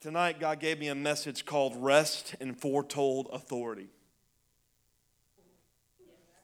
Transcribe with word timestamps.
Tonight, 0.00 0.38
God 0.38 0.60
gave 0.60 0.78
me 0.78 0.86
a 0.86 0.94
message 0.94 1.44
called 1.44 1.74
Rest 1.74 2.36
in 2.38 2.54
Foretold 2.54 3.30
Authority. 3.32 3.88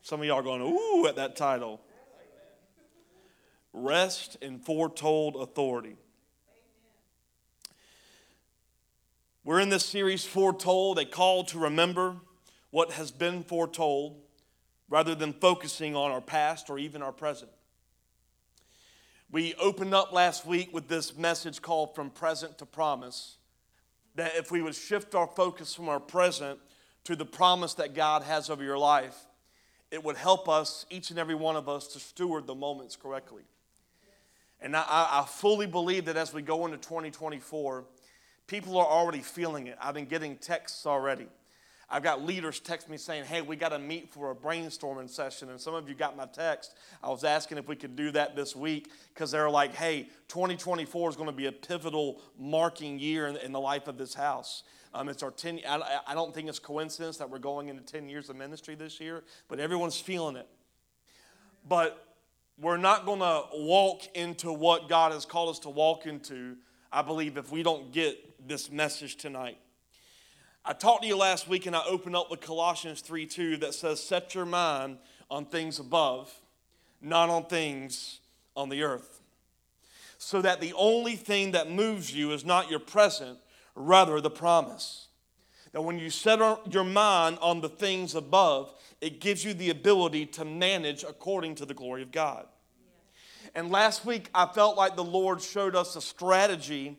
Some 0.03 0.19
of 0.19 0.27
y'all 0.27 0.41
are 0.41 0.43
going, 0.43 0.61
ooh, 0.61 1.07
at 1.07 1.15
that 1.15 1.37
title. 1.37 1.81
Rest 3.73 4.39
in 4.43 4.59
Foretold 4.59 5.37
Authority. 5.37 5.95
We're 9.45 9.61
in 9.61 9.69
this 9.69 9.87
series, 9.87 10.25
Foretold, 10.25 10.99
a 10.99 11.05
call 11.05 11.45
to 11.45 11.59
remember 11.61 12.17
what 12.71 12.91
has 12.91 13.13
been 13.13 13.45
foretold 13.45 14.21
rather 14.89 15.15
than 15.15 15.33
focusing 15.33 15.95
on 15.95 16.11
our 16.11 16.21
past 16.21 16.71
or 16.71 16.81
even 16.81 17.03
our 17.03 17.13
present. 17.13 17.53
We 19.31 19.55
opened 19.55 19.95
up 19.95 20.11
last 20.11 20.45
week 20.45 20.75
with 20.75 20.89
this 20.89 21.17
message 21.17 21.63
called 21.63 21.95
From 21.95 22.11
Present 22.11 22.59
to 22.59 22.67
Promise 22.67 23.37
that 24.15 24.37
if 24.37 24.51
we 24.51 24.63
would 24.63 24.75
shift 24.75 25.15
our 25.15 25.27
focus 25.27 25.75
from 25.75 25.89
our 25.89 26.01
present 26.01 26.59
to 27.05 27.17
the 27.17 27.25
promise 27.25 27.75
that 27.75 27.95
God 27.95 28.23
has 28.23 28.49
over 28.49 28.63
your 28.63 28.79
life, 28.79 29.27
it 29.91 30.03
would 30.03 30.17
help 30.17 30.49
us, 30.49 30.87
each 30.91 31.11
and 31.11 31.19
every 31.19 31.35
one 31.35 31.57
of 31.57 31.69
us, 31.69 31.89
to 31.89 32.01
steward 32.01 32.47
the 32.47 32.55
moments 32.55 32.97
correctly. 32.97 33.43
And 34.61 34.75
I, 34.75 34.85
I 34.89 35.25
fully 35.27 35.67
believe 35.67 36.07
that 36.07 36.17
as 36.17 36.33
we 36.33 36.43
go 36.43 36.65
into 36.65 36.79
2024, 36.79 37.85
people 38.47 38.79
are 38.79 38.87
already 38.87 39.21
feeling 39.21 39.67
it. 39.67 39.77
I've 39.81 39.95
been 39.95 40.07
getting 40.07 40.37
texts 40.37 40.87
already. 40.87 41.27
I've 41.91 42.03
got 42.03 42.25
leaders 42.25 42.61
text 42.61 42.89
me 42.89 42.97
saying, 42.97 43.25
hey, 43.25 43.43
we 43.43 43.57
got 43.57 43.71
to 43.71 43.79
meet 43.79 44.13
for 44.13 44.31
a 44.31 44.35
brainstorming 44.35 45.09
session. 45.11 45.51
And 45.51 45.61
some 45.61 45.75
of 45.75 45.89
you 45.89 45.95
got 45.95 46.17
my 46.17 46.27
text. 46.27 46.75
I 47.03 47.09
was 47.11 47.25
asking 47.25 47.59
if 47.59 47.69
we 47.69 47.77
could 47.77 47.95
do 47.95 48.11
that 48.13 48.35
this 48.35 48.57
week 48.57 48.91
because 49.13 49.31
they're 49.31 49.51
like, 49.51 49.75
hey, 49.75 50.09
2024 50.29 51.11
is 51.11 51.17
going 51.17 51.29
to 51.29 51.35
be 51.35 51.47
a 51.47 51.53
pivotal 51.53 52.21
marking 52.39 52.99
year 52.99 53.27
in, 53.27 53.37
in 53.37 53.53
the 53.53 53.61
life 53.61 53.87
of 53.87 53.99
this 53.99 54.15
house. 54.15 54.63
Um, 54.95 55.09
it's 55.09 55.23
our 55.23 55.33
10, 55.33 55.61
I, 55.69 56.01
I 56.07 56.15
don't 56.15 56.33
think 56.33 56.49
it's 56.49 56.61
coincidence 56.61 57.17
that 57.17 57.29
we're 57.29 57.39
going 57.39 57.69
into 57.69 57.83
10 57.83 58.09
years 58.09 58.31
of 58.31 58.37
ministry 58.37 58.77
this 58.77 59.01
year, 59.01 59.25
but 59.49 59.59
everyone's 59.59 59.99
feeling 59.99 60.37
it. 60.37 60.49
But 61.69 62.15
we're 62.59 62.77
not 62.77 63.05
going 63.05 63.19
to 63.19 63.43
walk 63.53 64.03
into 64.15 64.53
what 64.53 64.89
God 64.89 65.13
has 65.13 65.27
called 65.27 65.51
us 65.51 65.59
to 65.61 65.71
walk 65.71 66.07
into, 66.07 66.57
I 66.93 67.03
believe, 67.03 67.37
if 67.37 67.51
we 67.51 67.65
don't 67.65 67.91
get 67.91 68.47
this 68.47 68.71
message 68.71 69.17
tonight. 69.17 69.59
I 70.67 70.73
talked 70.73 71.03
to 71.03 71.09
you 71.09 71.17
last 71.19 71.47
week 71.47 71.67
and 71.67 71.77
I 71.77 71.83
opened 71.87 72.17
up 72.17 72.31
with 72.31 72.41
Colossians 72.41 73.03
3 73.03 73.27
2 73.27 73.59
that 73.59 73.75
says, 73.75 74.03
Set 74.03 74.35
your 74.35 74.47
mind 74.47 74.97
on 75.31 75.45
things 75.45 75.79
above, 75.79 76.33
not 77.03 77.29
on 77.29 77.45
things 77.45 78.21
on 78.57 78.71
the 78.71 78.83
earth. 78.83 79.21
So 80.17 80.41
that 80.41 80.63
the 80.63 80.73
only 80.73 81.17
thing 81.17 81.51
that 81.51 81.71
moves 81.71 82.15
you 82.15 82.33
is 82.33 82.47
not 82.47 82.71
your 82.71 82.79
present, 82.79 83.39
rather 83.75 84.23
the 84.23 84.31
promise. 84.31 85.09
That 85.73 85.83
when 85.83 85.99
you 85.99 86.09
set 86.09 86.39
your 86.73 86.85
mind 86.85 87.37
on 87.43 87.61
the 87.61 87.69
things 87.69 88.15
above, 88.15 88.73
it 89.03 89.21
gives 89.21 89.45
you 89.45 89.53
the 89.53 89.69
ability 89.69 90.25
to 90.27 90.47
manage 90.47 91.03
according 91.03 91.57
to 91.57 91.67
the 91.67 91.75
glory 91.75 92.01
of 92.01 92.11
God. 92.11 92.47
And 93.55 93.71
last 93.71 94.07
week, 94.07 94.31
I 94.35 94.47
felt 94.47 94.79
like 94.79 94.97
the 94.97 95.05
Lord 95.05 95.43
showed 95.43 95.77
us 95.77 95.95
a 95.95 96.01
strategy 96.01 96.97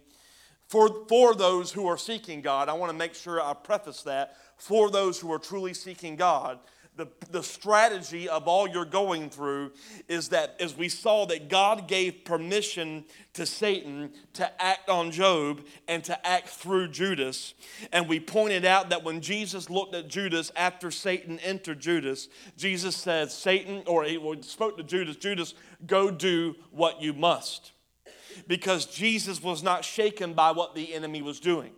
for, 0.68 1.06
for 1.08 1.36
those 1.36 1.72
who 1.72 1.88
are 1.88 1.98
seeking 1.98 2.42
God, 2.42 2.70
I 2.70 2.74
want 2.74 2.92
to 2.92 2.98
make 2.98 3.14
sure 3.14 3.42
I 3.42 3.54
preface 3.54 4.02
that. 4.04 4.36
For 4.58 4.90
those 4.90 5.20
who 5.20 5.32
are 5.32 5.40
truly 5.40 5.74
seeking 5.74 6.16
God, 6.16 6.60
the, 6.98 7.08
the 7.30 7.44
strategy 7.44 8.30
of 8.30 8.48
all 8.48 8.68
you're 8.68 8.86
going 8.86 9.30
through 9.30 9.74
is 10.08 10.30
that 10.30 10.56
as 10.60 10.76
we 10.76 10.88
saw 10.88 11.26
that 11.26 11.50
God 11.50 11.88
gave 11.88 12.24
permission 12.24 13.04
to 13.34 13.46
Satan 13.46 14.12
to 14.34 14.62
act 14.62 14.90
on 14.90 15.12
Job 15.12 15.62
and 15.88 16.04
to 16.06 16.26
act 16.26 16.48
through 16.48 16.88
Judas. 16.88 17.54
And 17.92 18.08
we 18.08 18.20
pointed 18.20 18.64
out 18.64 18.90
that 18.90 19.04
when 19.04 19.20
Jesus 19.20 19.70
looked 19.70 19.94
at 19.94 20.08
Judas 20.08 20.54
after 20.56 20.90
Satan 20.90 21.38
entered 21.40 21.82
Judas, 21.82 22.30
Jesus 22.56 22.96
said, 22.96 23.30
Satan, 23.30 23.84
or 23.88 24.06
he 24.06 24.18
spoke 24.42 24.78
to 24.78 24.84
Judas, 24.84 25.18
Judas, 25.18 25.54
go 25.86 26.10
do 26.10 26.56
what 26.72 27.02
you 27.02 27.12
must 27.14 27.74
because 28.48 28.86
Jesus 28.86 29.42
was 29.42 29.64
not 29.64 29.86
shaken 29.86 30.34
by 30.34 30.52
what 30.52 30.76
the 30.76 30.94
enemy 30.94 31.22
was 31.22 31.40
doing. 31.40 31.72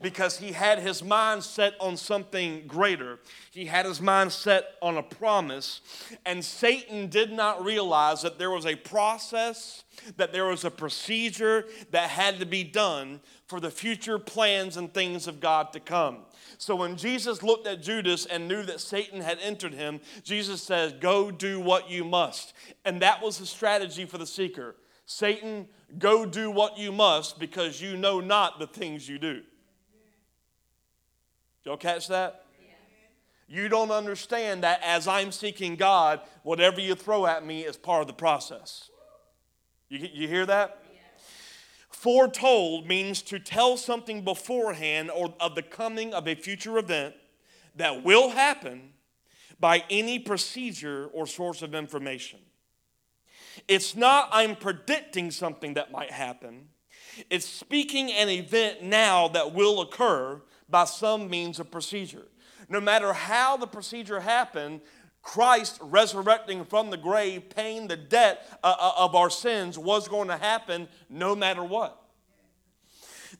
Because 0.00 0.38
he 0.38 0.52
had 0.52 0.78
his 0.78 1.02
mind 1.02 1.42
set 1.42 1.74
on 1.80 1.96
something 1.96 2.64
greater. 2.66 3.18
He 3.50 3.66
had 3.66 3.86
his 3.86 4.00
mind 4.00 4.32
set 4.32 4.76
on 4.80 4.96
a 4.96 5.02
promise. 5.02 5.80
And 6.24 6.44
Satan 6.44 7.08
did 7.08 7.32
not 7.32 7.64
realize 7.64 8.22
that 8.22 8.38
there 8.38 8.50
was 8.50 8.66
a 8.66 8.76
process, 8.76 9.82
that 10.16 10.32
there 10.32 10.46
was 10.46 10.64
a 10.64 10.70
procedure 10.70 11.64
that 11.90 12.10
had 12.10 12.38
to 12.38 12.46
be 12.46 12.62
done 12.62 13.20
for 13.46 13.58
the 13.58 13.70
future 13.70 14.18
plans 14.18 14.76
and 14.76 14.94
things 14.94 15.26
of 15.26 15.40
God 15.40 15.72
to 15.72 15.80
come. 15.80 16.18
So 16.56 16.76
when 16.76 16.96
Jesus 16.96 17.42
looked 17.42 17.66
at 17.66 17.82
Judas 17.82 18.26
and 18.26 18.46
knew 18.46 18.62
that 18.62 18.80
Satan 18.80 19.20
had 19.20 19.38
entered 19.42 19.74
him, 19.74 20.00
Jesus 20.22 20.62
says, 20.62 20.92
Go 20.92 21.30
do 21.30 21.58
what 21.58 21.90
you 21.90 22.04
must. 22.04 22.52
And 22.84 23.02
that 23.02 23.22
was 23.22 23.38
the 23.38 23.46
strategy 23.46 24.04
for 24.04 24.18
the 24.18 24.26
seeker. 24.26 24.76
Satan, 25.12 25.66
go 25.98 26.24
do 26.24 26.52
what 26.52 26.78
you 26.78 26.92
must 26.92 27.40
because 27.40 27.82
you 27.82 27.96
know 27.96 28.20
not 28.20 28.60
the 28.60 28.66
things 28.68 29.08
you 29.08 29.18
do. 29.18 29.42
Y'all 31.64 31.76
catch 31.76 32.06
that? 32.06 32.44
You 33.48 33.68
don't 33.68 33.90
understand 33.90 34.62
that 34.62 34.80
as 34.84 35.08
I'm 35.08 35.32
seeking 35.32 35.74
God, 35.74 36.20
whatever 36.44 36.80
you 36.80 36.94
throw 36.94 37.26
at 37.26 37.44
me 37.44 37.62
is 37.62 37.76
part 37.76 38.02
of 38.02 38.06
the 38.06 38.12
process. 38.12 38.88
You, 39.88 40.08
you 40.12 40.28
hear 40.28 40.46
that? 40.46 40.80
Foretold 41.90 42.86
means 42.86 43.20
to 43.22 43.40
tell 43.40 43.76
something 43.76 44.22
beforehand 44.22 45.10
or 45.10 45.34
of 45.40 45.56
the 45.56 45.62
coming 45.62 46.14
of 46.14 46.28
a 46.28 46.36
future 46.36 46.78
event 46.78 47.16
that 47.74 48.04
will 48.04 48.30
happen 48.30 48.92
by 49.58 49.82
any 49.90 50.20
procedure 50.20 51.08
or 51.12 51.26
source 51.26 51.62
of 51.62 51.74
information. 51.74 52.38
It's 53.68 53.94
not 53.96 54.28
I'm 54.32 54.56
predicting 54.56 55.30
something 55.30 55.74
that 55.74 55.90
might 55.90 56.10
happen. 56.10 56.68
It's 57.28 57.46
speaking 57.46 58.10
an 58.12 58.28
event 58.28 58.82
now 58.82 59.28
that 59.28 59.52
will 59.52 59.80
occur 59.80 60.40
by 60.68 60.84
some 60.84 61.28
means 61.28 61.58
of 61.58 61.70
procedure. 61.70 62.26
No 62.68 62.80
matter 62.80 63.12
how 63.12 63.56
the 63.56 63.66
procedure 63.66 64.20
happened, 64.20 64.80
Christ 65.22 65.78
resurrecting 65.82 66.64
from 66.64 66.90
the 66.90 66.96
grave, 66.96 67.50
paying 67.50 67.88
the 67.88 67.96
debt 67.96 68.46
uh, 68.62 68.74
uh, 68.78 68.92
of 68.96 69.14
our 69.14 69.28
sins 69.28 69.78
was 69.78 70.08
going 70.08 70.28
to 70.28 70.36
happen 70.36 70.88
no 71.08 71.36
matter 71.36 71.62
what. 71.62 71.96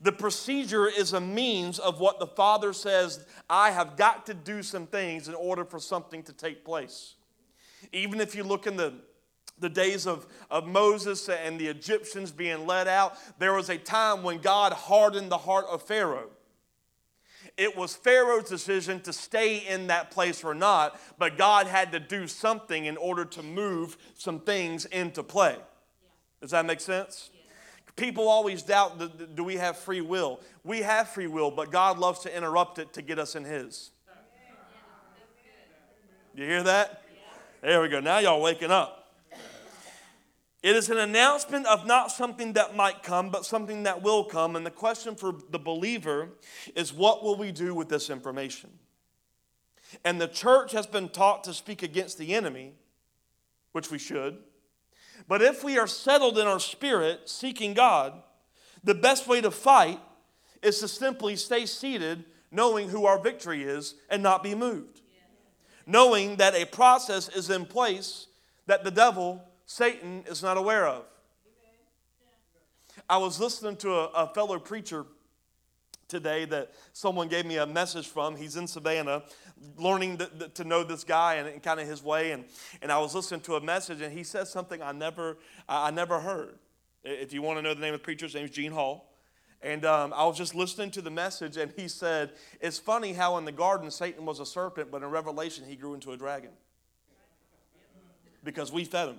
The 0.03 0.13
procedure 0.13 0.87
is 0.89 1.13
a 1.13 1.21
means 1.21 1.79
of 1.79 2.01
what 2.01 2.19
the 2.19 2.27
Father 2.27 2.73
says, 2.73 3.25
I 3.49 3.71
have 3.71 3.97
got 3.97 4.27
to 4.27 4.35
do 4.35 4.63
some 4.63 4.87
things 4.87 5.29
in 5.29 5.35
order 5.35 5.65
for 5.65 5.79
something 5.79 6.23
to 6.25 6.33
take 6.33 6.65
place. 6.65 7.15
Even 7.93 8.21
if 8.21 8.35
you 8.35 8.45
look 8.45 8.67
in 8.67 8.77
the 8.77 8.95
the 9.61 9.69
days 9.69 10.07
of, 10.07 10.27
of 10.51 10.67
Moses 10.67 11.29
and 11.29 11.61
the 11.61 11.69
Egyptians 11.69 12.33
being 12.33 12.67
led 12.67 12.89
out, 12.89 13.17
there 13.39 13.55
was 13.55 13.69
a 13.69 13.79
time 13.79 14.23
when 14.23 14.39
God 14.39 14.73
hardened 14.73 15.31
the 15.31 15.39
heart 15.39 15.67
of 15.71 15.83
Pharaoh. 15.83 16.31
It 17.57 17.77
was 17.77 17.95
Pharaoh's 17.95 18.49
decision 18.49 19.01
to 19.03 19.13
stay 19.13 19.59
in 19.59 19.89
that 19.89 20.11
place 20.11 20.43
or 20.45 20.55
not, 20.55 20.99
but 21.19 21.37
God 21.37 21.67
had 21.67 21.93
to 21.93 22.01
do 22.01 22.27
something 22.27 22.87
in 22.87 22.97
order 22.97 23.25
to 23.27 23.43
move 23.43 23.97
some 24.15 24.41
things 24.41 24.87
into 24.87 25.23
play. 25.23 25.57
Does 26.41 26.53
that 26.53 26.65
make 26.65 26.81
sense? 26.81 27.31
People 27.97 28.29
always 28.29 28.63
doubt 28.63 29.35
do 29.35 29.45
we 29.45 29.57
have 29.57 29.77
free 29.77 30.01
will? 30.01 30.41
We 30.65 30.81
have 30.81 31.09
free 31.09 31.27
will, 31.27 31.51
but 31.51 31.71
God 31.71 31.99
loves 31.99 32.21
to 32.21 32.35
interrupt 32.35 32.79
it 32.79 32.95
to 32.95 33.03
get 33.03 33.19
us 33.19 33.37
in 33.37 33.45
His. 33.45 33.91
You 36.35 36.47
hear 36.47 36.63
that? 36.63 37.03
There 37.61 37.83
we 37.83 37.89
go. 37.89 38.01
Now 38.01 38.21
y'all 38.21 38.41
waking 38.41 38.71
up. 38.71 39.00
It 40.63 40.77
is 40.77 40.91
an 40.91 40.99
announcement 40.99 41.67
of 41.67 41.87
not 41.87 42.11
something 42.11 42.53
that 42.53 42.77
might 42.77 43.03
come, 43.03 43.31
but 43.31 43.47
something 43.47 43.85
that 43.85 44.03
will 44.03 44.25
come. 44.25 44.57
And 44.57 44.67
the 44.67 44.71
question 44.71 45.15
for 45.15 45.35
the 45.51 45.59
believer 45.59 46.29
is 46.75 46.93
what 46.93 47.23
will 47.23 47.37
we 47.37 47.51
do 47.51 47.75
with 47.75 47.89
this 47.89 48.11
information? 48.11 48.71
And 50.05 50.21
the 50.21 50.29
church 50.29 50.73
has 50.73 50.87
been 50.87 51.09
taught 51.09 51.45
to 51.45 51.55
speak 51.55 51.83
against 51.83 52.19
the 52.19 52.35
enemy, 52.35 52.75
which 53.73 53.91
we 53.91 53.99
should. 53.99 54.39
But 55.27 55.41
if 55.41 55.65
we 55.65 55.79
are 55.79 55.87
settled 55.87 56.39
in 56.39 56.47
our 56.47 56.61
spirit, 56.61 57.29
seeking 57.29 57.73
God, 57.73 58.23
the 58.85 58.95
best 58.95 59.27
way 59.27 59.41
to 59.41 59.51
fight 59.51 60.01
is 60.63 60.79
to 60.81 60.89
simply 60.89 61.37
stay 61.37 61.65
seated, 61.65 62.25
knowing 62.51 62.91
who 62.91 63.07
our 63.07 63.19
victory 63.19 63.63
is, 63.63 63.95
and 64.11 64.23
not 64.23 64.43
be 64.43 64.55
moved. 64.55 65.01
Knowing 65.87 66.37
that 66.37 66.55
a 66.55 66.67
process 66.67 67.29
is 67.31 67.49
in 67.49 67.65
place 67.65 68.27
that 68.67 68.85
the 68.85 68.91
devil 68.91 69.43
Satan 69.71 70.25
is 70.27 70.43
not 70.43 70.57
aware 70.57 70.85
of. 70.85 71.05
I 73.09 73.19
was 73.19 73.39
listening 73.39 73.77
to 73.77 73.93
a, 73.93 74.05
a, 74.07 74.35
fellow 74.35 74.59
preacher 74.59 75.07
today 76.09 76.45
that 76.47 76.73
someone 76.93 77.29
gave 77.29 77.47
me 77.47 77.57
a 77.57 77.67
message 77.67 78.09
from. 78.09 78.35
He's 78.35 78.57
in 78.57 78.67
Savannah, 78.67 79.23
learning 79.77 80.17
the, 80.17 80.51
to 80.55 80.65
know 80.65 80.83
this 80.83 81.05
guy 81.05 81.35
and, 81.35 81.47
and 81.47 81.63
kind 81.63 81.79
of 81.79 81.87
his 81.87 82.03
way. 82.03 82.33
And, 82.33 82.47
and 82.83 82.91
I 82.91 82.99
was 82.99 83.15
listening 83.15 83.43
to 83.43 83.55
a 83.55 83.61
message, 83.61 84.01
and 84.01 84.13
he 84.13 84.25
says 84.25 84.51
something 84.51 84.83
I 84.83 84.91
never, 84.91 85.39
I 85.69 85.93
never 85.93 86.19
heard. 86.19 86.59
If 87.05 87.33
you 87.33 87.41
want 87.41 87.59
to 87.59 87.63
know 87.63 87.73
the 87.73 87.81
name 87.81 87.95
of 87.95 88.01
the 88.01 88.05
preacher, 88.05 88.27
his 88.27 88.35
name 88.35 88.47
is 88.47 88.51
Gene 88.51 88.73
Hall. 88.73 89.15
And 89.63 89.85
um, 89.85 90.13
I 90.17 90.25
was 90.25 90.37
just 90.37 90.53
listening 90.53 90.91
to 90.91 91.01
the 91.01 91.13
message, 91.13 91.57
and 91.57 91.73
he 91.77 91.87
said, 91.87 92.33
It's 92.61 92.81
funny 92.81 93.13
how 93.13 93.39
in 93.39 93.45
the 93.45 93.53
garden 93.53 93.93
Satan 93.93 94.27
was 94.27 94.41
a 94.41 94.47
serpent, 94.47 94.91
but 94.91 95.05
in 95.05 95.11
Revelation 95.11 95.65
he 95.65 95.77
grew 95.77 95.95
into 95.95 96.11
a 96.11 96.17
dragon. 96.17 96.51
Because 98.43 98.73
we 98.73 98.85
fed 98.85 99.11
him. 99.11 99.19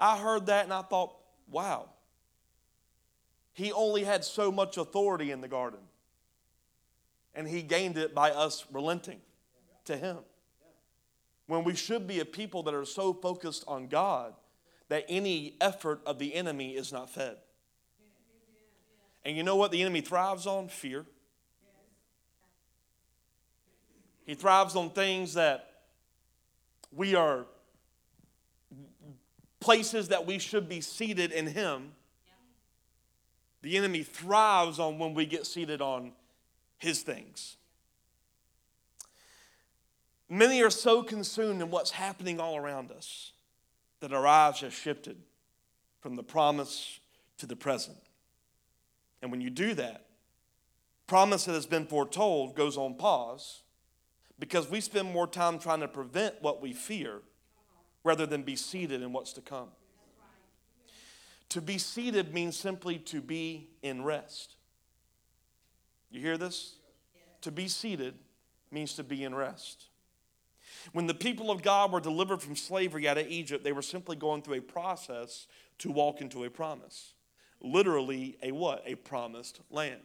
I 0.00 0.16
heard 0.18 0.46
that 0.46 0.64
and 0.64 0.72
I 0.72 0.82
thought, 0.82 1.14
wow. 1.48 1.90
He 3.52 3.70
only 3.70 4.02
had 4.04 4.24
so 4.24 4.50
much 4.50 4.78
authority 4.78 5.30
in 5.30 5.42
the 5.42 5.48
garden. 5.48 5.80
And 7.34 7.46
he 7.46 7.62
gained 7.62 7.98
it 7.98 8.14
by 8.14 8.30
us 8.30 8.64
relenting 8.72 9.20
to 9.84 9.96
him. 9.96 10.18
When 11.46 11.64
we 11.64 11.74
should 11.74 12.06
be 12.06 12.20
a 12.20 12.24
people 12.24 12.62
that 12.64 12.74
are 12.74 12.84
so 12.84 13.12
focused 13.12 13.64
on 13.68 13.88
God 13.88 14.34
that 14.88 15.04
any 15.08 15.56
effort 15.60 16.00
of 16.06 16.18
the 16.18 16.34
enemy 16.34 16.70
is 16.70 16.92
not 16.92 17.10
fed. 17.10 17.36
And 19.24 19.36
you 19.36 19.42
know 19.42 19.56
what 19.56 19.70
the 19.70 19.82
enemy 19.82 20.00
thrives 20.00 20.46
on? 20.46 20.68
Fear. 20.68 21.04
He 24.24 24.34
thrives 24.34 24.76
on 24.76 24.90
things 24.90 25.34
that 25.34 25.82
we 26.92 27.14
are 27.14 27.46
places 29.60 30.08
that 30.08 30.26
we 30.26 30.38
should 30.38 30.68
be 30.68 30.80
seated 30.80 31.32
in 31.32 31.46
Him. 31.46 31.92
The 33.62 33.76
enemy 33.76 34.02
thrives 34.02 34.78
on 34.78 34.98
when 34.98 35.14
we 35.14 35.26
get 35.26 35.46
seated 35.46 35.82
on 35.82 36.12
His 36.78 37.02
things. 37.02 37.56
Many 40.28 40.62
are 40.62 40.70
so 40.70 41.02
consumed 41.02 41.60
in 41.60 41.70
what's 41.70 41.90
happening 41.90 42.40
all 42.40 42.56
around 42.56 42.90
us 42.90 43.32
that 43.98 44.12
our 44.12 44.26
eyes 44.26 44.60
have 44.60 44.72
shifted 44.72 45.16
from 46.00 46.16
the 46.16 46.22
promise 46.22 47.00
to 47.38 47.46
the 47.46 47.56
present. 47.56 47.98
And 49.20 49.30
when 49.30 49.40
you 49.40 49.50
do 49.50 49.74
that, 49.74 50.06
promise 51.06 51.44
that 51.44 51.52
has 51.52 51.66
been 51.66 51.84
foretold 51.84 52.54
goes 52.54 52.76
on 52.76 52.94
pause 52.94 53.62
because 54.38 54.70
we 54.70 54.80
spend 54.80 55.12
more 55.12 55.26
time 55.26 55.58
trying 55.58 55.80
to 55.80 55.88
prevent 55.88 56.40
what 56.40 56.62
we 56.62 56.72
fear 56.72 57.20
rather 58.04 58.26
than 58.26 58.42
be 58.42 58.56
seated 58.56 59.02
in 59.02 59.12
what's 59.12 59.32
to 59.34 59.40
come. 59.40 59.68
To 61.50 61.60
be 61.60 61.78
seated 61.78 62.32
means 62.32 62.56
simply 62.56 62.98
to 62.98 63.20
be 63.20 63.68
in 63.82 64.04
rest. 64.04 64.54
You 66.10 66.20
hear 66.20 66.38
this? 66.38 66.76
To 67.42 67.50
be 67.50 67.68
seated 67.68 68.14
means 68.70 68.94
to 68.94 69.04
be 69.04 69.24
in 69.24 69.34
rest. 69.34 69.86
When 70.92 71.06
the 71.06 71.14
people 71.14 71.50
of 71.50 71.62
God 71.62 71.92
were 71.92 72.00
delivered 72.00 72.40
from 72.40 72.56
slavery 72.56 73.08
out 73.08 73.18
of 73.18 73.26
Egypt, 73.26 73.64
they 73.64 73.72
were 73.72 73.82
simply 73.82 74.16
going 74.16 74.42
through 74.42 74.58
a 74.58 74.62
process 74.62 75.46
to 75.78 75.90
walk 75.90 76.20
into 76.20 76.44
a 76.44 76.50
promise. 76.50 77.14
Literally, 77.60 78.38
a 78.42 78.52
what? 78.52 78.82
A 78.86 78.94
promised 78.94 79.60
land. 79.70 80.00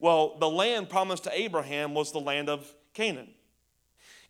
Well, 0.00 0.36
the 0.38 0.48
land 0.48 0.88
promised 0.88 1.24
to 1.24 1.38
Abraham 1.38 1.94
was 1.94 2.12
the 2.12 2.20
land 2.20 2.48
of 2.48 2.74
Canaan. 2.94 3.30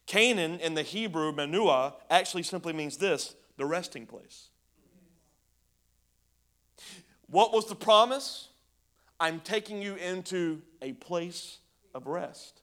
Canaan 0.07 0.61
in 0.61 0.75
the 0.75 0.83
Hebrew, 0.83 1.33
Menua, 1.33 1.95
actually 2.11 2.43
simply 2.43 2.73
means 2.73 2.97
this 2.97 3.35
the 3.57 3.65
resting 3.65 4.07
place. 4.07 4.49
What 7.29 7.53
was 7.53 7.67
the 7.67 7.75
promise? 7.75 8.49
I'm 9.19 9.41
taking 9.41 9.81
you 9.81 9.95
into 9.95 10.63
a 10.83 10.93
place 10.93 11.59
of 11.95 12.07
rest. 12.07 12.61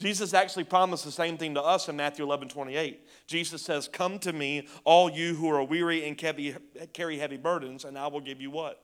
Jesus 0.00 0.34
actually 0.34 0.64
promised 0.64 1.04
the 1.04 1.12
same 1.12 1.38
thing 1.38 1.54
to 1.54 1.62
us 1.62 1.88
in 1.88 1.96
Matthew 1.96 2.24
11 2.24 2.48
28. 2.48 3.06
Jesus 3.26 3.62
says, 3.62 3.88
Come 3.88 4.18
to 4.20 4.32
me, 4.32 4.68
all 4.84 5.10
you 5.10 5.34
who 5.34 5.48
are 5.50 5.62
weary 5.62 6.06
and 6.06 6.18
carry 6.18 7.18
heavy 7.18 7.36
burdens, 7.36 7.84
and 7.84 7.96
I 7.96 8.08
will 8.08 8.20
give 8.20 8.40
you 8.40 8.50
what? 8.50 8.82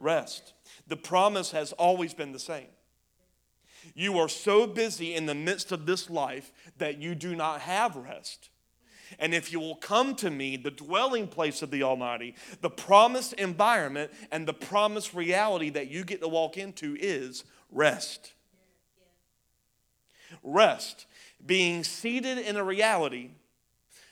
Rest. 0.00 0.54
The 0.86 0.96
promise 0.96 1.50
has 1.50 1.72
always 1.72 2.14
been 2.14 2.32
the 2.32 2.38
same. 2.38 2.68
You 3.94 4.18
are 4.18 4.28
so 4.28 4.66
busy 4.66 5.14
in 5.14 5.26
the 5.26 5.34
midst 5.34 5.72
of 5.72 5.86
this 5.86 6.08
life 6.08 6.52
that 6.78 6.98
you 6.98 7.14
do 7.14 7.36
not 7.36 7.60
have 7.62 7.96
rest. 7.96 8.48
And 9.18 9.34
if 9.34 9.52
you 9.52 9.60
will 9.60 9.76
come 9.76 10.14
to 10.16 10.30
me, 10.30 10.56
the 10.56 10.70
dwelling 10.70 11.28
place 11.28 11.60
of 11.60 11.70
the 11.70 11.82
Almighty, 11.82 12.34
the 12.60 12.70
promised 12.70 13.34
environment 13.34 14.10
and 14.30 14.48
the 14.48 14.54
promised 14.54 15.12
reality 15.12 15.68
that 15.70 15.90
you 15.90 16.04
get 16.04 16.20
to 16.22 16.28
walk 16.28 16.56
into 16.56 16.96
is 16.98 17.44
rest. 17.70 18.32
Rest, 20.42 21.06
being 21.44 21.84
seated 21.84 22.38
in 22.38 22.56
a 22.56 22.64
reality 22.64 23.30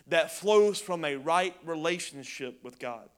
that 0.07 0.31
flows 0.31 0.81
from 0.81 1.05
a 1.05 1.17
right 1.17 1.57
relationship 1.65 2.63
with 2.63 2.79
God. 2.79 3.09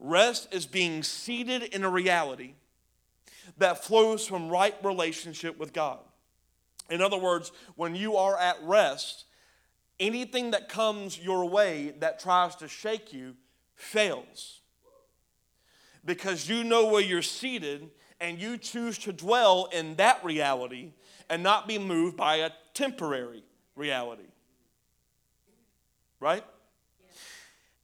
Rest 0.00 0.48
is 0.52 0.66
being 0.66 1.02
seated 1.02 1.62
in 1.62 1.84
a 1.84 1.88
reality 1.88 2.54
that 3.58 3.84
flows 3.84 4.26
from 4.26 4.48
right 4.48 4.74
relationship 4.82 5.58
with 5.58 5.72
God. 5.72 6.00
In 6.90 7.00
other 7.00 7.18
words, 7.18 7.52
when 7.76 7.94
you 7.94 8.16
are 8.16 8.38
at 8.38 8.56
rest, 8.62 9.24
anything 9.98 10.50
that 10.50 10.68
comes 10.68 11.18
your 11.18 11.48
way 11.48 11.94
that 12.00 12.20
tries 12.20 12.56
to 12.56 12.68
shake 12.68 13.12
you 13.12 13.34
fails. 13.74 14.60
Because 16.04 16.48
you 16.48 16.64
know 16.64 16.86
where 16.86 17.02
you're 17.02 17.22
seated 17.22 17.90
and 18.20 18.38
you 18.38 18.58
choose 18.58 18.98
to 18.98 19.12
dwell 19.12 19.68
in 19.72 19.96
that 19.96 20.22
reality 20.24 20.92
and 21.30 21.42
not 21.42 21.66
be 21.66 21.78
moved 21.78 22.16
by 22.16 22.36
a 22.36 22.50
temporary 22.74 23.42
reality. 23.74 24.28
Right? 26.20 26.44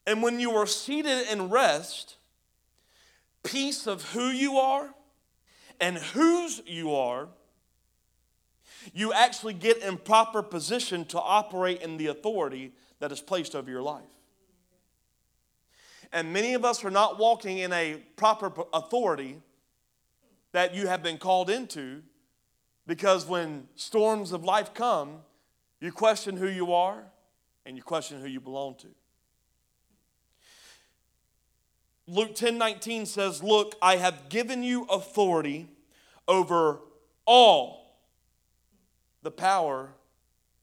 And 0.06 0.22
when 0.22 0.40
you 0.40 0.52
are 0.52 0.66
seated 0.66 1.28
in 1.30 1.48
rest, 1.48 2.16
peace 3.42 3.86
of 3.86 4.10
who 4.10 4.28
you 4.28 4.56
are 4.58 4.94
and 5.80 5.96
whose 5.96 6.62
you 6.66 6.94
are, 6.94 7.28
you 8.92 9.12
actually 9.12 9.54
get 9.54 9.78
in 9.78 9.96
proper 9.96 10.42
position 10.42 11.04
to 11.06 11.20
operate 11.20 11.82
in 11.82 11.96
the 11.96 12.08
authority 12.08 12.72
that 12.98 13.12
is 13.12 13.20
placed 13.20 13.54
over 13.54 13.70
your 13.70 13.82
life. 13.82 14.02
And 16.12 16.32
many 16.32 16.54
of 16.54 16.64
us 16.64 16.84
are 16.84 16.90
not 16.90 17.18
walking 17.18 17.58
in 17.58 17.72
a 17.72 17.96
proper 18.16 18.52
authority 18.72 19.40
that 20.52 20.74
you 20.74 20.86
have 20.86 21.02
been 21.02 21.18
called 21.18 21.48
into 21.48 22.02
because 22.86 23.26
when 23.26 23.68
storms 23.76 24.32
of 24.32 24.44
life 24.44 24.74
come, 24.74 25.18
you 25.80 25.92
question 25.92 26.36
who 26.36 26.48
you 26.48 26.72
are 26.72 27.04
and 27.64 27.76
you 27.76 27.82
question 27.82 28.20
who 28.20 28.26
you 28.26 28.40
belong 28.40 28.74
to. 28.76 28.88
Luke 32.10 32.34
10 32.34 32.58
19 32.58 33.06
says, 33.06 33.40
Look, 33.40 33.76
I 33.80 33.96
have 33.96 34.28
given 34.28 34.64
you 34.64 34.82
authority 34.90 35.68
over 36.26 36.80
all 37.24 38.00
the 39.22 39.30
power 39.30 39.90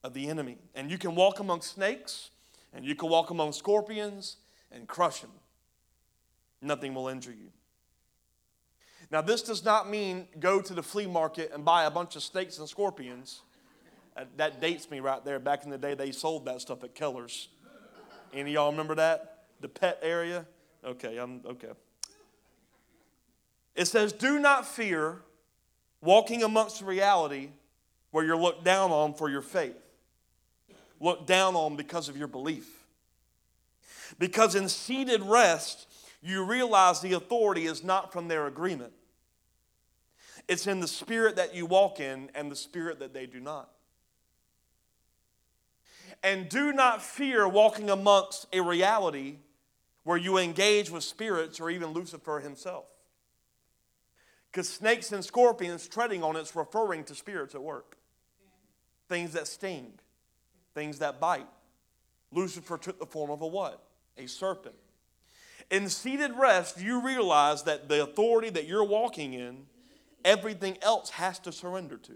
of 0.04 0.14
the 0.14 0.28
enemy. 0.28 0.58
And 0.76 0.92
you 0.92 0.98
can 0.98 1.16
walk 1.16 1.40
among 1.40 1.62
snakes, 1.62 2.32
and 2.74 2.84
you 2.84 2.96
can 2.96 3.10
walk 3.10 3.30
among 3.30 3.54
scorpions 3.54 4.38
and 4.74 4.88
crush 4.88 5.22
them. 5.22 5.32
Nothing 6.62 6.94
will 6.94 7.08
injure 7.08 7.32
you. 7.32 7.52
Now, 9.10 9.22
this 9.22 9.42
does 9.42 9.64
not 9.64 9.90
mean 9.90 10.28
go 10.42 10.60
to 10.60 10.74
the 10.74 10.84
flea 10.84 11.08
market 11.08 11.52
and 11.54 11.64
buy 11.64 11.86
a 11.86 11.92
bunch 11.92 12.18
of 12.18 12.24
snakes 12.24 12.60
and 12.60 12.68
scorpions. 12.68 13.42
Uh, 14.18 14.26
that 14.36 14.60
dates 14.60 14.92
me 14.92 15.00
right 15.00 15.24
there. 15.24 15.40
Back 15.40 15.64
in 15.64 15.70
the 15.70 15.78
day, 15.78 15.94
they 15.94 16.12
sold 16.12 16.44
that 16.46 16.60
stuff 16.60 16.84
at 16.84 16.94
Keller's. 16.94 17.48
Any 18.34 18.42
of 18.42 18.48
y'all 18.50 18.72
remember 18.72 18.96
that? 18.96 19.46
The 19.62 19.70
pet 19.70 20.00
area? 20.02 20.46
Okay, 20.88 21.18
I'm 21.18 21.42
okay. 21.46 21.72
It 23.76 23.86
says, 23.86 24.14
Do 24.14 24.40
not 24.40 24.66
fear 24.66 25.22
walking 26.02 26.44
amongst 26.44 26.82
reality 26.82 27.50
where 28.12 28.24
you're 28.24 28.38
looked 28.38 28.64
down 28.64 28.92
on 28.92 29.14
for 29.14 29.30
your 29.30 29.42
faith, 29.42 29.76
looked 31.02 31.28
down 31.28 31.56
on 31.56 31.76
because 31.76 32.08
of 32.08 32.16
your 32.16 32.30
belief. 32.30 32.86
Because 34.18 34.56
in 34.56 34.70
seated 34.70 35.22
rest, 35.22 35.88
you 36.22 36.46
realize 36.46 37.02
the 37.02 37.14
authority 37.14 37.66
is 37.66 37.84
not 37.84 38.14
from 38.14 38.30
their 38.30 38.48
agreement. 38.48 38.94
It's 40.48 40.66
in 40.66 40.80
the 40.80 40.88
spirit 40.88 41.36
that 41.36 41.54
you 41.54 41.66
walk 41.66 42.00
in 42.00 42.32
and 42.34 42.50
the 42.50 42.56
spirit 42.56 43.00
that 43.00 43.14
they 43.14 43.26
do 43.26 43.42
not. 43.42 43.70
And 46.24 46.48
do 46.48 46.72
not 46.72 47.04
fear 47.04 47.46
walking 47.46 47.90
amongst 47.90 48.48
a 48.54 48.62
reality 48.62 49.40
where 50.08 50.16
you 50.16 50.38
engage 50.38 50.90
with 50.90 51.04
spirits 51.04 51.60
or 51.60 51.70
even 51.70 51.90
Lucifer 51.90 52.40
himself. 52.40 52.86
Because 54.50 54.70
snakes 54.70 55.12
and 55.12 55.24
scorpions 55.24 55.86
treading 55.86 56.24
on 56.24 56.38
it's 56.38 56.56
referring 56.56 57.04
to 57.04 57.14
spirits 57.14 57.54
at 57.56 57.62
work. 57.62 57.98
Things 59.10 59.34
that 59.34 59.48
sting, 59.48 59.92
things 60.74 61.00
that 61.00 61.20
bite. 61.20 61.50
Lucifer 62.32 62.78
took 62.78 63.00
the 63.00 63.06
form 63.06 63.30
of 63.32 63.42
a 63.42 63.48
what? 63.48 63.84
A 64.18 64.28
serpent. 64.28 64.76
In 65.70 65.90
seated 65.90 66.32
rest, 66.40 66.80
you 66.80 67.02
realize 67.02 67.64
that 67.64 67.90
the 67.90 68.02
authority 68.02 68.50
that 68.52 68.66
you're 68.66 68.86
walking 68.86 69.34
in, 69.34 69.66
everything 70.24 70.78
else 70.82 71.10
has 71.10 71.38
to 71.40 71.52
surrender 71.52 71.98
to. 71.98 72.14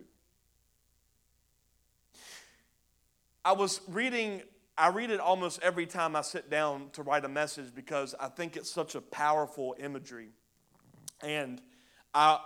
I 3.43 3.51
was 3.51 3.81
reading 3.89 4.43
I 4.81 4.87
read 4.87 5.11
it 5.11 5.19
almost 5.19 5.61
every 5.61 5.85
time 5.85 6.15
I 6.15 6.21
sit 6.21 6.49
down 6.49 6.89
to 6.93 7.03
write 7.03 7.23
a 7.23 7.29
message 7.29 7.67
because 7.75 8.15
I 8.19 8.29
think 8.29 8.57
it's 8.57 8.71
such 8.71 8.95
a 8.95 9.01
powerful 9.01 9.75
imagery. 9.77 10.29
And 11.21 11.61
I 12.15 12.39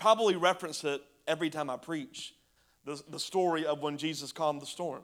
probably 0.00 0.34
reference 0.34 0.82
it 0.82 1.00
every 1.28 1.48
time 1.48 1.70
I 1.70 1.76
preach 1.76 2.34
the, 2.84 3.00
the 3.08 3.20
story 3.20 3.64
of 3.64 3.80
when 3.80 3.96
Jesus 3.96 4.32
calmed 4.32 4.60
the 4.60 4.66
storm. 4.66 5.02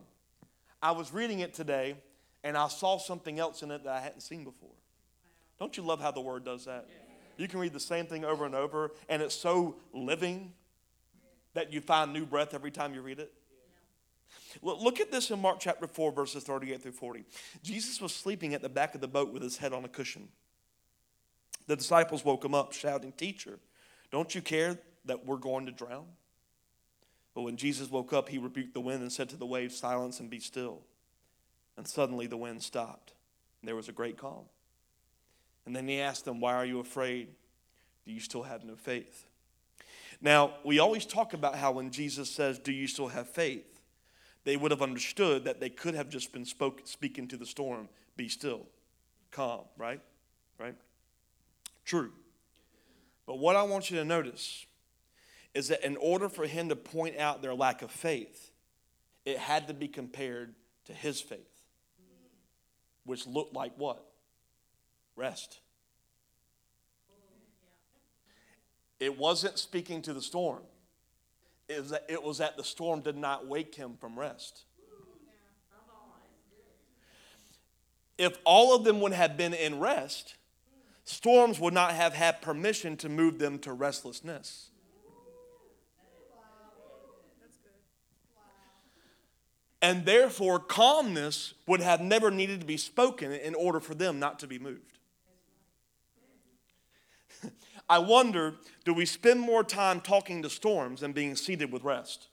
I 0.82 0.90
was 0.90 1.12
reading 1.12 1.38
it 1.38 1.54
today 1.54 1.94
and 2.42 2.56
I 2.56 2.66
saw 2.66 2.98
something 2.98 3.38
else 3.38 3.62
in 3.62 3.70
it 3.70 3.84
that 3.84 3.92
I 3.92 4.00
hadn't 4.00 4.22
seen 4.22 4.42
before. 4.42 4.74
Don't 5.60 5.76
you 5.76 5.84
love 5.84 6.00
how 6.00 6.10
the 6.10 6.20
word 6.20 6.44
does 6.44 6.64
that? 6.64 6.88
You 7.36 7.46
can 7.46 7.60
read 7.60 7.72
the 7.72 7.78
same 7.78 8.06
thing 8.06 8.24
over 8.24 8.44
and 8.46 8.56
over, 8.56 8.90
and 9.08 9.22
it's 9.22 9.36
so 9.36 9.76
living 9.94 10.54
that 11.54 11.72
you 11.72 11.80
find 11.80 12.12
new 12.12 12.26
breath 12.26 12.52
every 12.52 12.72
time 12.72 12.94
you 12.94 13.00
read 13.00 13.20
it. 13.20 13.32
Look 14.60 15.00
at 15.00 15.10
this 15.10 15.30
in 15.30 15.40
Mark 15.40 15.58
chapter 15.60 15.86
4, 15.86 16.12
verses 16.12 16.44
38 16.44 16.82
through 16.82 16.92
40. 16.92 17.24
Jesus 17.62 18.00
was 18.00 18.14
sleeping 18.14 18.54
at 18.54 18.62
the 18.62 18.68
back 18.68 18.94
of 18.94 19.00
the 19.00 19.08
boat 19.08 19.32
with 19.32 19.42
his 19.42 19.56
head 19.56 19.72
on 19.72 19.84
a 19.84 19.88
cushion. 19.88 20.28
The 21.66 21.76
disciples 21.76 22.24
woke 22.24 22.44
him 22.44 22.54
up, 22.54 22.72
shouting, 22.72 23.12
Teacher, 23.12 23.58
don't 24.10 24.34
you 24.34 24.42
care 24.42 24.78
that 25.04 25.24
we're 25.24 25.36
going 25.36 25.66
to 25.66 25.72
drown? 25.72 26.06
But 27.34 27.42
when 27.42 27.56
Jesus 27.56 27.90
woke 27.90 28.12
up, 28.12 28.28
he 28.28 28.38
rebuked 28.38 28.74
the 28.74 28.80
wind 28.80 29.00
and 29.02 29.12
said 29.12 29.28
to 29.30 29.36
the 29.36 29.46
waves, 29.46 29.76
Silence 29.76 30.20
and 30.20 30.28
be 30.28 30.40
still. 30.40 30.80
And 31.76 31.88
suddenly 31.88 32.26
the 32.26 32.36
wind 32.36 32.62
stopped, 32.62 33.14
and 33.60 33.68
there 33.68 33.76
was 33.76 33.88
a 33.88 33.92
great 33.92 34.18
calm. 34.18 34.44
And 35.64 35.74
then 35.74 35.88
he 35.88 36.00
asked 36.00 36.24
them, 36.24 36.40
Why 36.40 36.54
are 36.54 36.66
you 36.66 36.80
afraid? 36.80 37.28
Do 38.04 38.12
you 38.12 38.20
still 38.20 38.42
have 38.42 38.64
no 38.64 38.76
faith? 38.76 39.26
Now, 40.20 40.54
we 40.64 40.78
always 40.78 41.06
talk 41.06 41.32
about 41.34 41.56
how 41.56 41.72
when 41.72 41.90
Jesus 41.90 42.30
says, 42.30 42.58
Do 42.58 42.72
you 42.72 42.86
still 42.86 43.08
have 43.08 43.28
faith? 43.28 43.71
They 44.44 44.56
would 44.56 44.70
have 44.70 44.82
understood 44.82 45.44
that 45.44 45.60
they 45.60 45.70
could 45.70 45.94
have 45.94 46.08
just 46.08 46.32
been 46.32 46.44
spoke, 46.44 46.82
speaking 46.84 47.28
to 47.28 47.36
the 47.36 47.46
storm, 47.46 47.88
be 48.16 48.28
still, 48.28 48.66
calm, 49.30 49.64
right? 49.76 50.00
Right? 50.58 50.74
True. 51.84 52.12
But 53.26 53.38
what 53.38 53.56
I 53.56 53.62
want 53.62 53.90
you 53.90 53.98
to 53.98 54.04
notice 54.04 54.66
is 55.54 55.68
that 55.68 55.84
in 55.84 55.96
order 55.96 56.28
for 56.28 56.46
him 56.46 56.68
to 56.70 56.76
point 56.76 57.18
out 57.18 57.42
their 57.42 57.54
lack 57.54 57.82
of 57.82 57.90
faith, 57.90 58.50
it 59.24 59.38
had 59.38 59.68
to 59.68 59.74
be 59.74 59.86
compared 59.86 60.54
to 60.86 60.92
his 60.92 61.20
faith, 61.20 61.62
which 63.04 63.26
looked 63.26 63.54
like 63.54 63.72
what? 63.76 64.04
Rest. 65.14 65.60
It 68.98 69.18
wasn't 69.18 69.58
speaking 69.58 70.02
to 70.02 70.12
the 70.12 70.22
storm 70.22 70.62
is 71.68 71.90
that 71.90 72.04
it 72.08 72.22
was 72.22 72.38
that 72.38 72.56
the 72.56 72.64
storm 72.64 73.00
did 73.00 73.16
not 73.16 73.46
wake 73.46 73.74
him 73.74 73.96
from 74.00 74.18
rest. 74.18 74.64
If 78.18 78.38
all 78.44 78.74
of 78.74 78.84
them 78.84 79.00
would 79.00 79.12
have 79.12 79.36
been 79.36 79.54
in 79.54 79.80
rest, 79.80 80.36
storms 81.04 81.58
would 81.58 81.74
not 81.74 81.92
have 81.92 82.12
had 82.12 82.42
permission 82.42 82.96
to 82.98 83.08
move 83.08 83.38
them 83.38 83.58
to 83.60 83.72
restlessness. 83.72 84.70
And 89.80 90.04
therefore, 90.04 90.60
calmness 90.60 91.54
would 91.66 91.80
have 91.80 92.00
never 92.00 92.30
needed 92.30 92.60
to 92.60 92.66
be 92.66 92.76
spoken 92.76 93.32
in 93.32 93.56
order 93.56 93.80
for 93.80 93.96
them 93.96 94.20
not 94.20 94.38
to 94.38 94.46
be 94.46 94.60
moved. 94.60 94.98
I 97.92 97.98
wonder 97.98 98.54
do 98.86 98.94
we 98.94 99.04
spend 99.04 99.38
more 99.38 99.62
time 99.62 100.00
talking 100.00 100.42
to 100.44 100.48
storms 100.48 101.00
than 101.02 101.12
being 101.12 101.36
seated 101.36 101.70
with 101.70 101.84
rest? 101.84 102.28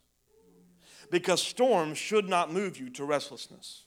Because 1.11 1.41
storms 1.41 1.97
should 1.97 2.29
not 2.29 2.49
move 2.49 2.79
you 2.79 2.89
to 2.91 3.03
restlessness. 3.03 3.83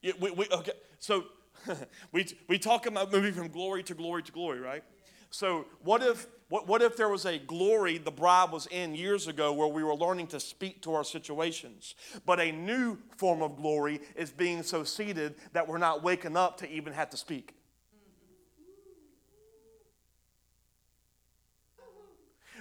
Yeah, 0.00 0.12
we, 0.18 0.30
we, 0.30 0.46
okay, 0.50 0.72
so 0.98 1.24
we, 2.12 2.26
we 2.48 2.58
talk 2.58 2.86
about 2.86 3.12
moving 3.12 3.34
from 3.34 3.48
glory 3.48 3.82
to 3.82 3.94
glory 3.94 4.22
to 4.22 4.32
glory, 4.32 4.60
right? 4.60 4.82
So, 5.28 5.66
what 5.82 6.02
if, 6.02 6.26
what, 6.54 6.68
what 6.68 6.82
if 6.82 6.96
there 6.96 7.08
was 7.08 7.24
a 7.24 7.36
glory 7.36 7.98
the 7.98 8.12
bride 8.12 8.52
was 8.52 8.68
in 8.68 8.94
years 8.94 9.26
ago 9.26 9.52
where 9.52 9.66
we 9.66 9.82
were 9.82 9.96
learning 9.96 10.28
to 10.28 10.38
speak 10.38 10.82
to 10.82 10.94
our 10.94 11.02
situations? 11.02 11.96
But 12.24 12.38
a 12.38 12.52
new 12.52 12.96
form 13.16 13.42
of 13.42 13.56
glory 13.56 14.00
is 14.14 14.30
being 14.30 14.62
so 14.62 14.84
seated 14.84 15.34
that 15.52 15.66
we're 15.66 15.78
not 15.78 16.04
waking 16.04 16.36
up 16.36 16.58
to 16.58 16.70
even 16.70 16.92
have 16.92 17.10
to 17.10 17.16
speak. 17.16 17.56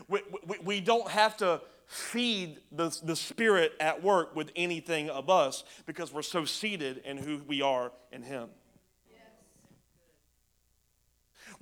We, 0.07 0.21
we, 0.47 0.57
we 0.63 0.81
don't 0.81 1.11
have 1.11 1.37
to 1.37 1.61
feed 1.85 2.61
the, 2.71 2.97
the 3.03 3.15
Spirit 3.15 3.73
at 3.79 4.01
work 4.01 4.35
with 4.35 4.49
anything 4.55 5.11
of 5.11 5.29
us 5.29 5.65
because 5.85 6.11
we're 6.11 6.23
so 6.23 6.45
seated 6.45 7.03
in 7.05 7.17
who 7.17 7.43
we 7.45 7.61
are 7.61 7.91
in 8.11 8.23
Him 8.23 8.49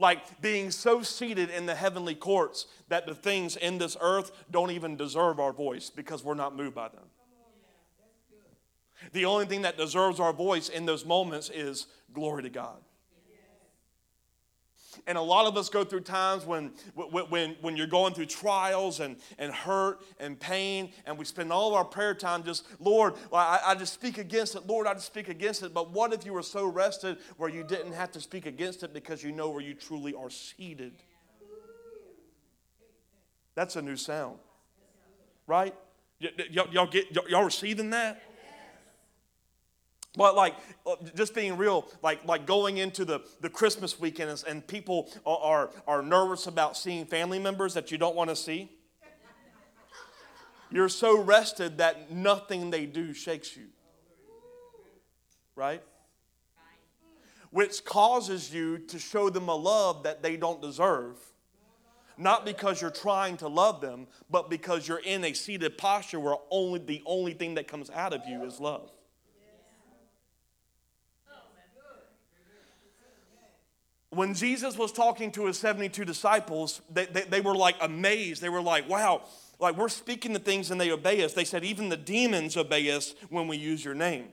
like 0.02 0.42
being 0.42 0.72
so 0.72 1.04
seated 1.04 1.50
in 1.50 1.66
the 1.66 1.76
heavenly 1.76 2.16
courts 2.16 2.66
that 2.90 3.06
the 3.06 3.16
things 3.16 3.56
in 3.56 3.78
this 3.78 3.96
earth 4.02 4.32
don't 4.50 4.72
even 4.72 4.98
deserve 4.98 5.40
our 5.40 5.54
voice 5.54 5.90
because 5.90 6.24
we're 6.24 6.34
not 6.34 6.56
moved 6.56 6.76
by 6.76 6.90
them. 6.90 7.06
The 9.14 9.26
only 9.26 9.46
thing 9.46 9.62
that 9.64 9.78
deserves 9.78 10.20
our 10.20 10.34
voice 10.34 10.70
in 10.70 10.86
those 10.86 11.06
moments 11.06 11.50
is 11.50 11.88
glory 12.14 12.44
to 12.44 12.50
God. 12.50 12.78
And 15.08 15.18
a 15.18 15.22
lot 15.22 15.48
of 15.48 15.58
us 15.58 15.70
go 15.70 15.84
through 15.84 16.02
times 16.02 16.46
when, 16.46 16.72
when, 16.96 17.56
when 17.62 17.76
you're 17.76 17.88
going 17.88 18.14
through 18.14 18.28
trials 18.28 19.00
and, 19.00 19.18
and 19.40 19.52
hurt 19.52 20.02
and 20.20 20.40
pain, 20.40 20.92
and 21.06 21.18
we 21.18 21.26
spend 21.26 21.52
all 21.52 21.70
of 21.70 21.74
our 21.74 21.86
prayer 21.86 22.14
time 22.14 22.44
just, 22.44 22.66
Lord, 22.80 23.16
I, 23.34 23.60
I 23.66 23.76
just 23.76 23.94
speak 23.94 24.18
against 24.18 24.56
it. 24.56 24.68
Lord, 24.68 24.88
I 24.88 24.94
just 24.94 25.08
speak 25.08 25.28
against 25.28 25.64
it. 25.64 25.74
But 25.74 25.92
what 25.92 26.14
if 26.14 26.26
you 26.26 26.34
were 26.34 26.44
so 26.44 26.68
rested 26.68 27.18
where 27.38 27.50
you 27.50 27.64
didn't 27.64 27.94
have 27.94 28.12
to 28.12 28.22
speak 28.22 28.46
against 28.46 28.84
it 28.84 28.94
because 28.94 29.24
you 29.24 29.32
know 29.32 29.50
where 29.50 29.62
you 29.62 29.74
truly 29.74 30.14
are 30.14 30.30
seated? 30.30 30.94
That's 33.56 33.76
a 33.76 33.82
new 33.82 33.98
sound, 33.98 34.38
right? 35.46 35.76
Y- 36.22 36.30
y- 36.38 36.68
y'all, 36.72 36.88
get, 36.88 37.14
y- 37.16 37.24
y'all 37.30 37.44
receiving 37.44 37.90
that? 37.90 38.22
But 40.18 40.36
like 40.36 40.56
uh, 40.86 40.96
just 41.16 41.34
being 41.34 41.56
real, 41.56 41.88
like 42.04 42.26
like 42.26 42.46
going 42.46 42.78
into 42.78 43.06
the, 43.06 43.22
the 43.40 43.50
Christmas 43.50 44.00
weekend 44.00 44.44
and, 44.48 44.66
people 44.68 45.10
are, 45.26 45.38
are, 45.38 45.70
are 45.88 46.02
nervous 46.02 46.48
about 46.48 46.76
seeing 46.76 47.06
family 47.06 47.40
members 47.40 47.74
that 47.76 47.92
you 47.92 47.98
don't 47.98 48.16
want 48.16 48.30
to 48.30 48.36
see. 48.36 48.70
You're 50.70 50.90
so 50.90 51.22
rested 51.22 51.78
that 51.80 52.12
nothing 52.12 52.72
they 52.72 52.86
do 52.86 53.14
shakes 53.14 53.56
you. 53.56 53.68
Right? 55.56 55.84
Which 57.50 57.84
causes 57.84 58.54
you 58.54 58.80
to 58.80 58.98
show 58.98 59.30
them 59.30 59.50
a 59.50 59.56
love 59.56 60.04
that 60.04 60.24
they 60.24 60.38
don't 60.38 60.62
deserve. 60.62 61.18
Not 62.18 62.46
because 62.46 62.82
you're 62.82 62.90
trying 62.90 63.38
to 63.38 63.48
love 63.48 63.82
them, 63.82 64.08
but 64.30 64.50
because 64.50 64.88
you're 64.88 65.00
in 65.00 65.24
a 65.26 65.34
seated 65.34 65.78
posture 65.78 66.20
where 66.20 66.36
only 66.50 66.80
the 66.80 67.02
only 67.06 67.34
thing 67.34 67.56
that 67.56 67.68
comes 67.68 67.90
out 67.90 68.14
of 68.14 68.22
you 68.28 68.44
is 68.44 68.60
love. 68.60 68.92
When 74.12 74.34
Jesus 74.34 74.78
was 74.78 74.92
talking 74.92 75.32
to 75.32 75.46
his 75.46 75.58
72 75.58 76.04
disciples, 76.04 76.82
they, 76.90 77.06
they, 77.06 77.22
they, 77.22 77.42
were 77.42 77.56
like 77.56 77.78
amazed. 77.80 78.42
They 78.42 78.50
were 78.50 78.62
like, 78.62 78.88
wow, 78.90 79.22
like 79.58 79.78
we're 79.78 79.90
speaking 79.90 80.34
the 80.34 80.40
things 80.40 80.70
and 80.70 80.80
they 80.80 80.92
obey 80.92 81.24
us. 81.24 81.34
They 81.34 81.46
said, 81.46 81.64
even 81.64 81.88
the 81.88 81.98
demons 81.98 82.58
obey 82.58 82.92
us 82.92 83.16
when 83.30 83.48
we 83.48 83.56
use 83.56 83.84
your 83.84 83.94
name. 83.94 84.28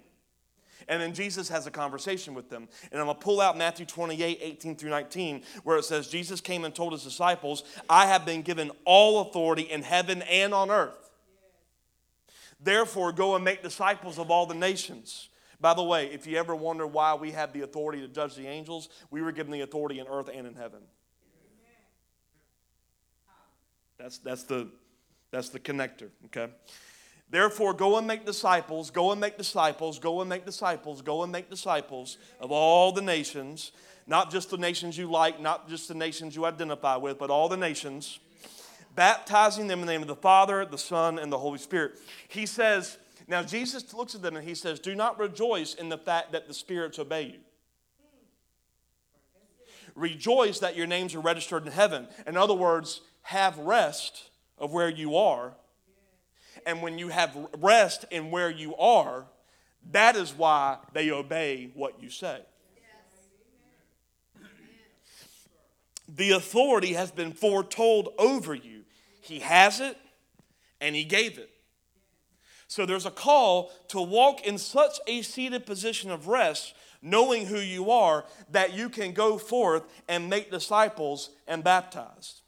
And 0.89 1.01
then 1.01 1.15
Jesus 1.15 1.49
has 1.51 1.67
a 1.67 1.71
conversation 1.71 2.35
with 2.35 2.51
them. 2.51 2.67
And 2.91 3.01
I'm 3.01 3.07
going 3.07 3.19
to 3.19 3.23
pull 3.23 3.41
out 3.41 3.57
Matthew 3.57 3.87
28, 3.87 4.39
18 4.41 4.77
through 4.77 4.91
19, 4.91 5.43
where 5.63 5.77
it 5.77 5.85
says, 5.85 6.09
Jesus 6.09 6.41
came 6.41 6.65
and 6.65 6.75
told 6.75 6.93
his 6.93 7.05
disciples, 7.05 7.63
I 7.89 8.07
have 8.07 8.27
been 8.27 8.43
given 8.43 8.73
all 8.85 9.21
authority 9.21 9.63
in 9.63 9.83
heaven 9.83 10.23
and 10.23 10.53
on 10.55 10.71
earth. 10.71 11.11
Therefore, 12.61 13.13
go 13.13 13.37
and 13.37 13.45
make 13.45 13.63
disciples 13.63 14.19
of 14.19 14.31
all 14.31 14.47
the 14.47 14.55
nations 14.55 15.29
by 15.61 15.75
the 15.75 15.83
way, 15.83 16.07
if 16.07 16.27
you 16.27 16.37
ever 16.37 16.55
wonder 16.55 16.87
why 16.87 17.15
we 17.15 17.33
have 17.33 17.53
the 17.53 17.63
authority 17.63 18.01
to 18.01 18.09
judge 18.09 18.37
the 18.37 18.47
angels, 18.47 18.89
we 19.11 19.23
were 19.23 19.33
given 19.33 19.53
the 19.53 19.63
authority 19.63 19.99
in 19.99 20.07
earth 20.07 20.31
and 20.33 20.47
in 20.47 20.55
heaven. 20.55 20.81
That's, 23.99 24.19
that's, 24.19 24.45
the, 24.45 24.69
that's 25.33 25.49
the 25.49 25.59
connector, 25.59 26.11
okay? 26.27 26.53
Therefore, 27.31 27.75
go 27.75 27.99
and 27.99 28.07
make 28.07 28.25
disciples, 28.25 28.91
go 28.91 29.11
and 29.11 29.21
make 29.21 29.37
disciples, 29.37 29.99
go 29.99 30.21
and 30.21 30.31
make 30.31 30.47
disciples, 30.47 31.03
go 31.03 31.25
and 31.25 31.33
make 31.33 31.51
disciples 31.51 32.17
of 32.41 32.53
all 32.53 32.93
the 32.93 33.03
nations, 33.03 33.73
not 34.07 34.31
just 34.31 34.51
the 34.51 34.57
nations 34.57 34.97
you 34.97 35.11
like, 35.11 35.41
not 35.41 35.69
just 35.69 35.89
the 35.89 35.95
nations 35.95 36.37
you 36.37 36.47
identify 36.47 36.97
with, 36.97 37.19
but 37.19 37.29
all 37.29 37.49
the 37.49 37.57
nations, 37.57 38.21
baptizing 38.95 39.67
them 39.67 39.81
in 39.81 39.87
the 39.87 39.93
name 39.93 40.03
of 40.03 40.09
the 40.09 40.17
Father, 40.17 40.65
the 40.65 40.79
Son, 40.79 41.19
and 41.19 41.31
the 41.31 41.39
Holy 41.39 41.59
Spirit. 41.59 41.99
He 42.29 42.47
says, 42.47 42.97
now, 43.29 43.43
Jesus 43.43 43.93
looks 43.93 44.15
at 44.15 44.23
them 44.23 44.37
and 44.37 44.49
he 44.49 44.55
says, 44.55 44.81
Do 44.81 44.95
not 44.95 45.19
rejoice 45.19 45.75
in 45.75 45.91
the 45.91 45.99
fact 45.99 46.33
that 46.33 46.49
the 46.49 46.55
spirits 46.55 46.99
obey 46.99 47.25
you. 47.25 47.39
Rejoice 49.95 50.61
that 50.61 50.77
your 50.77 50.87
names 50.87 51.15
are 51.15 51.21
registered 51.21 51.67
in 51.67 51.73
heaven. 51.73 52.09
In 52.27 52.37
other 52.37 52.55
words, 52.55 53.03
have 53.23 53.59
rest 53.59 54.31
of 54.57 54.73
where 54.73 54.89
you 54.89 55.17
are 55.17 55.55
And 56.67 56.83
when 56.83 56.99
you 56.99 57.09
have 57.09 57.37
rest 57.59 58.05
in 58.11 58.31
where 58.31 58.51
you 58.51 58.75
are, 58.77 59.27
that 59.93 60.17
is 60.17 60.33
why 60.35 60.79
they 60.93 61.11
obey 61.11 61.71
what 61.75 62.03
you 62.03 62.11
say. 62.11 62.41
The 66.09 66.31
authority 66.33 66.95
has 66.95 67.11
been 67.11 67.33
foretold 67.33 68.09
over 68.19 68.55
you. 68.55 68.85
He 69.21 69.41
has 69.41 69.81
it 69.81 69.97
and 70.81 70.97
He 70.97 71.05
gave 71.05 71.39
it. 71.39 71.51
So 72.69 72.85
there's 72.85 73.07
a 73.07 73.11
call 73.11 73.73
to 73.89 74.01
walk 74.01 74.47
in 74.47 74.59
such 74.59 75.01
a 75.07 75.23
seated 75.23 75.65
position 75.65 76.11
of 76.11 76.29
rest, 76.29 76.75
knowing 77.01 77.47
who 77.47 77.59
you 77.59 77.91
are, 77.91 78.27
that 78.51 78.75
you 78.75 78.91
can 78.91 79.13
go 79.13 79.39
forth 79.39 79.85
and 80.07 80.29
make 80.29 80.51
disciples 80.51 81.31
and 81.47 81.65
baptize. 81.65 82.43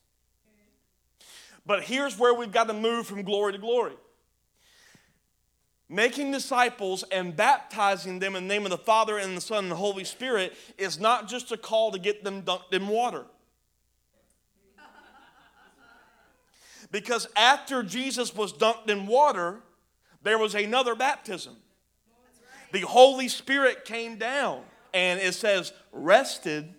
But 1.64 1.84
here's 1.84 2.18
where 2.18 2.34
we've 2.34 2.52
got 2.52 2.68
to 2.68 2.74
move 2.74 3.06
from 3.06 3.22
glory 3.22 3.52
to 3.52 3.58
glory. 3.58 3.94
Making 5.88 6.32
disciples 6.32 7.02
and 7.10 7.34
baptizing 7.34 8.18
them 8.18 8.36
in 8.36 8.46
the 8.46 8.54
name 8.54 8.64
of 8.64 8.70
the 8.70 8.78
Father 8.78 9.16
and 9.16 9.36
the 9.36 9.40
Son 9.40 9.64
and 9.64 9.72
the 9.72 9.76
Holy 9.76 10.04
Spirit 10.04 10.52
is 10.76 11.00
not 11.00 11.28
just 11.28 11.50
a 11.50 11.56
call 11.56 11.92
to 11.92 11.98
get 11.98 12.22
them 12.24 12.42
dunked 12.42 12.72
in 12.72 12.88
water. 12.88 13.24
Because 16.92 17.26
after 17.36 17.82
Jesus 17.82 18.34
was 18.34 18.52
dunked 18.52 18.90
in 18.90 19.06
water, 19.06 19.60
there 20.22 20.38
was 20.38 20.54
another 20.54 20.94
baptism. 20.94 21.56
The 22.72 22.80
Holy 22.80 23.28
Spirit 23.28 23.84
came 23.84 24.16
down 24.16 24.62
and 24.92 25.20
it 25.20 25.34
says, 25.34 25.72
rested 25.92 26.74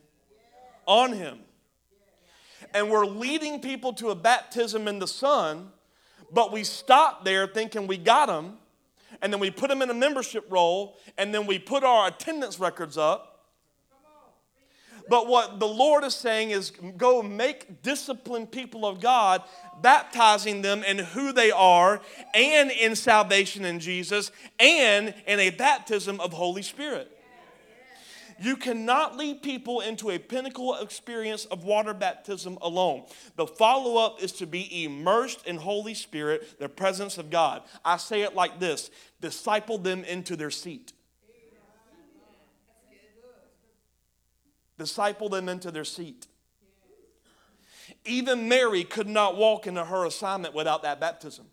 on 0.85 1.13
him. 1.13 1.39
And 2.73 2.89
we're 2.89 3.05
leading 3.05 3.59
people 3.59 3.93
to 3.93 4.09
a 4.09 4.15
baptism 4.15 4.87
in 4.87 4.99
the 4.99 5.07
Son, 5.07 5.71
but 6.31 6.51
we 6.51 6.63
stop 6.63 7.25
there 7.25 7.47
thinking 7.47 7.87
we 7.87 7.97
got 7.97 8.27
them, 8.27 8.57
and 9.21 9.31
then 9.31 9.39
we 9.39 9.51
put 9.51 9.69
them 9.69 9.81
in 9.81 9.89
a 9.89 9.93
membership 9.93 10.45
roll, 10.49 10.97
and 11.17 11.33
then 11.33 11.45
we 11.45 11.59
put 11.59 11.83
our 11.83 12.07
attendance 12.07 12.59
records 12.59 12.97
up, 12.97 13.30
but 15.09 15.27
what 15.27 15.59
the 15.59 15.67
Lord 15.67 16.03
is 16.03 16.15
saying 16.15 16.51
is 16.51 16.71
go 16.97 17.21
make 17.21 17.81
disciplined 17.81 18.51
people 18.51 18.85
of 18.85 18.99
God, 18.99 19.43
baptizing 19.81 20.61
them 20.61 20.83
in 20.83 20.99
who 20.99 21.33
they 21.33 21.51
are 21.51 22.01
and 22.33 22.71
in 22.71 22.95
salvation 22.95 23.65
in 23.65 23.79
Jesus 23.79 24.31
and 24.59 25.13
in 25.27 25.39
a 25.39 25.49
baptism 25.49 26.19
of 26.19 26.33
Holy 26.33 26.61
Spirit. 26.61 27.17
You 28.41 28.55
cannot 28.55 29.17
lead 29.17 29.43
people 29.43 29.81
into 29.81 30.09
a 30.09 30.17
pinnacle 30.17 30.75
experience 30.75 31.45
of 31.45 31.63
water 31.63 31.93
baptism 31.93 32.57
alone. 32.61 33.03
The 33.35 33.45
follow 33.45 34.03
up 34.03 34.21
is 34.23 34.31
to 34.33 34.47
be 34.47 34.83
immersed 34.83 35.45
in 35.45 35.57
Holy 35.57 35.93
Spirit, 35.93 36.59
the 36.59 36.67
presence 36.67 37.19
of 37.19 37.29
God. 37.29 37.61
I 37.85 37.97
say 37.97 38.23
it 38.23 38.33
like 38.33 38.59
this 38.59 38.89
disciple 39.21 39.77
them 39.77 40.03
into 40.03 40.35
their 40.35 40.49
seat. 40.49 40.91
Disciple 44.81 45.29
them 45.29 45.47
into 45.47 45.69
their 45.69 45.85
seat. 45.85 46.25
Even 48.03 48.49
Mary 48.49 48.83
could 48.83 49.07
not 49.07 49.37
walk 49.37 49.67
into 49.67 49.85
her 49.85 50.05
assignment 50.05 50.55
without 50.55 50.81
that 50.81 50.99
baptism. 50.99 51.45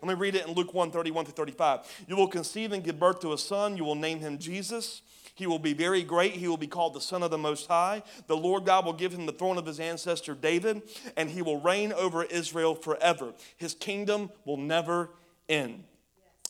Let 0.00 0.08
me 0.08 0.14
read 0.14 0.34
it 0.34 0.46
in 0.46 0.54
Luke 0.54 0.72
1 0.72 0.90
31 0.90 1.26
to 1.26 1.32
35. 1.32 1.80
You 2.08 2.16
will 2.16 2.26
conceive 2.26 2.72
and 2.72 2.82
give 2.82 2.98
birth 2.98 3.20
to 3.20 3.34
a 3.34 3.38
son. 3.38 3.76
You 3.76 3.84
will 3.84 3.96
name 3.96 4.20
him 4.20 4.38
Jesus. 4.38 5.02
He 5.34 5.46
will 5.46 5.58
be 5.58 5.74
very 5.74 6.02
great. 6.02 6.32
He 6.32 6.48
will 6.48 6.56
be 6.56 6.66
called 6.66 6.94
the 6.94 7.00
Son 7.02 7.22
of 7.22 7.30
the 7.30 7.38
Most 7.38 7.68
High. 7.68 8.02
The 8.28 8.36
Lord 8.36 8.64
God 8.64 8.86
will 8.86 8.94
give 8.94 9.12
him 9.12 9.26
the 9.26 9.32
throne 9.32 9.58
of 9.58 9.66
his 9.66 9.78
ancestor 9.78 10.34
David, 10.34 10.82
and 11.16 11.28
he 11.28 11.42
will 11.42 11.60
reign 11.60 11.92
over 11.92 12.24
Israel 12.24 12.74
forever. 12.74 13.34
His 13.56 13.74
kingdom 13.74 14.30
will 14.46 14.56
never 14.56 15.10
end. 15.48 15.84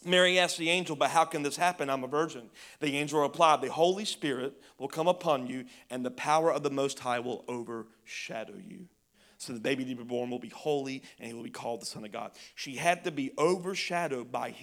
Mary 0.05 0.38
asked 0.38 0.59
the 0.59 0.71
angel, 0.71 0.97
But 0.97 1.11
how 1.11 1.25
can 1.25 1.43
this 1.43 1.57
happen? 1.57 1.90
I'm 1.90 2.05
a 2.05 2.09
virgin. 2.09 2.50
The 2.81 2.97
angel 2.97 3.21
replied, 3.21 3.61
The 3.61 3.73
Holy 3.73 4.05
Spirit 4.05 4.55
will 4.78 4.88
come 4.88 5.09
upon 5.09 5.47
you, 5.47 5.64
and 5.90 6.05
the 6.05 6.11
power 6.11 6.52
of 6.52 6.63
the 6.63 6.71
Most 6.71 6.99
High 6.99 7.21
will 7.21 7.45
overshadow 7.49 8.54
you. 8.56 8.87
So 9.39 9.52
the 9.52 9.61
baby 9.61 9.84
to 9.84 9.95
be 9.95 10.02
born 10.02 10.30
will 10.30 10.41
be 10.41 10.49
holy, 10.49 11.02
and 11.19 11.28
he 11.28 11.34
will 11.34 11.45
be 11.45 11.50
called 11.50 11.80
the 11.80 11.87
Son 11.87 12.04
of 12.04 12.11
God. 12.11 12.32
She 12.56 12.75
had 12.75 13.04
to 13.04 13.13
be 13.13 13.32
overshadowed 13.39 14.32
by 14.32 14.54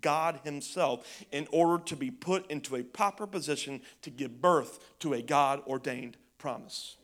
God 0.00 0.40
Himself 0.42 1.06
in 1.30 1.46
order 1.52 1.82
to 1.84 1.96
be 1.96 2.10
put 2.10 2.50
into 2.50 2.74
a 2.74 2.82
proper 2.82 3.28
position 3.28 3.80
to 4.02 4.10
give 4.10 4.42
birth 4.42 4.80
to 5.00 5.14
a 5.14 5.22
God 5.22 5.62
ordained 5.68 6.16
promise. 6.36 6.96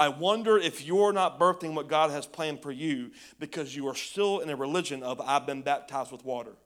I 0.00 0.08
wonder 0.08 0.58
if 0.58 0.84
you're 0.84 1.12
not 1.12 1.38
birthing 1.38 1.74
what 1.74 1.86
God 1.86 2.10
has 2.10 2.26
planned 2.26 2.62
for 2.62 2.72
you 2.72 3.10
because 3.38 3.76
you 3.76 3.86
are 3.88 3.94
still 3.94 4.40
in 4.40 4.48
a 4.48 4.56
religion 4.56 5.02
of 5.02 5.20
I've 5.20 5.46
been 5.46 5.62
baptized 5.62 6.10
with 6.10 6.24
water 6.24 6.56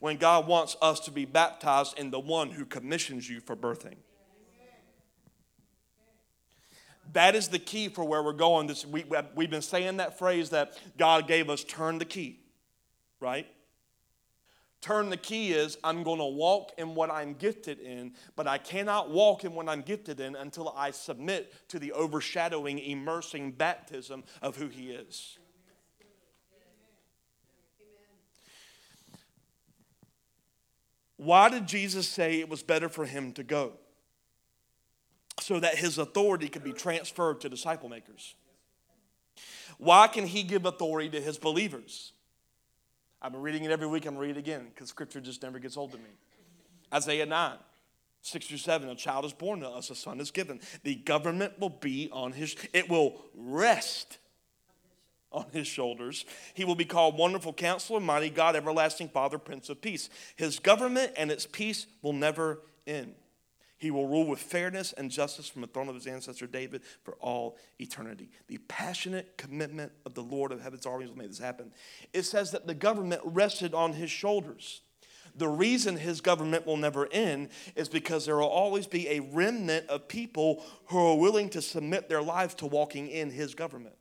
when 0.00 0.16
God 0.16 0.46
wants 0.46 0.76
us 0.82 1.00
to 1.00 1.10
be 1.10 1.24
baptized 1.24 1.98
in 1.98 2.10
the 2.10 2.20
one 2.20 2.50
who 2.50 2.64
commissions 2.64 3.28
you 3.28 3.40
for 3.40 3.56
birthing. 3.56 3.96
That 7.12 7.34
is 7.34 7.48
the 7.48 7.58
key 7.58 7.88
for 7.88 8.04
where 8.04 8.22
we're 8.22 8.32
going. 8.32 8.66
This, 8.66 8.84
we, 8.84 9.04
we've 9.34 9.50
been 9.50 9.62
saying 9.62 9.98
that 9.98 10.18
phrase 10.18 10.50
that 10.50 10.78
God 10.98 11.28
gave 11.28 11.48
us 11.48 11.62
turn 11.64 11.98
the 11.98 12.04
key, 12.04 12.40
right? 13.20 13.46
Turn 14.80 15.10
the 15.10 15.16
key 15.16 15.52
is 15.52 15.78
I'm 15.82 16.02
going 16.02 16.18
to 16.18 16.26
walk 16.26 16.72
in 16.78 16.94
what 16.94 17.10
I'm 17.10 17.34
gifted 17.34 17.80
in, 17.80 18.12
but 18.34 18.46
I 18.46 18.58
cannot 18.58 19.10
walk 19.10 19.44
in 19.44 19.52
what 19.54 19.68
I'm 19.68 19.82
gifted 19.82 20.20
in 20.20 20.36
until 20.36 20.72
I 20.76 20.90
submit 20.90 21.52
to 21.68 21.78
the 21.78 21.92
overshadowing, 21.92 22.78
immersing 22.78 23.52
baptism 23.52 24.24
of 24.42 24.56
who 24.56 24.68
He 24.68 24.90
is. 24.90 25.38
Why 31.16 31.48
did 31.48 31.66
Jesus 31.66 32.08
say 32.08 32.40
it 32.40 32.48
was 32.48 32.62
better 32.62 32.88
for 32.88 33.04
him 33.06 33.32
to 33.32 33.42
go? 33.42 33.72
So 35.40 35.60
that 35.60 35.76
his 35.76 35.98
authority 35.98 36.48
could 36.48 36.64
be 36.64 36.72
transferred 36.72 37.40
to 37.42 37.48
disciple 37.48 37.88
makers. 37.88 38.34
Why 39.78 40.08
can 40.08 40.26
he 40.26 40.42
give 40.42 40.64
authority 40.64 41.08
to 41.10 41.20
his 41.20 41.38
believers? 41.38 42.12
I've 43.20 43.32
been 43.32 43.42
reading 43.42 43.64
it 43.64 43.70
every 43.70 43.86
week. 43.86 44.06
I'm 44.06 44.14
going 44.14 44.22
to 44.22 44.28
read 44.28 44.36
it 44.36 44.40
again 44.40 44.66
because 44.72 44.88
scripture 44.88 45.20
just 45.20 45.42
never 45.42 45.58
gets 45.58 45.76
old 45.76 45.92
to 45.92 45.98
me. 45.98 46.10
Isaiah 46.92 47.26
9, 47.26 47.58
6 48.22 48.46
through 48.46 48.58
7. 48.58 48.88
A 48.88 48.94
child 48.94 49.24
is 49.24 49.32
born 49.32 49.60
to 49.60 49.68
us, 49.68 49.90
a 49.90 49.94
son 49.94 50.20
is 50.20 50.30
given. 50.30 50.60
The 50.84 50.94
government 50.94 51.58
will 51.58 51.70
be 51.70 52.08
on 52.12 52.32
his, 52.32 52.56
it 52.72 52.88
will 52.88 53.20
rest 53.34 54.18
on 55.32 55.46
his 55.52 55.66
shoulders. 55.66 56.24
He 56.54 56.64
will 56.64 56.74
be 56.74 56.84
called 56.84 57.18
Wonderful 57.18 57.52
Counselor, 57.52 58.00
Mighty 58.00 58.30
God, 58.30 58.56
Everlasting 58.56 59.08
Father, 59.08 59.38
Prince 59.38 59.68
of 59.68 59.80
Peace. 59.80 60.08
His 60.36 60.58
government 60.58 61.12
and 61.16 61.30
its 61.30 61.46
peace 61.46 61.86
will 62.02 62.12
never 62.12 62.60
end. 62.86 63.14
He 63.78 63.90
will 63.90 64.08
rule 64.08 64.26
with 64.26 64.38
fairness 64.38 64.94
and 64.94 65.10
justice 65.10 65.48
from 65.48 65.60
the 65.60 65.66
throne 65.66 65.88
of 65.88 65.94
his 65.94 66.06
ancestor 66.06 66.46
David 66.46 66.80
for 67.04 67.14
all 67.20 67.58
eternity. 67.78 68.30
The 68.48 68.58
passionate 68.68 69.36
commitment 69.36 69.92
of 70.06 70.14
the 70.14 70.22
Lord 70.22 70.50
of 70.50 70.62
heaven's 70.62 70.86
armies 70.86 71.10
will 71.10 71.18
make 71.18 71.28
this 71.28 71.38
happen. 71.38 71.72
It 72.14 72.22
says 72.22 72.52
that 72.52 72.66
the 72.66 72.74
government 72.74 73.20
rested 73.24 73.74
on 73.74 73.92
his 73.92 74.10
shoulders. 74.10 74.80
The 75.36 75.48
reason 75.48 75.98
his 75.98 76.22
government 76.22 76.66
will 76.66 76.78
never 76.78 77.06
end 77.12 77.50
is 77.74 77.90
because 77.90 78.24
there 78.24 78.36
will 78.36 78.46
always 78.46 78.86
be 78.86 79.08
a 79.08 79.20
remnant 79.20 79.86
of 79.88 80.08
people 80.08 80.64
who 80.86 80.98
are 80.98 81.16
willing 81.16 81.50
to 81.50 81.60
submit 81.60 82.08
their 82.08 82.22
lives 82.22 82.54
to 82.54 82.66
walking 82.66 83.08
in 83.08 83.30
his 83.30 83.54
government. 83.54 83.96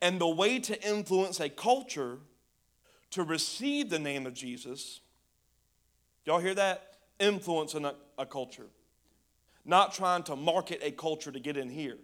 And 0.00 0.20
the 0.20 0.28
way 0.28 0.58
to 0.60 0.88
influence 0.88 1.40
a 1.40 1.48
culture 1.48 2.18
to 3.10 3.22
receive 3.22 3.90
the 3.90 3.98
name 3.98 4.26
of 4.26 4.34
Jesus, 4.34 5.00
y'all 6.24 6.40
hear 6.40 6.54
that? 6.54 6.96
Influencing 7.20 7.84
a, 7.84 7.94
a 8.18 8.26
culture. 8.26 8.66
Not 9.64 9.94
trying 9.94 10.24
to 10.24 10.36
market 10.36 10.80
a 10.82 10.90
culture 10.90 11.32
to 11.32 11.40
get 11.40 11.56
in 11.56 11.70
here, 11.70 11.98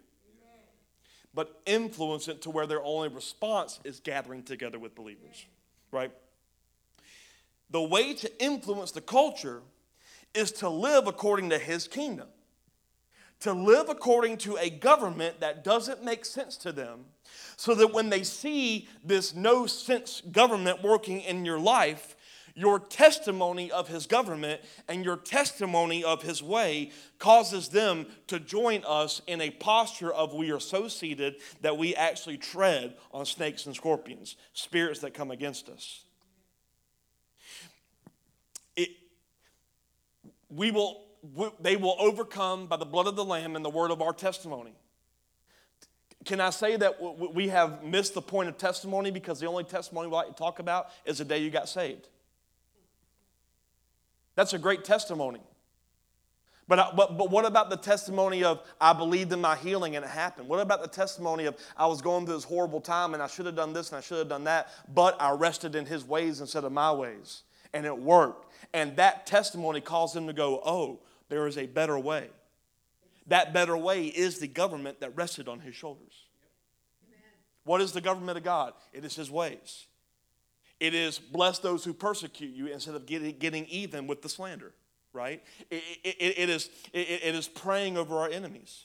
but 1.34 1.60
influence 1.66 2.28
it 2.28 2.42
to 2.42 2.50
where 2.50 2.66
their 2.66 2.82
only 2.82 3.08
response 3.08 3.80
is 3.84 4.00
gathering 4.00 4.42
together 4.42 4.78
with 4.78 4.94
believers, 4.94 5.46
right? 5.90 6.12
The 7.70 7.82
way 7.82 8.14
to 8.14 8.44
influence 8.44 8.90
the 8.90 9.00
culture 9.00 9.62
is 10.34 10.52
to 10.52 10.68
live 10.68 11.06
according 11.06 11.50
to 11.50 11.58
his 11.58 11.86
kingdom, 11.86 12.28
to 13.40 13.52
live 13.52 13.88
according 13.88 14.36
to 14.38 14.56
a 14.56 14.70
government 14.70 15.40
that 15.40 15.64
doesn't 15.64 16.04
make 16.04 16.24
sense 16.24 16.56
to 16.58 16.72
them 16.72 17.06
so 17.56 17.74
that 17.74 17.92
when 17.92 18.10
they 18.10 18.22
see 18.22 18.88
this 19.04 19.34
no 19.34 19.66
sense 19.66 20.22
government 20.32 20.82
working 20.82 21.20
in 21.20 21.44
your 21.44 21.58
life, 21.58 22.16
your 22.54 22.78
testimony 22.78 23.70
of 23.70 23.88
his 23.88 24.06
government 24.06 24.60
and 24.88 25.04
your 25.04 25.16
testimony 25.16 26.04
of 26.04 26.22
his 26.22 26.42
way 26.42 26.90
causes 27.18 27.68
them 27.68 28.06
to 28.26 28.40
join 28.40 28.82
us 28.86 29.22
in 29.26 29.40
a 29.40 29.50
posture 29.50 30.12
of 30.12 30.34
we 30.34 30.50
are 30.50 30.60
so 30.60 30.88
seated 30.88 31.36
that 31.60 31.76
we 31.76 31.94
actually 31.94 32.36
tread 32.36 32.94
on 33.12 33.24
snakes 33.24 33.66
and 33.66 33.74
scorpions, 33.74 34.36
spirits 34.52 35.00
that 35.00 35.14
come 35.14 35.30
against 35.30 35.68
us. 35.68 36.04
It, 38.76 38.90
we 40.48 40.70
will, 40.70 41.02
they 41.60 41.76
will 41.76 41.96
overcome 41.98 42.66
by 42.66 42.76
the 42.76 42.86
blood 42.86 43.06
of 43.06 43.16
the 43.16 43.24
Lamb 43.24 43.56
and 43.56 43.64
the 43.64 43.70
word 43.70 43.90
of 43.90 44.00
our 44.00 44.12
testimony. 44.12 44.72
Can 46.24 46.40
I 46.40 46.50
say 46.50 46.76
that 46.76 47.00
we 47.34 47.48
have 47.48 47.82
missed 47.82 48.14
the 48.14 48.22
point 48.22 48.48
of 48.48 48.58
testimony 48.58 49.10
because 49.10 49.40
the 49.40 49.46
only 49.46 49.64
testimony 49.64 50.08
we 50.08 50.14
like 50.14 50.28
to 50.28 50.34
talk 50.34 50.58
about 50.58 50.88
is 51.04 51.18
the 51.18 51.24
day 51.24 51.38
you 51.38 51.50
got 51.50 51.68
saved? 51.68 52.08
That's 54.34 54.52
a 54.52 54.58
great 54.58 54.84
testimony. 54.84 55.40
But, 56.68 56.94
but, 56.94 57.18
but 57.18 57.30
what 57.30 57.44
about 57.46 57.68
the 57.68 57.76
testimony 57.76 58.44
of 58.44 58.62
I 58.80 58.92
believed 58.92 59.32
in 59.32 59.40
my 59.40 59.56
healing 59.56 59.96
and 59.96 60.04
it 60.04 60.10
happened? 60.10 60.46
What 60.46 60.60
about 60.60 60.82
the 60.82 60.88
testimony 60.88 61.46
of 61.46 61.56
I 61.76 61.86
was 61.86 62.00
going 62.00 62.26
through 62.26 62.36
this 62.36 62.44
horrible 62.44 62.80
time 62.80 63.12
and 63.12 63.22
I 63.22 63.26
should 63.26 63.46
have 63.46 63.56
done 63.56 63.72
this 63.72 63.88
and 63.88 63.98
I 63.98 64.00
should 64.00 64.18
have 64.18 64.28
done 64.28 64.44
that, 64.44 64.68
but 64.94 65.20
I 65.20 65.32
rested 65.32 65.74
in 65.74 65.84
his 65.84 66.04
ways 66.04 66.40
instead 66.40 66.62
of 66.62 66.70
my 66.70 66.92
ways 66.92 67.42
and 67.72 67.84
it 67.86 67.96
worked? 67.96 68.52
And 68.72 68.96
that 68.96 69.26
testimony 69.26 69.80
caused 69.80 70.14
them 70.14 70.26
to 70.26 70.32
go, 70.32 70.60
oh, 70.64 71.00
there 71.30 71.46
is 71.46 71.56
a 71.56 71.66
better 71.66 71.98
way. 71.98 72.28
That 73.26 73.54
better 73.54 73.76
way 73.76 74.06
is 74.06 74.38
the 74.38 74.48
government 74.48 75.00
that 75.00 75.16
rested 75.16 75.48
on 75.48 75.60
his 75.60 75.74
shoulders. 75.74 76.26
What 77.64 77.80
is 77.80 77.92
the 77.92 78.00
government 78.00 78.36
of 78.36 78.44
God? 78.44 78.74
It 78.92 79.04
is 79.04 79.16
his 79.16 79.30
ways. 79.30 79.86
It 80.78 80.94
is 80.94 81.18
bless 81.18 81.58
those 81.58 81.84
who 81.84 81.94
persecute 81.94 82.54
you 82.54 82.66
instead 82.66 82.94
of 82.94 83.06
getting, 83.06 83.38
getting 83.38 83.66
even 83.66 84.06
with 84.06 84.20
the 84.20 84.28
slander 84.28 84.74
right? 85.12 85.42
It, 85.70 85.82
it, 86.04 86.38
it, 86.38 86.48
is, 86.48 86.70
it, 86.92 87.22
it 87.22 87.34
is 87.34 87.48
praying 87.48 87.98
over 87.98 88.18
our 88.18 88.28
enemies 88.28 88.84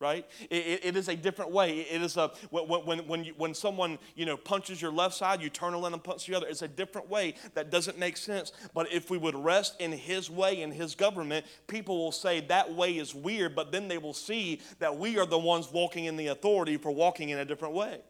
right? 0.00 0.26
It, 0.50 0.80
it 0.84 0.96
is 0.96 1.08
a 1.08 1.16
different 1.16 1.50
way. 1.50 1.80
It 1.80 2.02
is 2.02 2.16
a 2.16 2.30
when, 2.50 2.66
when, 2.66 2.98
when, 3.06 3.24
you, 3.24 3.34
when 3.36 3.54
someone 3.54 3.98
you 4.14 4.26
know 4.26 4.36
punches 4.36 4.80
your 4.80 4.92
left 4.92 5.14
side 5.14 5.42
you 5.42 5.50
turn 5.50 5.74
around 5.74 5.92
and 5.92 6.02
punch 6.02 6.26
the 6.26 6.34
other. 6.34 6.46
It's 6.46 6.62
a 6.62 6.68
different 6.68 7.08
way 7.08 7.34
that 7.54 7.70
doesn't 7.70 7.98
make 7.98 8.16
sense. 8.16 8.52
But 8.74 8.92
if 8.92 9.10
we 9.10 9.18
would 9.18 9.34
rest 9.34 9.80
in 9.80 9.92
his 9.92 10.30
way 10.30 10.62
in 10.62 10.70
his 10.70 10.94
government 10.94 11.46
people 11.66 11.98
will 11.98 12.12
say 12.12 12.40
that 12.40 12.72
way 12.72 12.98
is 12.98 13.14
weird 13.14 13.54
but 13.54 13.72
then 13.72 13.88
they 13.88 13.98
will 13.98 14.14
see 14.14 14.60
that 14.78 14.96
we 14.96 15.18
are 15.18 15.26
the 15.26 15.38
ones 15.38 15.70
walking 15.72 16.04
in 16.04 16.16
the 16.16 16.28
authority 16.28 16.76
for 16.76 16.90
walking 16.90 17.30
in 17.30 17.38
a 17.38 17.44
different 17.44 17.74
way. 17.74 18.00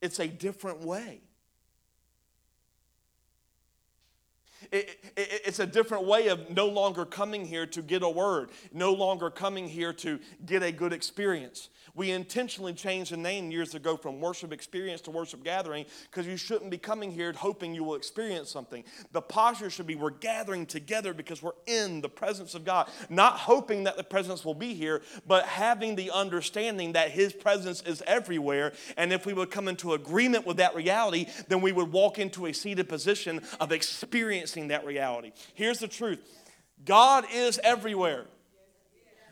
It's 0.00 0.18
a 0.18 0.28
different 0.28 0.80
way 0.80 1.22
It, 4.72 4.98
it, 5.16 5.42
it's 5.46 5.58
a 5.58 5.66
different 5.66 6.06
way 6.06 6.28
of 6.28 6.50
no 6.50 6.66
longer 6.66 7.04
coming 7.04 7.44
here 7.44 7.66
to 7.66 7.82
get 7.82 8.02
a 8.02 8.08
word, 8.08 8.50
no 8.72 8.92
longer 8.92 9.30
coming 9.30 9.68
here 9.68 9.92
to 9.94 10.18
get 10.46 10.62
a 10.62 10.72
good 10.72 10.92
experience. 10.92 11.68
We 11.96 12.10
intentionally 12.10 12.72
changed 12.72 13.12
the 13.12 13.16
name 13.16 13.52
years 13.52 13.76
ago 13.76 13.96
from 13.96 14.20
worship 14.20 14.52
experience 14.52 15.00
to 15.02 15.12
worship 15.12 15.44
gathering 15.44 15.86
because 16.10 16.26
you 16.26 16.36
shouldn't 16.36 16.70
be 16.70 16.78
coming 16.78 17.12
here 17.12 17.32
hoping 17.32 17.72
you 17.72 17.84
will 17.84 17.94
experience 17.94 18.50
something. 18.50 18.82
The 19.12 19.22
posture 19.22 19.70
should 19.70 19.86
be 19.86 19.94
we're 19.94 20.10
gathering 20.10 20.66
together 20.66 21.14
because 21.14 21.40
we're 21.40 21.52
in 21.66 22.00
the 22.00 22.08
presence 22.08 22.54
of 22.54 22.64
God, 22.64 22.88
not 23.08 23.38
hoping 23.38 23.84
that 23.84 23.96
the 23.96 24.02
presence 24.02 24.44
will 24.44 24.54
be 24.54 24.74
here, 24.74 25.02
but 25.26 25.46
having 25.46 25.94
the 25.94 26.10
understanding 26.10 26.92
that 26.92 27.12
His 27.12 27.32
presence 27.32 27.80
is 27.82 28.02
everywhere. 28.06 28.72
And 28.96 29.12
if 29.12 29.24
we 29.24 29.32
would 29.32 29.52
come 29.52 29.68
into 29.68 29.92
agreement 29.92 30.46
with 30.46 30.56
that 30.56 30.74
reality, 30.74 31.26
then 31.48 31.60
we 31.60 31.70
would 31.70 31.92
walk 31.92 32.18
into 32.18 32.46
a 32.46 32.52
seated 32.52 32.88
position 32.88 33.40
of 33.60 33.70
experiencing 33.70 34.68
that 34.68 34.84
reality. 34.84 35.30
Here's 35.54 35.78
the 35.78 35.88
truth 35.88 36.18
God 36.84 37.24
is 37.32 37.60
everywhere. 37.62 38.26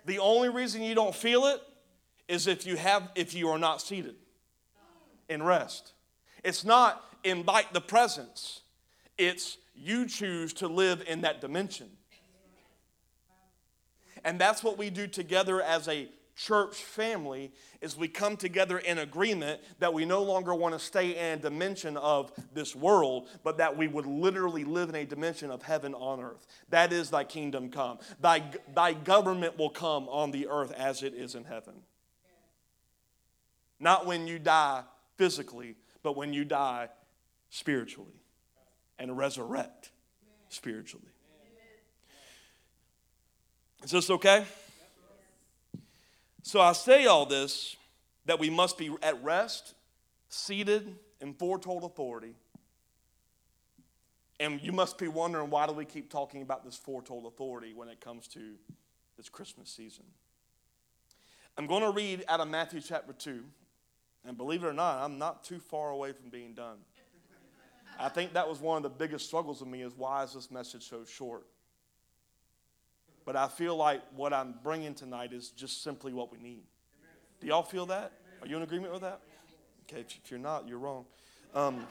The 0.04 0.20
only 0.20 0.48
reason 0.48 0.82
you 0.82 0.94
don't 0.94 1.14
feel 1.14 1.46
it 1.46 1.60
is 2.28 2.46
if 2.46 2.66
you 2.66 2.76
have 2.76 3.10
if 3.14 3.34
you 3.34 3.48
are 3.48 3.58
not 3.58 3.80
seated 3.80 4.16
in 5.28 5.42
rest. 5.42 5.92
It's 6.44 6.64
not 6.64 7.04
invite 7.24 7.72
the 7.72 7.80
presence. 7.80 8.62
It's 9.18 9.58
you 9.74 10.06
choose 10.06 10.52
to 10.54 10.68
live 10.68 11.02
in 11.06 11.22
that 11.22 11.40
dimension. 11.40 11.88
And 14.24 14.40
that's 14.40 14.62
what 14.62 14.78
we 14.78 14.90
do 14.90 15.06
together 15.06 15.60
as 15.60 15.88
a 15.88 16.08
church 16.34 16.76
family 16.76 17.52
is 17.80 17.96
we 17.96 18.08
come 18.08 18.36
together 18.36 18.78
in 18.78 18.98
agreement 18.98 19.60
that 19.80 19.92
we 19.92 20.04
no 20.04 20.22
longer 20.22 20.54
want 20.54 20.74
to 20.74 20.78
stay 20.78 21.16
in 21.16 21.38
a 21.38 21.42
dimension 21.42 21.96
of 21.98 22.32
this 22.54 22.74
world 22.74 23.28
but 23.44 23.58
that 23.58 23.76
we 23.76 23.86
would 23.86 24.06
literally 24.06 24.64
live 24.64 24.88
in 24.88 24.94
a 24.94 25.04
dimension 25.04 25.50
of 25.50 25.62
heaven 25.62 25.92
on 25.94 26.20
earth 26.20 26.46
that 26.70 26.90
is 26.90 27.10
thy 27.10 27.22
kingdom 27.22 27.68
come 27.68 27.98
thy, 28.18 28.42
thy 28.74 28.94
government 28.94 29.58
will 29.58 29.68
come 29.68 30.08
on 30.08 30.30
the 30.30 30.48
earth 30.48 30.72
as 30.72 31.02
it 31.02 31.12
is 31.12 31.34
in 31.34 31.44
heaven 31.44 31.74
not 33.82 34.06
when 34.06 34.26
you 34.26 34.38
die 34.38 34.82
physically, 35.16 35.74
but 36.02 36.16
when 36.16 36.32
you 36.32 36.44
die 36.44 36.88
spiritually 37.50 38.22
and 38.98 39.18
resurrect 39.18 39.90
spiritually. 40.48 41.08
Is 43.82 43.90
this 43.90 44.08
okay? 44.10 44.44
So 46.42 46.60
I 46.60 46.72
say 46.72 47.06
all 47.06 47.26
this 47.26 47.76
that 48.26 48.38
we 48.38 48.50
must 48.50 48.78
be 48.78 48.94
at 49.02 49.22
rest, 49.24 49.74
seated 50.28 50.96
in 51.20 51.34
foretold 51.34 51.82
authority. 51.82 52.34
And 54.38 54.60
you 54.62 54.72
must 54.72 54.98
be 54.98 55.08
wondering 55.08 55.50
why 55.50 55.66
do 55.66 55.72
we 55.72 55.84
keep 55.84 56.10
talking 56.10 56.42
about 56.42 56.64
this 56.64 56.76
foretold 56.76 57.26
authority 57.26 57.72
when 57.74 57.88
it 57.88 58.00
comes 58.00 58.28
to 58.28 58.54
this 59.16 59.28
Christmas 59.28 59.70
season? 59.70 60.04
I'm 61.58 61.66
going 61.66 61.82
to 61.82 61.90
read 61.90 62.24
out 62.28 62.40
of 62.40 62.48
Matthew 62.48 62.80
chapter 62.80 63.12
2. 63.12 63.44
And 64.24 64.36
believe 64.36 64.62
it 64.62 64.66
or 64.66 64.72
not, 64.72 65.02
I'm 65.02 65.18
not 65.18 65.44
too 65.44 65.58
far 65.58 65.90
away 65.90 66.12
from 66.12 66.30
being 66.30 66.54
done. 66.54 66.78
I 67.98 68.08
think 68.08 68.32
that 68.34 68.48
was 68.48 68.60
one 68.60 68.76
of 68.78 68.82
the 68.82 68.88
biggest 68.88 69.26
struggles 69.26 69.60
of 69.60 69.68
me 69.68 69.82
is 69.82 69.92
why 69.96 70.22
is 70.22 70.32
this 70.32 70.50
message 70.50 70.88
so 70.88 71.04
short? 71.04 71.46
But 73.24 73.36
I 73.36 73.48
feel 73.48 73.76
like 73.76 74.02
what 74.16 74.32
I'm 74.32 74.54
bringing 74.62 74.94
tonight 74.94 75.32
is 75.32 75.50
just 75.50 75.82
simply 75.82 76.12
what 76.12 76.32
we 76.32 76.38
need. 76.38 76.64
Do 77.40 77.46
y'all 77.46 77.62
feel 77.62 77.86
that? 77.86 78.12
Are 78.40 78.46
you 78.46 78.56
in 78.56 78.62
agreement 78.62 78.92
with 78.92 79.02
that? 79.02 79.20
Okay, 79.84 80.00
if 80.00 80.30
you're 80.30 80.40
not, 80.40 80.66
you're 80.66 80.78
wrong. 80.78 81.04
Um, 81.54 81.86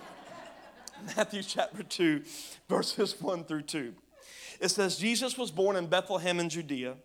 Matthew 1.18 1.44
chapter 1.44 1.84
2, 1.84 2.24
verses 2.68 3.20
1 3.22 3.46
through 3.46 3.64
2. 3.64 3.94
It 4.60 4.70
says, 4.70 4.98
Jesus 4.98 5.38
was 5.38 5.52
born 5.52 5.76
in 5.76 5.88
Bethlehem 5.88 6.40
in 6.40 6.50
Judea 6.50 6.96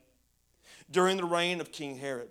during 0.90 1.16
the 1.16 1.24
reign 1.24 1.60
of 1.60 1.72
King 1.72 1.96
Herod. 1.96 2.28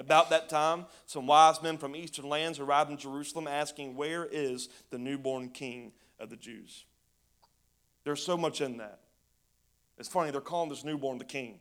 About 0.00 0.30
that 0.30 0.48
time, 0.48 0.86
some 1.04 1.26
wise 1.26 1.62
men 1.62 1.76
from 1.76 1.94
eastern 1.94 2.26
lands 2.26 2.58
arrived 2.58 2.90
in 2.90 2.96
Jerusalem 2.96 3.46
asking, 3.46 3.96
Where 3.96 4.24
is 4.24 4.70
the 4.88 4.96
newborn 4.96 5.50
king 5.50 5.92
of 6.18 6.30
the 6.30 6.36
Jews? 6.36 6.86
There's 8.04 8.24
so 8.24 8.38
much 8.38 8.62
in 8.62 8.78
that. 8.78 9.00
It's 9.98 10.08
funny, 10.08 10.30
they're 10.30 10.40
calling 10.40 10.70
this 10.70 10.84
newborn 10.84 11.18
the 11.18 11.26
king. 11.26 11.58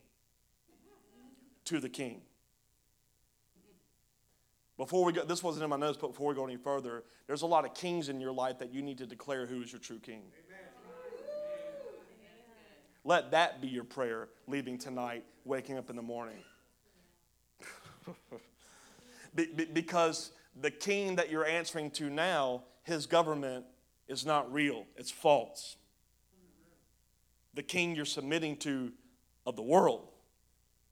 To 1.65 1.82
the 1.82 1.89
king. 1.89 2.21
Before 4.78 5.04
we 5.04 5.12
go, 5.12 5.25
this 5.25 5.43
wasn't 5.43 5.65
in 5.65 5.69
my 5.69 5.75
notes, 5.75 5.97
but 5.99 6.08
before 6.08 6.30
we 6.30 6.36
go 6.36 6.45
any 6.45 6.56
further, 6.56 7.04
there's 7.28 7.41
a 7.41 7.45
lot 7.45 7.65
of 7.65 7.73
kings 7.73 8.08
in 8.08 8.21
your 8.21 8.32
life 8.32 8.60
that 8.60 8.73
you 8.73 8.82
need 8.82 8.99
to 8.99 9.06
declare 9.06 9.47
who 9.47 9.62
is 9.62 9.73
your 9.73 9.82
true 9.82 9.99
king. 9.99 10.21
Let 13.04 13.32
that 13.32 13.60
be 13.60 13.67
your 13.67 13.84
prayer 13.84 14.30
leaving 14.47 14.78
tonight, 14.78 15.25
waking 15.43 15.78
up 15.78 15.89
in 15.89 15.97
the 15.97 16.02
morning. 16.02 16.38
because 19.73 20.31
the 20.59 20.71
king 20.71 21.15
that 21.15 21.29
you're 21.29 21.45
answering 21.45 21.91
to 21.91 22.09
now, 22.09 22.63
his 22.83 23.05
government 23.05 23.65
is 24.07 24.25
not 24.25 24.51
real, 24.51 24.85
it's 24.95 25.11
false. 25.11 25.75
The 27.53 27.63
king 27.63 27.95
you're 27.95 28.05
submitting 28.05 28.57
to 28.57 28.91
of 29.45 29.55
the 29.55 29.61
world 29.61 30.07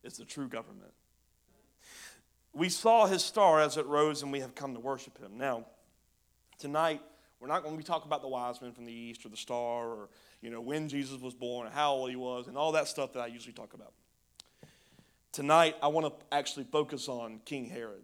is 0.04 0.18
the 0.18 0.26
true 0.26 0.48
government. 0.48 0.92
We 2.54 2.70
saw 2.70 3.06
his 3.06 3.24
star 3.24 3.62
as 3.62 3.78
it 3.78 3.86
rose, 3.86 4.24
and 4.24 4.32
we 4.32 4.40
have 4.40 4.56
come 4.56 4.74
to 4.74 4.80
worship 4.80 5.20
him. 5.20 5.38
Now, 5.38 5.66
tonight, 6.58 7.02
we're 7.40 7.48
not 7.48 7.62
going 7.62 7.76
to 7.76 7.78
be 7.78 7.84
talking 7.84 8.08
about 8.08 8.22
the 8.22 8.28
wise 8.28 8.62
men 8.62 8.72
from 8.72 8.86
the 8.86 8.92
east 8.92 9.26
or 9.26 9.30
the 9.30 9.38
star 9.38 9.90
or 9.90 10.10
you 10.42 10.50
know 10.50 10.62
when 10.62 10.90
Jesus 10.90 11.22
was 11.22 11.34
born 11.34 11.68
or 11.68 11.70
how 11.70 11.94
old 11.94 12.10
he 12.10 12.16
was 12.16 12.48
and 12.48 12.58
all 12.58 12.72
that 12.72 12.88
stuff 12.88 13.14
that 13.14 13.20
I 13.20 13.28
usually 13.28 13.54
talk 13.54 13.74
about. 13.74 13.94
Tonight, 15.38 15.76
I 15.84 15.88
want 15.90 16.08
to 16.08 16.36
actually 16.36 16.64
focus 16.64 17.08
on 17.08 17.42
King 17.46 17.66
Herod. 17.66 18.02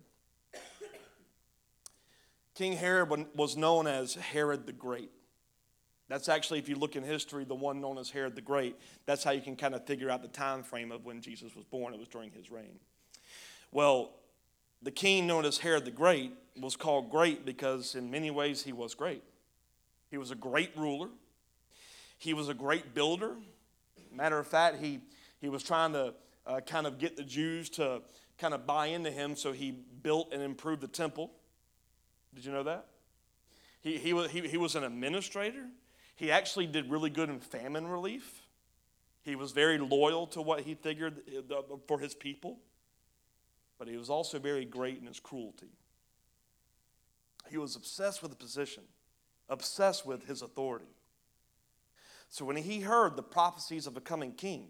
King 2.54 2.74
Herod 2.74 3.26
was 3.34 3.58
known 3.58 3.88
as 3.88 4.14
Herod 4.14 4.68
the 4.68 4.72
Great. 4.72 5.10
That's 6.10 6.30
actually, 6.30 6.60
if 6.60 6.70
you 6.70 6.76
look 6.76 6.96
in 6.96 7.02
history, 7.02 7.44
the 7.44 7.56
one 7.56 7.82
known 7.82 7.98
as 7.98 8.12
Herod 8.12 8.36
the 8.36 8.42
Great. 8.42 8.76
That's 9.08 9.24
how 9.24 9.32
you 9.32 9.42
can 9.42 9.56
kind 9.56 9.74
of 9.74 9.84
figure 9.88 10.12
out 10.12 10.22
the 10.22 10.28
time 10.28 10.62
frame 10.62 10.92
of 10.92 11.06
when 11.06 11.22
Jesus 11.22 11.56
was 11.56 11.66
born. 11.66 11.96
It 11.96 12.00
was 12.00 12.08
during 12.08 12.30
his 12.30 12.52
reign. 12.52 12.78
Well, 13.72 14.12
the 14.84 14.92
king 14.92 15.26
known 15.26 15.44
as 15.44 15.58
Herod 15.58 15.86
the 15.86 15.92
Great 15.92 16.34
was 16.56 16.76
called 16.76 17.10
great 17.10 17.48
because, 17.48 17.96
in 17.96 18.12
many 18.12 18.30
ways, 18.30 18.62
he 18.62 18.74
was 18.74 18.94
great. 18.94 19.24
He 20.12 20.20
was 20.20 20.30
a 20.30 20.36
great 20.36 20.70
ruler, 20.78 21.10
he 22.20 22.36
was 22.36 22.48
a 22.48 22.54
great 22.54 22.94
builder. 22.94 23.38
Matter 24.12 24.38
of 24.38 24.46
fact, 24.46 24.78
he, 24.84 25.00
he 25.42 25.50
was 25.50 25.64
trying 25.64 25.94
to 25.94 26.14
uh, 26.46 26.60
kind 26.62 26.88
of 26.88 26.98
get 26.98 27.16
the 27.16 27.24
Jews 27.24 27.70
to 27.72 28.02
kind 28.38 28.54
of 28.54 28.66
buy 28.66 28.88
into 28.88 29.12
him, 29.12 29.36
so 29.36 29.52
he 29.52 29.72
built 29.72 30.34
and 30.34 30.42
improved 30.42 30.82
the 30.82 30.88
temple. 30.88 31.32
Did 32.34 32.46
you 32.46 32.52
know 32.52 32.64
that? 32.64 32.88
He, 33.82 33.98
he, 33.98 34.14
was, 34.14 34.32
he, 34.32 34.48
he 34.48 34.58
was 34.58 34.76
an 34.76 34.84
administrator. 34.84 35.66
He 36.16 36.32
actually 36.32 36.68
did 36.68 36.90
really 36.90 37.10
good 37.10 37.30
in 37.30 37.40
famine 37.40 37.88
relief. 37.88 38.42
He 39.24 39.36
was 39.36 39.52
very 39.52 39.78
loyal 39.78 40.28
to 40.28 40.42
what 40.42 40.62
he 40.62 40.76
figured 40.76 41.22
uh, 41.52 41.62
for 41.88 42.00
his 42.00 42.14
people. 42.14 42.60
but 43.78 43.88
he 43.88 43.98
was 43.98 44.10
also 44.10 44.40
very 44.40 44.66
great 44.66 45.00
in 45.00 45.08
his 45.08 45.20
cruelty. 45.20 45.72
He 47.50 47.58
was 47.58 47.76
obsessed 47.76 48.22
with 48.22 48.32
the 48.32 48.38
position, 48.38 48.84
obsessed 49.50 50.06
with 50.06 50.26
his 50.26 50.42
authority. 50.42 50.94
So 52.30 52.46
when 52.46 52.56
he 52.56 52.80
heard 52.80 53.16
the 53.16 53.24
prophecies 53.24 53.86
of 53.86 53.98
a 53.98 54.02
coming 54.02 54.32
king, 54.32 54.70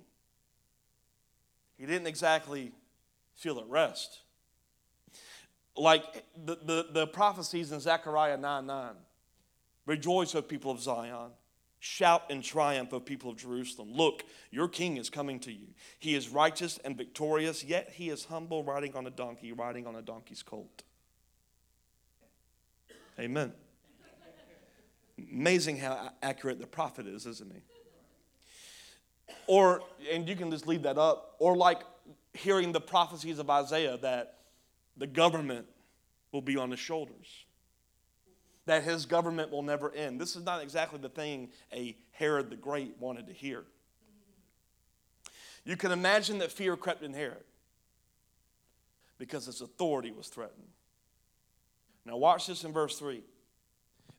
he 1.84 1.88
didn't 1.88 2.08
exactly 2.08 2.72
feel 3.36 3.60
at 3.60 3.68
rest. 3.68 4.22
Like 5.76 6.24
the, 6.46 6.56
the, 6.56 6.88
the 6.94 7.08
prophecies 7.08 7.74
in 7.74 7.82
Zechariah 7.82 8.38
9 8.38 8.66
9. 8.66 8.94
Rejoice, 9.86 10.34
O 10.34 10.42
people 10.42 10.72
of 10.72 10.80
Zion. 10.80 11.32
Shout 11.82 12.24
in 12.30 12.42
triumph, 12.42 12.94
O 12.94 13.02
people 13.02 13.32
of 13.32 13.36
Jerusalem. 13.36 13.92
Look, 13.92 14.24
your 14.50 14.70
king 14.70 14.96
is 14.96 15.10
coming 15.10 15.42
to 15.42 15.52
you. 15.52 15.68
He 16.00 16.16
is 16.16 16.30
righteous 16.30 16.80
and 16.86 16.96
victorious, 16.96 17.66
yet 17.66 17.90
he 17.96 18.10
is 18.10 18.24
humble, 18.24 18.64
riding 18.64 18.96
on 18.96 19.06
a 19.06 19.12
donkey, 19.12 19.52
riding 19.52 19.86
on 19.86 19.98
a 19.98 20.02
donkey's 20.02 20.42
colt. 20.42 20.84
Amen. 23.20 23.52
Amazing 25.18 25.80
how 25.80 26.12
accurate 26.22 26.62
the 26.62 26.68
prophet 26.68 27.08
is, 27.08 27.26
isn't 27.26 27.52
he? 27.52 27.60
Or, 29.48 29.82
and 30.12 30.28
you 30.28 30.36
can 30.36 30.52
just 30.52 30.68
leave 30.68 30.84
that 30.84 30.98
up, 30.98 31.36
or 31.40 31.56
like 31.56 31.82
hearing 32.34 32.72
the 32.72 32.82
prophecies 32.82 33.40
of 33.40 33.50
Isaiah 33.50 33.98
that 33.98 34.40
the 34.98 35.08
government 35.08 35.68
will 36.32 36.42
be 36.42 36.58
on 36.58 36.72
his 36.72 36.80
shoulders, 36.80 37.46
that 38.66 38.84
his 38.84 39.06
government 39.06 39.52
will 39.52 39.62
never 39.62 39.92
end. 39.94 40.20
This 40.20 40.36
is 40.36 40.44
not 40.44 40.62
exactly 40.62 41.00
the 41.00 41.10
thing 41.10 41.50
a 41.74 41.96
Herod 42.12 42.50
the 42.50 42.56
Great 42.56 42.96
wanted 43.00 43.28
to 43.28 43.34
hear. 43.34 43.66
You 45.66 45.78
can 45.78 45.92
imagine 45.92 46.40
that 46.40 46.52
fear 46.52 46.76
crept 46.76 47.04
in 47.04 47.14
Herod 47.14 47.44
because 49.18 49.46
his 49.46 49.62
authority 49.62 50.12
was 50.12 50.28
threatened. 50.28 50.68
Now, 52.06 52.18
watch 52.18 52.48
this 52.48 52.64
in 52.64 52.74
verse 52.74 53.00
3. 53.00 53.24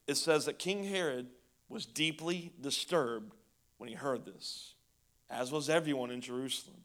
It 0.07 0.15
says 0.15 0.45
that 0.45 0.59
King 0.59 0.83
Herod 0.83 1.27
was 1.69 1.85
deeply 1.85 2.51
disturbed 2.61 3.33
when 3.77 3.89
he 3.89 3.95
heard 3.95 4.25
this, 4.25 4.74
as 5.29 5.51
was 5.51 5.69
everyone 5.69 6.11
in 6.11 6.21
Jerusalem. 6.21 6.77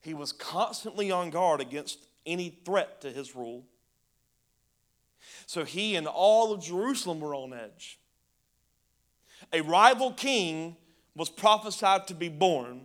He 0.00 0.14
was 0.14 0.32
constantly 0.32 1.10
on 1.10 1.30
guard 1.30 1.60
against 1.60 1.98
any 2.24 2.50
threat 2.64 3.00
to 3.00 3.10
his 3.10 3.34
rule. 3.34 3.64
So 5.46 5.64
he 5.64 5.96
and 5.96 6.06
all 6.06 6.52
of 6.52 6.62
Jerusalem 6.62 7.20
were 7.20 7.34
on 7.34 7.52
edge. 7.52 7.98
A 9.52 9.60
rival 9.60 10.12
king 10.12 10.76
was 11.14 11.30
prophesied 11.30 12.06
to 12.08 12.14
be 12.14 12.28
born. 12.28 12.82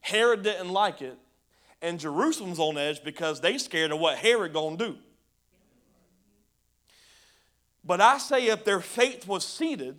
Herod 0.00 0.42
didn't 0.42 0.70
like 0.70 1.02
it, 1.02 1.16
and 1.80 2.00
Jerusalem's 2.00 2.58
on 2.58 2.76
edge 2.76 3.02
because 3.04 3.40
they 3.40 3.58
scared 3.58 3.92
of 3.92 4.00
what 4.00 4.18
Herod 4.18 4.52
gonna 4.52 4.76
do. 4.76 4.98
But 7.84 8.00
I 8.00 8.18
say 8.18 8.46
if 8.46 8.64
their 8.64 8.80
faith 8.80 9.26
was 9.26 9.46
seated, 9.46 9.96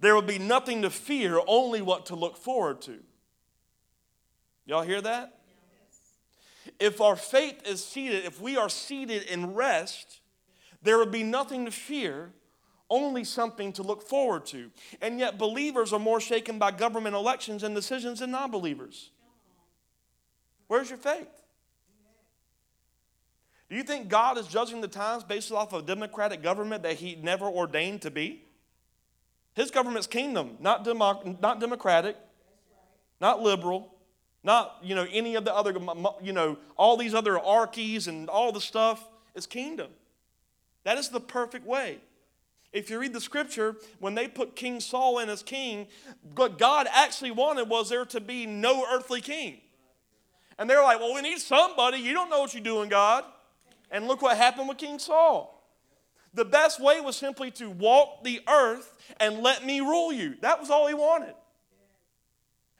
there 0.00 0.14
would 0.14 0.26
be 0.26 0.38
nothing 0.38 0.82
to 0.82 0.90
fear, 0.90 1.40
only 1.46 1.82
what 1.82 2.06
to 2.06 2.14
look 2.14 2.36
forward 2.36 2.80
to. 2.82 2.98
Y'all 4.64 4.82
hear 4.82 5.00
that? 5.00 5.38
If 6.78 7.00
our 7.00 7.16
faith 7.16 7.66
is 7.66 7.84
seated, 7.84 8.24
if 8.24 8.40
we 8.40 8.56
are 8.56 8.68
seated 8.68 9.24
in 9.24 9.54
rest, 9.54 10.20
there 10.82 10.98
would 10.98 11.10
be 11.10 11.22
nothing 11.22 11.64
to 11.64 11.70
fear, 11.70 12.32
only 12.90 13.24
something 13.24 13.72
to 13.72 13.82
look 13.82 14.02
forward 14.02 14.46
to. 14.46 14.70
And 15.00 15.18
yet, 15.18 15.38
believers 15.38 15.92
are 15.92 15.98
more 15.98 16.20
shaken 16.20 16.58
by 16.58 16.70
government 16.70 17.16
elections 17.16 17.62
and 17.62 17.74
decisions 17.74 18.20
than 18.20 18.30
non 18.30 18.50
believers. 18.50 19.10
Where's 20.68 20.90
your 20.90 20.98
faith? 20.98 21.28
Do 23.68 23.76
you 23.76 23.82
think 23.82 24.08
God 24.08 24.38
is 24.38 24.46
judging 24.46 24.80
the 24.80 24.88
times 24.88 25.24
based 25.24 25.52
off 25.52 25.72
of 25.72 25.82
a 25.82 25.86
democratic 25.86 26.42
government 26.42 26.82
that 26.84 26.94
He 26.94 27.16
never 27.16 27.46
ordained 27.46 28.02
to 28.02 28.10
be? 28.10 28.44
His 29.58 29.72
government's 29.72 30.06
kingdom, 30.06 30.56
not, 30.60 30.84
democ- 30.84 31.40
not 31.42 31.58
democratic, 31.58 32.16
not 33.20 33.42
liberal, 33.42 33.92
not, 34.44 34.76
you 34.84 34.94
know, 34.94 35.04
any 35.10 35.34
of 35.34 35.44
the 35.44 35.52
other, 35.52 35.76
you 36.22 36.32
know, 36.32 36.58
all 36.76 36.96
these 36.96 37.12
other 37.12 37.36
archies 37.40 38.06
and 38.06 38.28
all 38.28 38.52
the 38.52 38.60
stuff. 38.60 39.04
It's 39.34 39.46
kingdom. 39.46 39.88
That 40.84 40.96
is 40.96 41.08
the 41.08 41.18
perfect 41.18 41.66
way. 41.66 41.98
If 42.72 42.88
you 42.88 43.00
read 43.00 43.12
the 43.12 43.20
scripture, 43.20 43.74
when 43.98 44.14
they 44.14 44.28
put 44.28 44.54
King 44.54 44.78
Saul 44.78 45.18
in 45.18 45.28
as 45.28 45.42
king, 45.42 45.88
what 46.36 46.56
God 46.56 46.86
actually 46.92 47.32
wanted 47.32 47.68
was 47.68 47.88
there 47.88 48.04
to 48.04 48.20
be 48.20 48.46
no 48.46 48.84
earthly 48.88 49.20
king. 49.20 49.60
And 50.56 50.70
they're 50.70 50.84
like, 50.84 51.00
well, 51.00 51.14
we 51.14 51.20
need 51.20 51.38
somebody. 51.38 51.98
You 51.98 52.12
don't 52.12 52.30
know 52.30 52.38
what 52.38 52.54
you're 52.54 52.62
doing, 52.62 52.88
God. 52.88 53.24
And 53.90 54.06
look 54.06 54.22
what 54.22 54.36
happened 54.36 54.68
with 54.68 54.78
King 54.78 55.00
Saul. 55.00 55.57
The 56.34 56.44
best 56.44 56.80
way 56.80 57.00
was 57.00 57.16
simply 57.16 57.50
to 57.52 57.70
walk 57.70 58.22
the 58.22 58.40
earth 58.48 58.96
and 59.18 59.38
let 59.38 59.64
me 59.64 59.80
rule 59.80 60.12
you. 60.12 60.36
That 60.42 60.60
was 60.60 60.70
all 60.70 60.86
he 60.86 60.94
wanted. 60.94 61.34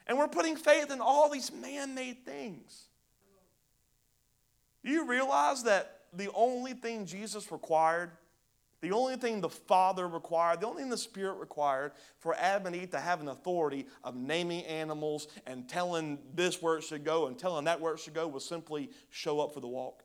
And 0.06 0.16
we're 0.16 0.28
putting 0.28 0.56
faith 0.56 0.90
in 0.90 1.00
all 1.00 1.28
these 1.30 1.52
man 1.52 1.94
made 1.94 2.24
things. 2.24 2.84
Do 4.84 4.90
you 4.90 5.06
realize 5.06 5.64
that 5.64 6.00
the 6.14 6.30
only 6.34 6.72
thing 6.72 7.04
Jesus 7.04 7.52
required, 7.52 8.11
the 8.80 8.92
only 8.92 9.16
thing 9.16 9.40
the 9.40 9.48
Father 9.48 10.08
required, 10.08 10.61
the 10.61 10.66
only 10.66 10.82
thing 10.82 10.90
the 10.90 10.96
Spirit 10.96 11.34
required 11.34 11.92
for 12.20 12.34
Adam 12.37 12.68
and 12.68 12.76
Eve 12.76 12.90
to 12.90 13.00
have 13.00 13.20
an 13.20 13.28
authority 13.28 13.87
of 14.04 14.14
naming 14.14 14.64
animals 14.64 15.28
and 15.46 15.68
telling 15.68 16.18
this 16.34 16.62
where 16.62 16.78
it 16.78 16.84
should 16.84 17.04
go 17.04 17.26
and 17.26 17.38
telling 17.38 17.64
that 17.64 17.80
where 17.80 17.92
it 17.92 18.00
should 18.00 18.14
go 18.14 18.26
was 18.26 18.44
simply 18.44 18.90
show 19.11 19.40
up 19.40 19.52
for 19.52 19.61
the 19.61 19.68
walk? 19.68 20.04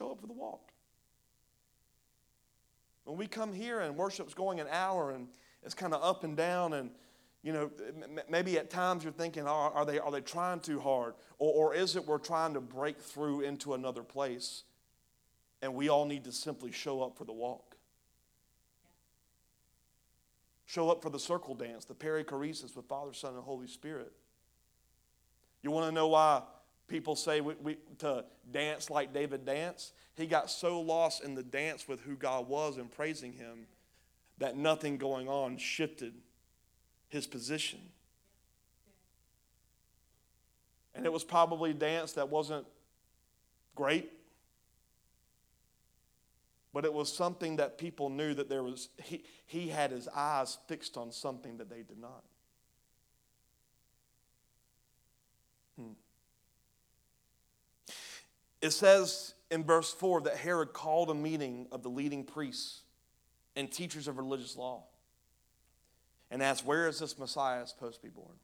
Show 0.00 0.12
up 0.12 0.20
for 0.20 0.26
the 0.26 0.32
walk. 0.32 0.72
When 3.04 3.18
we 3.18 3.26
come 3.26 3.52
here 3.52 3.80
and 3.80 3.96
worship's 3.96 4.32
going 4.32 4.58
an 4.58 4.66
hour 4.70 5.10
and 5.10 5.28
it's 5.62 5.74
kind 5.74 5.92
of 5.92 6.02
up 6.02 6.24
and 6.24 6.34
down 6.34 6.72
and 6.72 6.90
you 7.42 7.52
know, 7.52 7.70
maybe 8.28 8.58
at 8.58 8.70
times 8.70 9.02
you're 9.02 9.12
thinking, 9.12 9.44
oh, 9.46 9.72
are, 9.74 9.84
they, 9.84 9.98
are 9.98 10.10
they 10.10 10.20
trying 10.20 10.60
too 10.60 10.80
hard? 10.80 11.14
Or, 11.38 11.72
or 11.72 11.74
is 11.74 11.96
it 11.96 12.06
we're 12.06 12.18
trying 12.18 12.54
to 12.54 12.60
break 12.60 12.98
through 12.98 13.42
into 13.42 13.74
another 13.74 14.02
place 14.02 14.64
and 15.60 15.74
we 15.74 15.90
all 15.90 16.06
need 16.06 16.24
to 16.24 16.32
simply 16.32 16.72
show 16.72 17.02
up 17.02 17.18
for 17.18 17.24
the 17.24 17.32
walk? 17.32 17.76
Show 20.64 20.90
up 20.90 21.02
for 21.02 21.10
the 21.10 21.18
circle 21.18 21.54
dance, 21.54 21.84
the 21.84 21.94
perichoresis 21.94 22.74
with 22.74 22.86
Father, 22.86 23.12
Son, 23.12 23.34
and 23.34 23.42
Holy 23.42 23.66
Spirit. 23.66 24.12
You 25.62 25.70
want 25.70 25.86
to 25.86 25.92
know 25.92 26.08
why 26.08 26.42
people 26.90 27.16
say 27.16 27.40
we, 27.40 27.54
we, 27.62 27.76
to 27.98 28.24
dance 28.50 28.90
like 28.90 29.14
David 29.14 29.46
danced? 29.46 29.94
He 30.16 30.26
got 30.26 30.50
so 30.50 30.80
lost 30.80 31.24
in 31.24 31.34
the 31.34 31.42
dance 31.42 31.88
with 31.88 32.00
who 32.00 32.16
God 32.16 32.48
was 32.48 32.76
and 32.76 32.90
praising 32.90 33.32
Him 33.32 33.66
that 34.38 34.56
nothing 34.56 34.98
going 34.98 35.28
on 35.28 35.56
shifted 35.56 36.14
his 37.10 37.26
position. 37.26 37.80
And 40.94 41.04
it 41.06 41.12
was 41.12 41.22
probably 41.22 41.72
dance 41.72 42.12
that 42.14 42.28
wasn't 42.28 42.66
great, 43.74 44.10
but 46.72 46.84
it 46.84 46.92
was 46.92 47.12
something 47.12 47.56
that 47.56 47.78
people 47.78 48.08
knew 48.08 48.34
that 48.34 48.48
there 48.48 48.62
was, 48.62 48.88
he, 49.04 49.22
he 49.46 49.68
had 49.68 49.90
his 49.90 50.08
eyes 50.08 50.58
fixed 50.66 50.96
on 50.96 51.12
something 51.12 51.58
that 51.58 51.68
they 51.68 51.82
did 51.82 51.98
not. 51.98 52.24
It 58.60 58.70
says 58.70 59.34
in 59.50 59.64
verse 59.64 59.92
4 59.92 60.22
that 60.22 60.36
Herod 60.36 60.72
called 60.72 61.10
a 61.10 61.14
meeting 61.14 61.66
of 61.72 61.82
the 61.82 61.88
leading 61.88 62.24
priests 62.24 62.82
and 63.56 63.70
teachers 63.70 64.06
of 64.06 64.18
religious 64.18 64.56
law 64.56 64.84
and 66.30 66.42
asked, 66.42 66.64
Where 66.64 66.86
is 66.86 66.98
this 66.98 67.18
Messiah 67.18 67.66
supposed 67.66 67.96
to 67.96 68.02
be 68.02 68.10
born? 68.10 68.36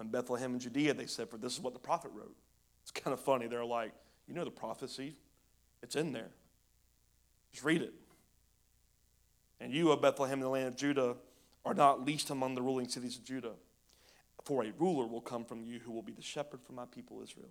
In 0.00 0.08
Bethlehem 0.08 0.54
in 0.54 0.60
Judea, 0.60 0.94
they 0.94 1.06
said, 1.06 1.28
For 1.28 1.36
this 1.36 1.54
is 1.54 1.60
what 1.60 1.74
the 1.74 1.80
prophet 1.80 2.10
wrote. 2.14 2.36
It's 2.82 2.90
kind 2.90 3.12
of 3.12 3.20
funny. 3.20 3.46
They're 3.46 3.64
like, 3.64 3.92
You 4.26 4.34
know 4.34 4.44
the 4.44 4.50
prophecy, 4.50 5.16
it's 5.82 5.96
in 5.96 6.12
there. 6.12 6.30
Just 7.52 7.64
read 7.64 7.82
it. 7.82 7.92
And 9.60 9.72
you, 9.72 9.90
O 9.92 9.96
Bethlehem, 9.96 10.38
in 10.38 10.44
the 10.44 10.48
land 10.48 10.68
of 10.68 10.76
Judah, 10.76 11.16
are 11.64 11.74
not 11.74 12.06
least 12.06 12.30
among 12.30 12.54
the 12.54 12.62
ruling 12.62 12.88
cities 12.88 13.18
of 13.18 13.24
Judah. 13.24 13.52
For 14.44 14.64
a 14.64 14.72
ruler 14.78 15.06
will 15.06 15.20
come 15.20 15.44
from 15.44 15.62
you 15.62 15.80
who 15.80 15.92
will 15.92 16.02
be 16.02 16.12
the 16.12 16.22
shepherd 16.22 16.60
for 16.62 16.72
my 16.72 16.86
people 16.86 17.20
Israel. 17.22 17.50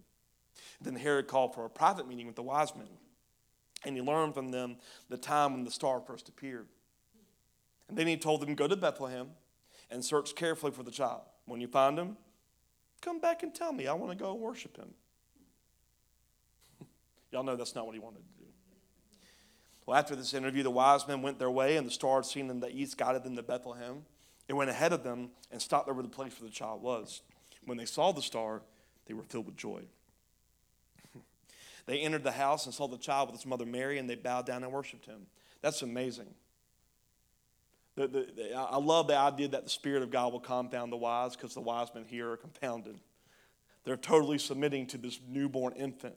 Then 0.82 0.96
Herod 0.96 1.28
called 1.28 1.54
for 1.54 1.66
a 1.66 1.70
private 1.70 2.08
meeting 2.08 2.28
with 2.28 2.36
the 2.36 2.44
wise 2.44 2.76
men, 2.76 2.88
and 3.86 3.96
he 3.96 4.02
learned 4.02 4.34
from 4.34 4.52
them 4.52 4.78
the 5.10 5.18
time 5.18 5.54
when 5.54 5.64
the 5.64 5.72
star 5.72 6.00
first 6.00 6.30
appeared. 6.30 6.68
And 7.88 7.98
then 7.98 8.08
he 8.08 8.18
told 8.18 8.42
them, 8.42 8.56
Go 8.56 8.68
to 8.68 8.76
Bethlehem 8.76 9.30
and 9.90 10.06
search 10.06 10.36
carefully 10.36 10.72
for 10.72 10.84
the 10.84 10.92
child. 10.92 11.22
When 11.46 11.60
you 11.60 11.68
find 11.68 11.98
him, 11.98 12.18
come 13.02 13.20
back 13.20 13.44
and 13.44 13.54
tell 13.54 13.74
me. 13.74 13.88
I 13.88 13.94
want 13.94 14.12
to 14.12 14.24
go 14.24 14.36
worship 14.36 14.78
him. 14.78 14.94
Y'all 17.32 17.44
know 17.44 17.56
that's 17.56 17.76
not 17.76 17.86
what 17.86 17.96
he 17.96 18.00
wanted 18.00 18.20
to 18.20 18.44
do. 18.44 18.50
Well, 19.86 19.98
after 19.98 20.16
this 20.16 20.36
interview, 20.36 20.62
the 20.62 20.70
wise 20.70 21.08
men 21.08 21.24
went 21.24 21.40
their 21.40 21.50
way, 21.50 21.76
and 21.76 21.88
the 21.88 21.92
star 21.92 22.22
seen 22.22 22.52
in 22.52 22.60
the 22.60 22.70
east 22.70 22.96
guided 22.96 23.24
them 23.24 23.36
to 23.36 23.42
Bethlehem. 23.42 24.04
It 24.48 24.54
went 24.54 24.70
ahead 24.70 24.94
of 24.94 25.04
them 25.04 25.32
and 25.52 25.60
stopped 25.60 25.90
over 25.90 26.04
the 26.04 26.08
place 26.08 26.40
where 26.40 26.48
the 26.48 26.54
child 26.54 26.84
was. 26.84 27.22
When 27.66 27.78
they 27.78 27.86
saw 27.86 28.12
the 28.12 28.22
star, 28.22 28.62
they 29.08 29.16
were 29.16 29.24
filled 29.24 29.48
with 29.48 29.58
joy. 29.58 29.82
They 31.90 32.02
entered 32.02 32.24
the 32.24 32.32
house 32.32 32.68
and 32.68 32.76
saw 32.76 32.88
the 32.88 33.00
child 33.00 33.32
with 33.32 33.40
his 33.40 33.48
mother 33.48 33.66
Mary, 33.66 33.98
and 33.98 34.08
they 34.08 34.14
bowed 34.14 34.46
down 34.46 34.64
and 34.64 34.72
worshiped 34.72 35.08
him. 35.08 35.26
That's 35.64 35.82
amazing. 35.82 36.28
The, 37.96 38.08
the, 38.08 38.28
the, 38.36 38.54
I 38.56 38.78
love 38.78 39.08
the 39.08 39.18
idea 39.18 39.48
that 39.48 39.64
the 39.64 39.72
Spirit 39.72 40.04
of 40.04 40.12
God 40.12 40.32
will 40.32 40.40
confound 40.40 40.92
the 40.92 40.98
wise 40.98 41.36
because 41.36 41.56
the 41.56 41.62
wise 41.62 41.88
men 41.96 42.06
here 42.08 42.30
are 42.30 42.38
confounded. 42.38 43.00
They're 43.86 43.98
totally 43.98 44.38
submitting 44.38 44.86
to 44.86 45.00
this 45.00 45.20
newborn 45.28 45.74
infant. 45.74 46.14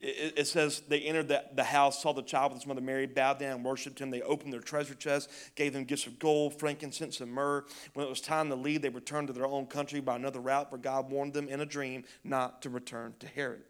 It, 0.00 0.34
it 0.38 0.46
says 0.48 0.82
they 0.88 1.02
entered 1.02 1.28
the, 1.28 1.44
the 1.54 1.62
house, 1.62 2.02
saw 2.02 2.12
the 2.12 2.22
child 2.22 2.50
with 2.50 2.62
his 2.62 2.66
mother 2.66 2.80
Mary, 2.80 3.06
bowed 3.06 3.38
down, 3.38 3.62
worshiped 3.62 4.00
him. 4.00 4.10
They 4.10 4.22
opened 4.22 4.52
their 4.52 4.58
treasure 4.58 4.94
chest, 4.94 5.30
gave 5.54 5.72
them 5.72 5.84
gifts 5.84 6.08
of 6.08 6.18
gold, 6.18 6.58
frankincense, 6.58 7.20
and 7.20 7.30
myrrh. 7.30 7.64
When 7.94 8.04
it 8.04 8.10
was 8.10 8.20
time 8.20 8.48
to 8.48 8.56
leave, 8.56 8.82
they 8.82 8.88
returned 8.88 9.28
to 9.28 9.32
their 9.32 9.46
own 9.46 9.66
country 9.66 10.00
by 10.00 10.16
another 10.16 10.40
route, 10.40 10.68
for 10.68 10.78
God 10.78 11.12
warned 11.12 11.32
them 11.32 11.48
in 11.48 11.60
a 11.60 11.66
dream 11.66 12.02
not 12.24 12.60
to 12.62 12.70
return 12.70 13.14
to 13.20 13.28
Herod. 13.28 13.62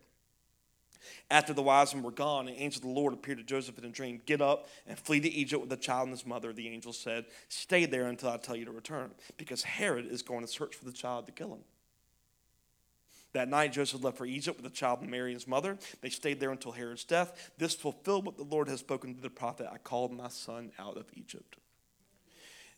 After 1.31 1.53
the 1.53 1.63
wise 1.63 1.95
men 1.95 2.03
were 2.03 2.11
gone, 2.11 2.49
an 2.49 2.55
angel 2.57 2.81
of 2.81 2.83
the 2.83 3.01
Lord 3.01 3.13
appeared 3.13 3.39
to 3.39 3.45
Joseph 3.45 3.79
in 3.79 3.85
a 3.85 3.89
dream. 3.89 4.21
Get 4.27 4.41
up 4.41 4.69
and 4.87 4.99
flee 4.99 5.21
to 5.21 5.29
Egypt 5.29 5.61
with 5.61 5.71
the 5.71 5.77
child 5.77 6.09
and 6.09 6.17
his 6.17 6.27
mother. 6.27 6.53
The 6.53 6.69
angel 6.69 6.93
said, 6.93 7.27
Stay 7.49 7.87
there 7.87 8.07
until 8.07 8.31
I 8.31 8.37
tell 8.37 8.57
you 8.57 8.65
to 8.65 8.73
return, 8.73 9.11
because 9.37 9.63
Herod 9.63 10.07
is 10.07 10.23
going 10.23 10.43
to 10.43 10.47
search 10.47 10.75
for 10.75 10.85
the 10.85 10.93
child 10.93 11.27
to 11.27 11.33
kill 11.33 11.53
him. 11.53 11.65
That 13.33 13.49
night, 13.49 13.73
Joseph 13.73 14.03
left 14.03 14.17
for 14.17 14.25
Egypt 14.25 14.57
with 14.57 14.65
the 14.65 14.75
child 14.75 15.03
and 15.03 15.11
Mary, 15.11 15.33
and 15.33 15.41
his 15.41 15.47
mother. 15.47 15.77
They 16.01 16.09
stayed 16.09 16.41
there 16.41 16.53
until 16.53 16.73
Herod's 16.73 17.05
death. 17.05 17.51
This 17.59 17.75
fulfilled 17.75 18.25
what 18.25 18.39
the 18.39 18.45
Lord 18.45 18.67
has 18.69 18.81
spoken 18.81 19.15
to 19.15 19.21
the 19.21 19.29
prophet 19.29 19.69
I 19.71 19.77
called 19.77 20.11
my 20.11 20.29
son 20.29 20.73
out 20.79 20.97
of 20.97 21.05
Egypt. 21.15 21.57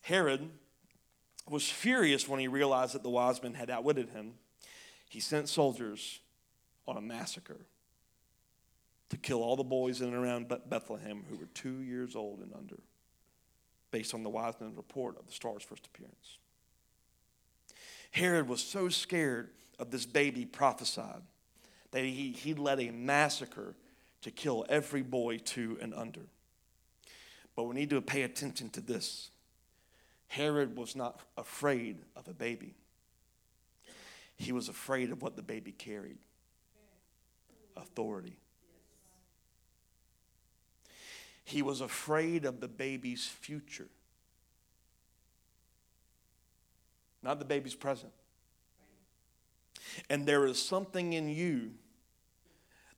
Herod 0.01 0.51
was 1.49 1.69
furious 1.69 2.29
when 2.29 2.41
he 2.41 2.49
realized 2.49 2.95
that 2.95 3.03
the 3.03 3.11
wise 3.11 3.43
men 3.43 3.55
had 3.55 3.71
outwitted 3.71 4.11
him. 4.11 4.35
He 5.09 5.21
sent 5.21 5.49
soldiers 5.49 6.21
on 6.87 6.97
a 6.97 7.01
massacre 7.01 7.61
to 9.11 9.17
kill 9.17 9.43
all 9.43 9.57
the 9.57 9.65
boys 9.65 10.01
in 10.01 10.09
and 10.09 10.17
around 10.17 10.53
Bethlehem 10.69 11.25
who 11.29 11.37
were 11.37 11.49
two 11.55 11.83
years 11.83 12.15
old 12.15 12.41
and 12.41 12.53
under, 12.55 12.79
based 13.91 14.15
on 14.15 14.23
the 14.23 14.29
wise 14.29 14.55
men's 14.61 14.77
report 14.77 15.19
of 15.19 15.27
the 15.27 15.33
star's 15.33 15.63
first 15.63 15.87
appearance. 15.87 16.39
Herod 18.11 18.49
was 18.49 18.63
so 18.63 18.89
scared 18.89 19.51
of 19.79 19.91
this 19.91 20.07
baby 20.07 20.45
prophesied 20.45 21.23
that 21.91 22.05
he, 22.05 22.33
he 22.33 22.55
led 22.55 22.81
a 22.81 22.91
massacre 22.91 23.75
to 24.23 24.31
kill 24.31 24.67
every 24.69 25.03
boy 25.03 25.39
two 25.39 25.79
and 25.81 25.95
under. 25.95 26.27
But 27.55 27.65
we 27.65 27.75
need 27.75 27.91
to 27.91 28.01
pay 28.01 28.23
attention 28.23 28.71
to 28.71 28.81
this. 28.81 29.31
Herod 30.29 30.77
was 30.77 30.95
not 30.95 31.21
afraid 31.37 31.99
of 32.15 32.29
a 32.29 32.35
baby. 32.35 32.75
He 34.37 34.53
was 34.53 34.69
afraid 34.69 35.11
of 35.11 35.23
what 35.23 35.37
the 35.37 35.43
baby 35.43 35.73
carried 35.73 36.19
authority. 37.77 38.39
He 41.49 41.63
was 41.63 41.81
afraid 41.81 42.45
of 42.45 42.61
the 42.61 42.69
baby's 42.69 43.27
future, 43.27 43.89
not 47.23 47.39
the 47.39 47.47
baby's 47.47 47.75
present. 47.75 48.13
And 50.11 50.27
there 50.27 50.45
is 50.45 50.63
something 50.63 51.15
in 51.15 51.31
you 51.31 51.71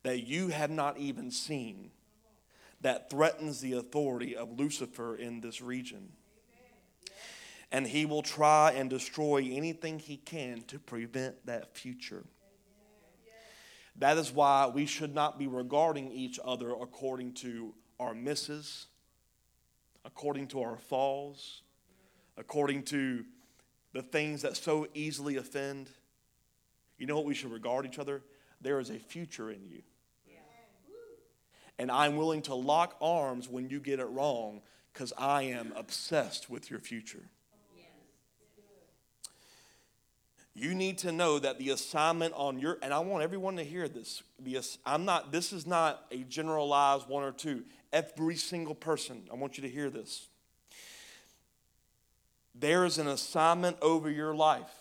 that 0.03 0.27
you 0.27 0.49
have 0.49 0.69
not 0.69 0.97
even 0.97 1.31
seen 1.31 1.91
that 2.81 3.09
threatens 3.09 3.61
the 3.61 3.71
authority 3.71 4.35
of 4.35 4.59
Lucifer 4.59 5.15
in 5.15 5.39
this 5.39 5.61
region. 5.61 6.11
And 7.71 7.87
he 7.87 8.05
will 8.05 8.21
try 8.21 8.73
and 8.73 8.89
destroy 8.89 9.47
anything 9.49 9.97
he 9.97 10.17
can 10.17 10.63
to 10.63 10.77
prevent 10.77 11.45
that 11.45 11.77
future. 11.77 12.25
That 13.95 14.17
is 14.17 14.29
why 14.33 14.67
we 14.67 14.85
should 14.85 15.15
not 15.15 15.39
be 15.39 15.47
regarding 15.47 16.11
each 16.11 16.37
other 16.43 16.71
according 16.71 17.35
to 17.35 17.73
our 18.01 18.13
misses, 18.13 18.87
according 20.03 20.47
to 20.47 20.61
our 20.61 20.77
falls, 20.77 21.61
according 22.35 22.83
to 22.83 23.23
the 23.93 24.01
things 24.01 24.41
that 24.41 24.57
so 24.57 24.87
easily 24.93 25.37
offend. 25.37 25.89
You 26.97 27.05
know 27.05 27.15
what 27.15 27.25
we 27.25 27.35
should 27.35 27.51
regard 27.51 27.85
each 27.85 27.99
other? 27.99 28.23
There 28.59 28.79
is 28.79 28.89
a 28.89 28.97
future 28.97 29.51
in 29.51 29.65
you. 29.65 29.83
And 31.77 31.89
I'm 31.89 32.15
willing 32.15 32.43
to 32.43 32.53
lock 32.53 32.95
arms 33.01 33.49
when 33.49 33.69
you 33.69 33.79
get 33.79 33.99
it 33.99 34.05
wrong 34.05 34.61
because 34.93 35.13
I 35.17 35.43
am 35.43 35.73
obsessed 35.75 36.49
with 36.49 36.69
your 36.69 36.79
future. 36.79 37.23
You 40.53 40.75
need 40.75 40.97
to 40.99 41.11
know 41.11 41.39
that 41.39 41.59
the 41.59 41.69
assignment 41.69 42.33
on 42.35 42.59
your, 42.59 42.77
and 42.81 42.93
I 42.93 42.99
want 42.99 43.23
everyone 43.23 43.55
to 43.55 43.63
hear 43.63 43.87
this. 43.87 44.21
The, 44.37 44.59
I'm 44.85 45.05
not, 45.05 45.31
this 45.31 45.53
is 45.53 45.65
not 45.65 46.05
a 46.11 46.17
generalized 46.17 47.07
one 47.07 47.23
or 47.23 47.31
two. 47.31 47.63
Every 47.93 48.35
single 48.35 48.75
person, 48.75 49.23
I 49.31 49.35
want 49.35 49.57
you 49.57 49.63
to 49.63 49.69
hear 49.69 49.89
this. 49.89 50.27
There 52.55 52.85
is 52.85 52.97
an 52.97 53.07
assignment 53.07 53.77
over 53.81 54.09
your 54.09 54.35
life, 54.35 54.71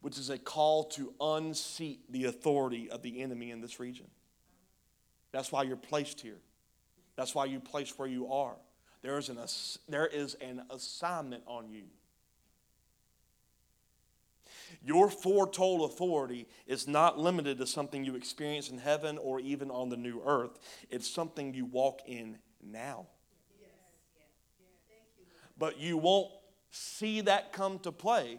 which 0.00 0.18
is 0.18 0.30
a 0.30 0.38
call 0.38 0.84
to 0.84 1.12
unseat 1.20 2.10
the 2.10 2.24
authority 2.24 2.90
of 2.90 3.02
the 3.02 3.22
enemy 3.22 3.50
in 3.50 3.60
this 3.60 3.80
region. 3.80 4.06
That's 5.32 5.50
why 5.50 5.64
you're 5.64 5.76
placed 5.76 6.20
here. 6.20 6.38
That's 7.16 7.34
why 7.34 7.46
you're 7.46 7.60
placed 7.60 7.98
where 7.98 8.08
you 8.08 8.32
are. 8.32 8.56
There 9.02 9.18
is 9.18 9.28
an, 9.28 9.38
there 9.88 10.06
is 10.06 10.34
an 10.34 10.62
assignment 10.70 11.42
on 11.46 11.70
you. 11.70 11.84
Your 14.82 15.10
foretold 15.10 15.90
authority 15.90 16.48
is 16.66 16.86
not 16.86 17.18
limited 17.18 17.58
to 17.58 17.66
something 17.66 18.04
you 18.04 18.14
experience 18.16 18.70
in 18.70 18.78
heaven 18.78 19.18
or 19.18 19.40
even 19.40 19.70
on 19.70 19.88
the 19.88 19.96
new 19.96 20.22
earth. 20.24 20.58
It's 20.90 21.08
something 21.08 21.54
you 21.54 21.64
walk 21.64 22.00
in 22.06 22.38
now. 22.62 23.06
But 25.58 25.78
you 25.78 25.96
won't 25.96 26.30
see 26.70 27.22
that 27.22 27.52
come 27.52 27.78
to 27.80 27.92
play 27.92 28.38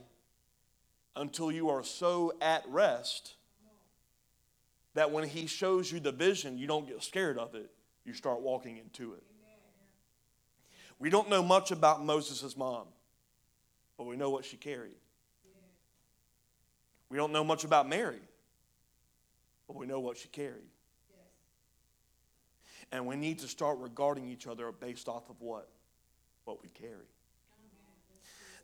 until 1.16 1.52
you 1.52 1.70
are 1.70 1.84
so 1.84 2.34
at 2.42 2.64
rest 2.68 3.36
that 4.94 5.12
when 5.12 5.28
he 5.28 5.48
shows 5.48 5.92
you 5.92 6.00
the 6.00 6.12
vision, 6.12 6.58
you 6.58 6.68
don't 6.68 6.88
get 6.88 7.04
scared 7.04 7.38
of 7.38 7.56
it. 7.56 7.70
You 8.04 8.14
start 8.14 8.42
walking 8.42 8.78
into 8.78 9.14
it. 9.14 9.24
We 11.00 11.10
don't 11.10 11.30
know 11.30 11.44
much 11.44 11.72
about 11.72 12.04
Moses' 12.04 12.58
mom, 12.58 12.88
but 13.98 14.06
we 14.06 14.16
know 14.16 14.30
what 14.30 14.46
she 14.46 14.58
carried. 14.58 14.96
We 17.10 17.18
don't 17.18 17.32
know 17.32 17.44
much 17.44 17.64
about 17.64 17.88
Mary, 17.88 18.22
but 19.68 19.78
we 19.78 19.86
know 19.86 20.00
what 20.00 20.18
she 20.18 20.28
carried. 20.28 20.70
And 22.92 23.06
we 23.06 23.16
need 23.16 23.40
to 23.40 23.48
start 23.48 23.80
regarding 23.80 24.30
each 24.30 24.48
other 24.48 24.72
based 24.72 25.08
off 25.08 25.30
of 25.30 25.42
what? 25.42 25.70
What 26.46 26.62
we 26.62 26.70
carry. 26.70 27.08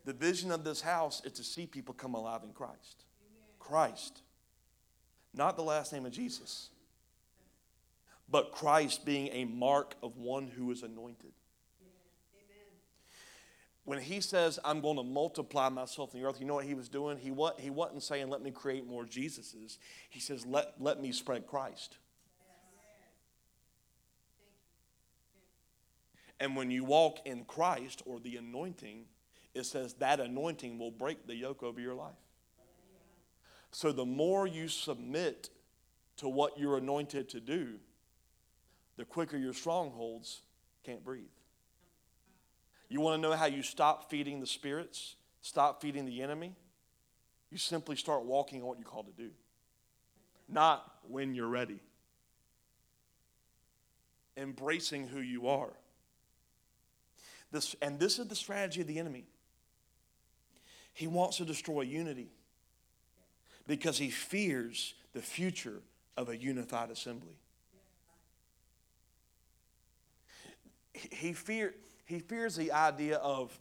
The 0.05 0.13
vision 0.13 0.51
of 0.51 0.63
this 0.63 0.81
house 0.81 1.21
is 1.25 1.33
to 1.33 1.43
see 1.43 1.65
people 1.65 1.93
come 1.93 2.13
alive 2.13 2.41
in 2.43 2.51
Christ. 2.51 3.05
Christ. 3.59 4.21
Not 5.33 5.55
the 5.55 5.63
last 5.63 5.91
name 5.93 6.05
of 6.05 6.11
Jesus, 6.11 6.69
but 8.29 8.51
Christ 8.51 9.05
being 9.05 9.29
a 9.29 9.45
mark 9.45 9.95
of 10.03 10.17
one 10.17 10.47
who 10.47 10.71
is 10.71 10.83
anointed 10.83 11.31
when 13.85 13.99
he 13.99 14.21
says, 14.21 14.59
I'm 14.63 14.79
going 14.79 14.97
to 14.97 15.03
multiply 15.03 15.69
myself 15.69 16.13
in 16.13 16.21
the 16.21 16.27
earth, 16.27 16.39
you 16.39 16.45
know 16.45 16.55
what 16.55 16.65
he 16.65 16.73
was 16.73 16.87
doing? 16.87 17.17
He, 17.17 17.31
what, 17.31 17.59
he 17.59 17.69
wasn't 17.69 18.03
saying, 18.03 18.29
let 18.29 18.41
me 18.41 18.51
create 18.51 18.87
more 18.87 19.03
Jesuses. 19.03 19.77
He 20.09 20.19
says, 20.19 20.45
let, 20.45 20.73
let 20.79 21.01
me 21.01 21.11
spread 21.11 21.47
Christ. 21.47 21.97
And 26.39 26.55
when 26.55 26.71
you 26.71 26.83
walk 26.83 27.19
in 27.25 27.45
Christ 27.45 28.01
or 28.05 28.19
the 28.19 28.37
anointing, 28.37 29.05
it 29.53 29.65
says 29.65 29.93
that 29.95 30.19
anointing 30.19 30.79
will 30.79 30.91
break 30.91 31.27
the 31.27 31.35
yoke 31.35 31.63
over 31.63 31.79
your 31.79 31.93
life. 31.93 32.11
So 33.71 33.91
the 33.91 34.05
more 34.05 34.45
you 34.47 34.67
submit 34.67 35.49
to 36.17 36.29
what 36.29 36.57
you're 36.57 36.77
anointed 36.77 37.29
to 37.29 37.39
do, 37.39 37.75
the 38.97 39.05
quicker 39.05 39.37
your 39.37 39.53
strongholds 39.53 40.41
can't 40.83 41.03
breathe. 41.03 41.23
You 42.93 43.01
want 43.01 43.19
to 43.19 43.27
know 43.27 43.35
how 43.35 43.47
you 43.47 43.63
stop 43.63 44.11
feeding 44.11 44.39
the 44.39 44.45
spirits, 44.45 45.15
stop 45.41 45.81
feeding 45.81 46.05
the 46.05 46.21
enemy? 46.21 46.53
You 47.49 47.57
simply 47.57 47.95
start 47.95 48.23
walking 48.23 48.61
on 48.61 48.67
what 48.67 48.77
you're 48.77 48.87
called 48.87 49.07
to 49.07 49.13
do, 49.13 49.31
not 50.47 50.85
when 51.09 51.33
you're 51.33 51.47
ready. 51.47 51.79
Embracing 54.37 55.07
who 55.07 55.21
you 55.21 55.47
are. 55.47 55.71
This, 57.51 57.75
and 57.81 57.99
this 57.99 58.19
is 58.19 58.27
the 58.27 58.35
strategy 58.35 58.81
of 58.81 58.87
the 58.87 58.99
enemy. 58.99 59.25
He 60.93 61.07
wants 61.07 61.37
to 61.37 61.45
destroy 61.45 61.81
unity 61.81 62.29
because 63.67 63.97
he 63.97 64.11
fears 64.11 64.93
the 65.13 65.21
future 65.23 65.81
of 66.15 66.29
a 66.29 66.37
unified 66.37 66.91
assembly. 66.91 67.37
He, 70.93 71.09
he 71.11 71.33
fear, 71.33 71.73
he 72.05 72.19
fears 72.19 72.55
the 72.55 72.71
idea 72.71 73.17
of 73.17 73.57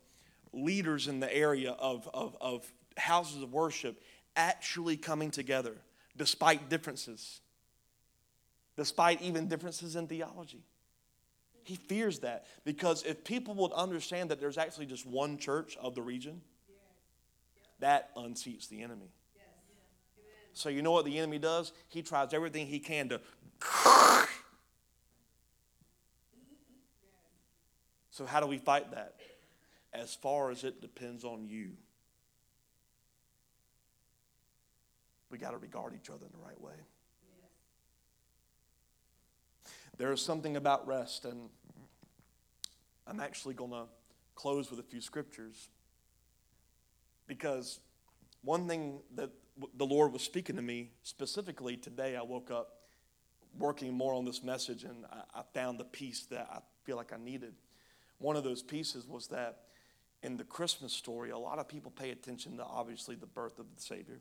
leaders 0.53 1.09
in 1.09 1.21
the 1.21 1.35
area 1.35 1.73
of, 1.73 2.09
of, 2.13 2.37
of 2.41 2.71
houses 2.97 3.43
of 3.43 3.53
worship 3.53 4.03
actually 4.37 4.97
coming 4.97 5.31
together 5.31 5.77
despite 6.17 6.69
differences, 6.69 7.41
despite 8.77 9.23
even 9.23 9.49
differences 9.49 9.97
in 9.97 10.07
theology. 10.07 10.63
He 11.65 11.77
fears 11.77 12.21
that 12.21 12.47
because 12.65 13.05
if 13.05 13.25
people 13.25 13.55
would 13.55 13.73
understand 13.73 14.31
that 14.31 14.41
there's 14.41 14.59
actually 14.59 14.87
just 14.87 15.07
one 15.07 15.39
church 15.39 15.77
of 15.81 15.95
the 15.95 16.03
region, 16.03 16.41
that 17.79 18.15
unseats 18.17 18.69
the 18.69 18.83
enemy. 18.83 19.11
So, 20.55 20.69
you 20.69 20.83
know 20.83 20.93
what 20.93 21.05
the 21.05 21.19
enemy 21.19 21.39
does? 21.39 21.73
He 21.89 22.03
tries 22.03 22.35
everything 22.35 22.67
he 22.67 22.79
can 22.79 23.09
to. 23.09 23.21
So, 28.13 28.27
how 28.27 28.41
do 28.41 28.47
we 28.47 28.59
fight 28.59 28.91
that? 28.91 29.15
As 29.95 30.15
far 30.15 30.51
as 30.51 30.65
it 30.65 30.83
depends 30.83 31.25
on 31.25 31.47
you, 31.47 31.71
we 35.31 35.39
got 35.39 35.53
to 35.53 35.57
regard 35.57 35.95
each 35.95 36.11
other 36.11 36.27
in 36.27 36.33
the 36.33 36.47
right 36.47 36.61
way. 36.61 36.75
There 39.97 40.13
is 40.13 40.21
something 40.21 40.57
about 40.57 40.87
rest, 40.87 41.25
and 41.25 41.49
I'm 43.07 43.19
actually 43.19 43.55
going 43.55 43.71
to 43.71 43.85
close 44.35 44.71
with 44.71 44.79
a 44.79 44.83
few 44.85 45.01
scriptures 45.01 45.69
because 47.27 47.81
one 48.43 48.69
thing 48.69 49.01
that 49.15 49.31
the 49.77 49.87
Lord 49.87 50.13
was 50.13 50.23
speaking 50.23 50.57
to 50.57 50.63
me 50.63 50.91
specifically 51.03 51.79
today, 51.79 52.17
I 52.17 52.23
woke 52.23 52.51
up 52.51 52.81
working 53.59 53.95
more 53.95 54.13
on 54.13 54.27
this 54.27 54.43
message 54.43 54.85
and 54.85 55.07
I, 55.11 55.41
I 55.41 55.43
found 55.55 55.79
the 55.79 55.85
peace 55.85 56.27
that 56.31 56.49
I 56.53 56.59
feel 56.85 56.97
like 56.97 57.13
I 57.13 57.17
needed. 57.17 57.55
One 58.23 58.37
of 58.37 58.45
those 58.45 58.63
pieces 58.63 59.05
was 59.09 59.27
that 59.29 59.63
in 60.23 60.37
the 60.37 60.45
Christmas 60.45 60.93
story, 60.93 61.31
a 61.31 61.39
lot 61.39 61.59
of 61.59 61.67
people 61.67 61.91
pay 61.91 62.11
attention 62.11 62.57
to 62.59 62.65
obviously 62.65 63.17
the 63.17 63.27
birth 63.27 63.59
of 63.59 63.67
the 63.75 63.83
Savior. 63.83 64.21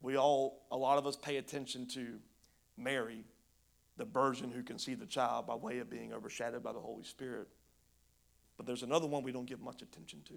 We 0.00 0.16
all, 0.16 0.62
a 0.70 0.76
lot 0.76 0.96
of 0.96 1.06
us 1.06 1.14
pay 1.14 1.36
attention 1.36 1.86
to 1.88 2.18
Mary, 2.78 3.24
the 3.98 4.06
virgin 4.06 4.50
who 4.50 4.62
can 4.62 4.78
see 4.78 4.94
the 4.94 5.04
child 5.04 5.46
by 5.46 5.54
way 5.54 5.80
of 5.80 5.90
being 5.90 6.14
overshadowed 6.14 6.62
by 6.62 6.72
the 6.72 6.80
Holy 6.80 7.04
Spirit. 7.04 7.46
But 8.56 8.64
there's 8.64 8.82
another 8.82 9.06
one 9.06 9.22
we 9.22 9.32
don't 9.32 9.44
give 9.44 9.60
much 9.60 9.82
attention 9.82 10.22
to. 10.28 10.34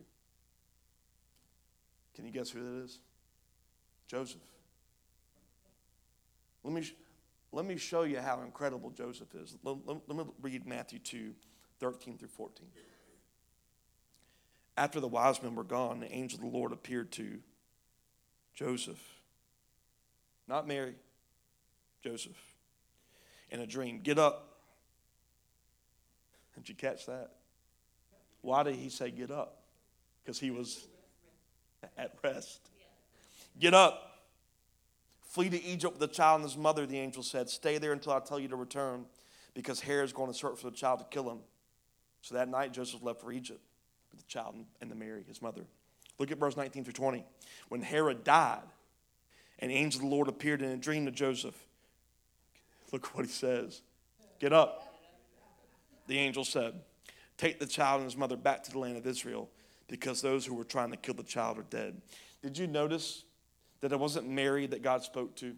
Can 2.15 2.25
you 2.25 2.31
guess 2.31 2.49
who 2.49 2.61
that 2.61 2.83
is? 2.83 2.99
Joseph. 4.07 4.41
Let 6.65 6.73
me, 6.73 6.83
let 7.53 7.63
me 7.63 7.77
show 7.77 8.03
you 8.03 8.19
how 8.19 8.41
incredible 8.41 8.89
Joseph 8.89 9.33
is. 9.36 9.55
Let 9.63 10.09
me 10.09 10.25
read 10.41 10.67
Matthew 10.67 10.99
2 10.99 11.33
13 11.80 12.17
through 12.17 12.30
14. 12.30 12.67
After 14.78 14.99
the 14.99 15.07
wise 15.07 15.41
men 15.41 15.55
were 15.55 15.63
gone, 15.63 15.99
the 15.99 16.11
angel 16.11 16.39
of 16.39 16.51
the 16.51 16.57
Lord 16.57 16.71
appeared 16.71 17.11
to 17.13 17.39
Joseph, 18.53 19.01
not 20.47 20.67
Mary, 20.67 20.95
Joseph, 22.03 22.38
in 23.49 23.59
a 23.59 23.67
dream. 23.67 24.01
Get 24.03 24.19
up. 24.19 24.57
Did 26.55 26.69
you 26.69 26.76
catch 26.76 27.05
that? 27.05 27.32
Why 28.41 28.63
did 28.63 28.76
he 28.76 28.89
say 28.89 29.11
get 29.11 29.32
up? 29.32 29.61
Because 30.23 30.39
he 30.39 30.51
was 30.51 30.88
at 31.97 32.15
rest. 32.23 32.61
Get 33.59 33.73
up. 33.73 34.23
Flee 35.21 35.49
to 35.49 35.61
Egypt 35.63 35.93
with 35.93 35.99
the 35.99 36.13
child 36.13 36.41
and 36.41 36.49
his 36.49 36.57
mother, 36.57 36.86
the 36.86 36.97
angel 36.97 37.23
said. 37.23 37.49
Stay 37.49 37.78
there 37.78 37.91
until 37.91 38.13
I 38.13 38.19
tell 38.19 38.39
you 38.39 38.47
to 38.47 38.55
return, 38.55 39.05
because 39.53 39.82
Herod 39.82 40.05
is 40.05 40.13
going 40.13 40.32
to 40.32 40.38
search 40.38 40.59
for 40.59 40.69
the 40.69 40.76
child 40.76 40.99
to 40.99 41.05
kill 41.05 41.30
him. 41.30 41.39
So 42.26 42.34
that 42.34 42.49
night, 42.49 42.73
Joseph 42.73 43.03
left 43.03 43.21
for 43.21 43.32
Egypt 43.32 43.61
with 44.11 44.19
the 44.19 44.28
child 44.28 44.55
and 44.82 44.89
the 44.89 44.95
Mary, 44.95 45.23
his 45.28 45.43
mother. 45.43 45.61
Look 46.17 46.32
at 46.32 46.39
verse 46.39 46.57
19 46.57 46.84
through 46.84 46.93
20. 46.93 47.23
When 47.69 47.84
Herod 47.84 48.23
died, 48.23 48.63
an 49.59 49.69
angel 49.69 49.99
of 50.01 50.09
the 50.09 50.15
Lord 50.15 50.28
appeared 50.28 50.63
in 50.63 50.71
a 50.71 50.78
dream 50.78 51.05
to 51.05 51.11
Joseph. 51.11 51.53
Look 52.91 53.15
what 53.15 53.28
he 53.28 53.32
says 53.32 53.84
Get 54.39 54.53
up. 54.53 54.91
The 56.07 56.17
angel 56.17 56.43
said, 56.43 56.73
Take 57.38 57.59
the 57.59 57.67
child 57.67 58.01
and 58.01 58.09
his 58.09 58.17
mother 58.17 58.38
back 58.38 58.63
to 58.63 58.71
the 58.71 58.80
land 58.80 58.97
of 58.97 59.05
Israel, 59.05 59.47
because 59.88 60.19
those 60.19 60.47
who 60.47 60.55
were 60.55 60.63
trying 60.63 60.89
to 60.89 60.97
kill 60.97 61.13
the 61.13 61.21
child 61.21 61.59
are 61.59 61.65
dead. 61.69 62.01
Did 62.41 62.57
you 62.57 62.65
notice 62.65 63.23
that 63.82 63.91
it 63.91 63.99
wasn't 63.99 64.28
Mary 64.28 64.65
that 64.65 64.82
God 64.82 65.03
spoke 65.03 65.36
to? 65.36 65.55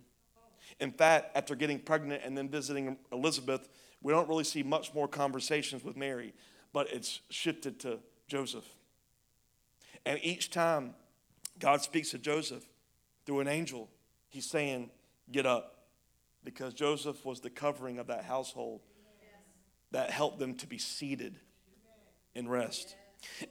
In 0.82 0.92
fact, 0.92 1.32
after 1.34 1.56
getting 1.56 1.80
pregnant 1.80 2.24
and 2.26 2.38
then 2.38 2.50
visiting 2.50 2.98
Elizabeth, 3.14 3.70
we 4.02 4.12
don't 4.12 4.28
really 4.28 4.44
see 4.44 4.64
much 4.64 4.94
more 4.94 5.08
conversations 5.08 5.86
with 5.86 5.96
Mary, 5.96 6.34
but 6.74 6.92
it's 6.92 7.22
shifted 7.30 7.80
to 7.82 8.00
Joseph. 8.28 8.66
And 10.06 10.20
each 10.24 10.52
time 10.52 10.94
God 11.60 11.82
speaks 11.82 12.12
to 12.12 12.18
Joseph 12.18 12.64
through 13.26 13.42
an 13.42 13.48
angel, 13.48 13.90
he's 14.30 14.46
saying, 14.46 14.90
Get 15.32 15.46
up. 15.46 15.74
Because 16.44 16.74
Joseph 16.74 17.26
was 17.26 17.42
the 17.42 17.50
covering 17.50 18.00
of 18.00 18.08
that 18.08 18.24
household 18.24 18.82
that 19.92 20.10
helped 20.10 20.40
them 20.40 20.56
to 20.56 20.68
be 20.68 20.78
seated 20.78 21.36
in 22.34 22.48
rest. 22.48 22.96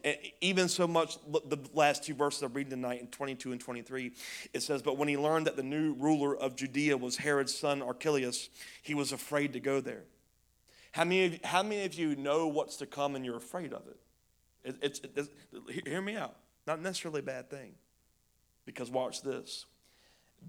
And 0.05 0.17
Even 0.41 0.69
so 0.69 0.87
much, 0.87 1.19
the 1.27 1.59
last 1.75 2.05
two 2.05 2.15
verses 2.15 2.43
I'm 2.43 2.53
reading 2.53 2.71
tonight 2.71 3.01
in 3.01 3.09
22 3.09 3.53
and 3.53 3.61
23, 3.61 4.13
it 4.55 4.63
says, 4.63 4.81
But 4.81 4.97
when 4.97 5.09
he 5.09 5.17
learned 5.17 5.47
that 5.47 5.57
the 5.57 5.63
new 5.63 5.95
ruler 5.95 6.37
of 6.37 6.57
Judea 6.57 6.97
was 6.97 7.17
Herod's 7.17 7.55
son 7.55 7.83
Archelaus, 7.83 8.49
he 8.83 8.95
was 8.95 9.13
afraid 9.13 9.53
to 9.55 9.61
go 9.61 9.81
there. 9.81 10.05
How 10.93 11.05
many 11.05 11.25
of, 11.27 11.45
how 11.45 11.63
many 11.63 11.85
of 11.85 11.95
you 11.95 12.17
know 12.17 12.47
what's 12.49 12.77
to 12.77 12.87
come 12.87 13.15
and 13.17 13.25
you're 13.25 13.37
afraid 13.37 13.73
of 13.73 13.83
it? 13.87 13.99
it 14.65 14.77
it's, 14.83 15.01
it's, 15.15 15.29
hear 15.87 16.01
me 16.01 16.17
out. 16.17 16.37
Not 16.67 16.81
necessarily 16.81 17.21
a 17.21 17.25
bad 17.25 17.51
thing. 17.51 17.75
Because 18.65 18.91
watch 18.91 19.23
this. 19.23 19.67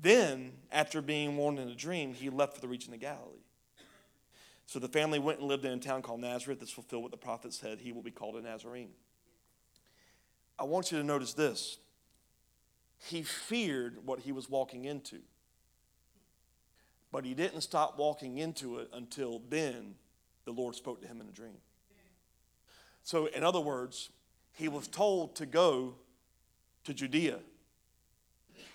Then, 0.02 0.54
after 0.72 1.02
being 1.02 1.38
warned 1.38 1.60
in 1.60 1.70
a 1.70 1.76
dream, 1.76 2.14
he 2.14 2.30
left 2.30 2.56
for 2.56 2.62
the 2.62 2.68
region 2.68 2.94
of 2.94 3.00
Galilee. 3.00 3.44
So 4.66 4.80
the 4.80 4.90
family 4.90 5.18
went 5.18 5.40
and 5.40 5.48
lived 5.48 5.64
in 5.64 5.72
a 5.72 5.78
town 5.78 6.02
called 6.02 6.20
Nazareth. 6.20 6.60
This 6.60 6.72
fulfilled 6.72 7.04
what 7.04 7.12
the 7.12 7.18
prophet 7.18 7.54
said 7.54 7.80
he 7.80 7.94
will 7.94 8.02
be 8.02 8.12
called 8.12 8.36
a 8.36 8.42
Nazarene. 8.42 8.90
I 10.60 10.64
want 10.64 10.92
you 10.92 10.98
to 10.98 11.04
notice 11.04 11.34
this. 11.34 11.78
He 13.00 13.22
feared 13.24 14.06
what 14.06 14.20
he 14.20 14.32
was 14.32 14.50
walking 14.50 14.86
into. 14.86 15.20
But 17.12 17.24
he 17.24 17.34
didn't 17.34 17.62
stop 17.62 17.98
walking 17.98 18.40
into 18.40 18.80
it 18.80 18.90
until 18.92 19.42
then 19.50 19.96
the 20.48 20.54
Lord 20.54 20.76
spoke 20.76 21.02
to 21.02 21.08
him 21.08 21.20
in 21.20 21.28
a 21.28 21.32
dream. 21.32 21.58
So, 23.04 23.26
in 23.26 23.44
other 23.44 23.60
words, 23.60 24.10
he 24.54 24.70
was 24.70 24.88
told 24.88 25.36
to 25.36 25.46
go 25.46 25.96
to 26.86 26.94
Judea. 26.94 27.40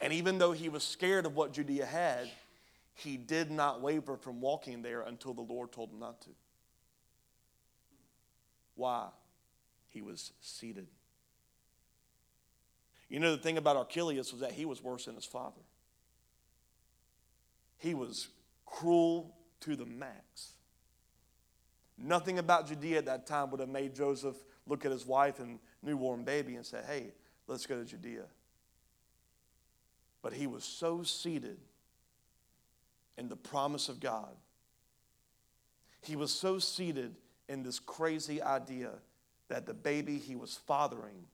And 0.02 0.12
even 0.12 0.36
though 0.36 0.52
he 0.52 0.68
was 0.68 0.84
scared 0.84 1.24
of 1.24 1.34
what 1.34 1.54
Judea 1.54 1.86
had, 1.86 2.28
he 2.92 3.16
did 3.16 3.50
not 3.50 3.80
waver 3.80 4.18
from 4.18 4.42
walking 4.42 4.82
there 4.82 5.00
until 5.00 5.32
the 5.32 5.40
Lord 5.40 5.72
told 5.72 5.90
him 5.90 5.98
not 5.98 6.20
to. 6.22 6.28
Why? 8.74 9.08
He 9.88 10.02
was 10.02 10.32
seated. 10.42 10.88
You 13.08 13.18
know, 13.18 13.34
the 13.34 13.42
thing 13.42 13.56
about 13.56 13.76
Archelaus 13.76 14.30
was 14.30 14.42
that 14.42 14.52
he 14.52 14.66
was 14.66 14.82
worse 14.82 15.06
than 15.06 15.14
his 15.14 15.24
father. 15.24 15.62
He 17.78 17.94
was 17.94 18.28
cruel 18.66 19.34
to 19.60 19.74
the 19.74 19.86
max. 19.86 20.52
Nothing 22.02 22.40
about 22.40 22.66
Judea 22.66 22.98
at 22.98 23.06
that 23.06 23.26
time 23.26 23.50
would 23.50 23.60
have 23.60 23.68
made 23.68 23.94
Joseph 23.94 24.36
look 24.66 24.84
at 24.84 24.90
his 24.90 25.06
wife 25.06 25.38
and 25.38 25.60
newborn 25.82 26.24
baby 26.24 26.56
and 26.56 26.66
say, 26.66 26.80
hey, 26.86 27.12
let's 27.46 27.64
go 27.64 27.78
to 27.78 27.84
Judea. 27.84 28.24
But 30.20 30.32
he 30.32 30.48
was 30.48 30.64
so 30.64 31.04
seated 31.04 31.58
in 33.16 33.28
the 33.28 33.36
promise 33.36 33.88
of 33.88 34.00
God. 34.00 34.34
He 36.00 36.16
was 36.16 36.32
so 36.32 36.58
seated 36.58 37.14
in 37.48 37.62
this 37.62 37.78
crazy 37.78 38.42
idea 38.42 38.90
that 39.48 39.66
the 39.66 39.74
baby 39.74 40.18
he 40.18 40.34
was 40.34 40.58
fathering 40.66 41.26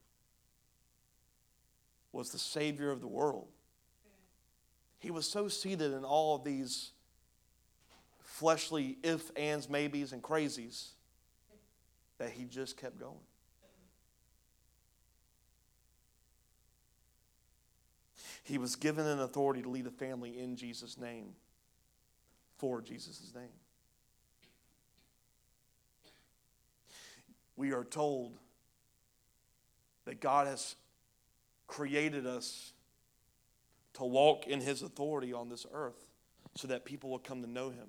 was 2.13 2.31
the 2.31 2.39
Savior 2.39 2.91
of 2.91 3.01
the 3.01 3.07
world. 3.07 3.49
He 4.99 5.11
was 5.11 5.27
so 5.27 5.49
seated 5.49 5.93
in 5.95 6.05
all 6.05 6.35
of 6.35 6.45
these 6.45 6.91
fleshly 8.39 8.97
if, 9.03 9.33
ands, 9.37 9.69
maybes, 9.69 10.13
and 10.13 10.23
crazies 10.23 10.91
that 12.19 12.31
he 12.31 12.45
just 12.45 12.77
kept 12.77 13.01
going. 13.01 13.19
He 18.45 18.57
was 18.57 18.77
given 18.77 19.07
an 19.07 19.19
authority 19.19 19.63
to 19.63 19.69
lead 19.69 19.89
a 19.89 19.91
family 19.91 20.39
in 20.39 20.55
Jesus' 20.55 20.97
name, 20.97 21.31
for 22.59 22.81
Jesus' 22.81 23.33
name. 23.35 23.45
We 27.57 27.73
are 27.73 27.85
told 27.85 28.39
that 30.05 30.21
God 30.21 30.47
has 30.47 30.77
created 31.67 32.25
us 32.25 32.73
to 33.95 34.05
walk 34.05 34.47
in 34.47 34.61
his 34.61 34.83
authority 34.83 35.33
on 35.33 35.49
this 35.49 35.67
earth 35.73 36.07
so 36.55 36.69
that 36.69 36.85
people 36.85 37.11
will 37.11 37.19
come 37.19 37.43
to 37.43 37.51
know 37.51 37.71
him. 37.71 37.89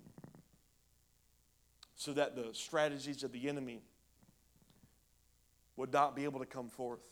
So 1.99 2.13
that 2.13 2.33
the 2.33 2.47
strategies 2.53 3.23
of 3.23 3.33
the 3.33 3.49
enemy 3.49 3.81
would 5.75 5.91
not 5.91 6.15
be 6.15 6.23
able 6.23 6.39
to 6.39 6.45
come 6.45 6.69
forth. 6.69 7.03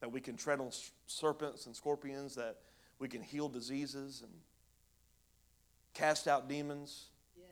That 0.00 0.12
we 0.12 0.20
can 0.20 0.36
tread 0.36 0.60
on 0.60 0.68
serpents 1.06 1.64
and 1.64 1.74
scorpions, 1.74 2.34
that 2.34 2.58
we 2.98 3.08
can 3.08 3.22
heal 3.22 3.48
diseases 3.48 4.20
and 4.20 4.30
cast 5.94 6.28
out 6.28 6.46
demons. 6.46 7.06
Yes, 7.38 7.46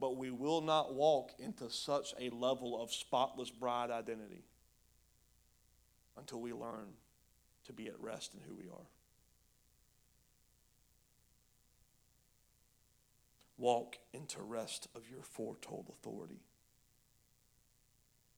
but 0.00 0.16
we 0.16 0.32
will 0.32 0.60
not 0.60 0.94
walk 0.94 1.30
into 1.38 1.70
such 1.70 2.14
a 2.18 2.30
level 2.30 2.82
of 2.82 2.90
spotless 2.90 3.50
bride 3.50 3.92
identity 3.92 4.42
until 6.16 6.40
we 6.40 6.52
learn 6.52 6.88
to 7.66 7.72
be 7.72 7.86
at 7.86 8.00
rest 8.00 8.34
in 8.34 8.40
who 8.40 8.56
we 8.56 8.64
are. 8.64 8.86
Walk 13.58 13.98
into 14.12 14.40
rest 14.40 14.88
of 14.94 15.02
your 15.10 15.22
foretold 15.22 15.90
authority. 15.90 16.40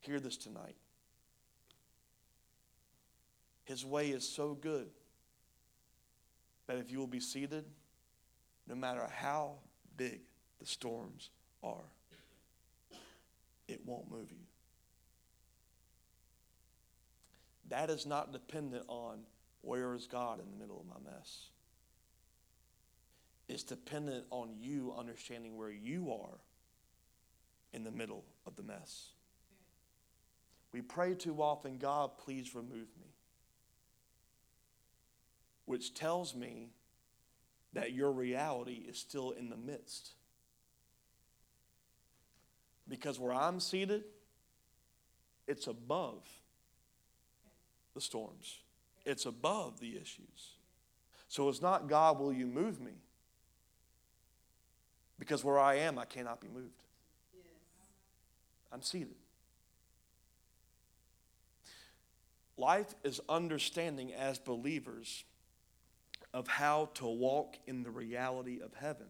Hear 0.00 0.18
this 0.18 0.38
tonight. 0.38 0.76
His 3.64 3.84
way 3.84 4.08
is 4.08 4.26
so 4.26 4.54
good 4.54 4.88
that 6.66 6.78
if 6.78 6.90
you 6.90 6.98
will 6.98 7.06
be 7.06 7.20
seated, 7.20 7.64
no 8.66 8.74
matter 8.74 9.06
how 9.14 9.58
big 9.96 10.20
the 10.58 10.66
storms 10.66 11.30
are, 11.62 11.84
it 13.68 13.80
won't 13.84 14.10
move 14.10 14.30
you. 14.30 14.46
That 17.68 17.90
is 17.90 18.06
not 18.06 18.32
dependent 18.32 18.84
on 18.88 19.20
where 19.62 19.94
is 19.94 20.06
God 20.06 20.40
in 20.40 20.50
the 20.50 20.56
middle 20.56 20.80
of 20.80 20.86
my 20.86 21.10
mess. 21.10 21.50
It's 23.50 23.64
dependent 23.64 24.26
on 24.30 24.50
you 24.60 24.94
understanding 24.96 25.56
where 25.56 25.72
you 25.72 26.12
are 26.12 26.38
in 27.72 27.82
the 27.82 27.90
middle 27.90 28.24
of 28.46 28.54
the 28.54 28.62
mess. 28.62 29.08
We 30.72 30.82
pray 30.82 31.14
too 31.14 31.42
often, 31.42 31.78
God, 31.78 32.12
please 32.16 32.54
remove 32.54 32.86
me. 33.00 33.08
Which 35.64 35.94
tells 35.94 36.32
me 36.32 36.68
that 37.72 37.92
your 37.92 38.12
reality 38.12 38.84
is 38.88 38.98
still 38.98 39.32
in 39.32 39.50
the 39.50 39.56
midst. 39.56 40.10
Because 42.88 43.18
where 43.18 43.34
I'm 43.34 43.58
seated, 43.58 44.04
it's 45.48 45.66
above 45.66 46.22
the 47.94 48.00
storms, 48.00 48.60
it's 49.04 49.26
above 49.26 49.80
the 49.80 49.96
issues. 49.96 50.54
So 51.26 51.48
it's 51.48 51.60
not, 51.60 51.88
God, 51.88 52.20
will 52.20 52.32
you 52.32 52.46
move 52.46 52.80
me? 52.80 52.92
Because 55.20 55.44
where 55.44 55.58
I 55.58 55.74
am, 55.76 55.98
I 55.98 56.06
cannot 56.06 56.40
be 56.40 56.48
moved. 56.48 56.82
I'm 58.72 58.82
seated. 58.82 59.14
Life 62.56 62.94
is 63.04 63.20
understanding 63.28 64.12
as 64.12 64.38
believers 64.38 65.24
of 66.32 66.48
how 66.48 66.90
to 66.94 67.06
walk 67.06 67.56
in 67.66 67.82
the 67.82 67.90
reality 67.90 68.60
of 68.60 68.74
heaven, 68.74 69.06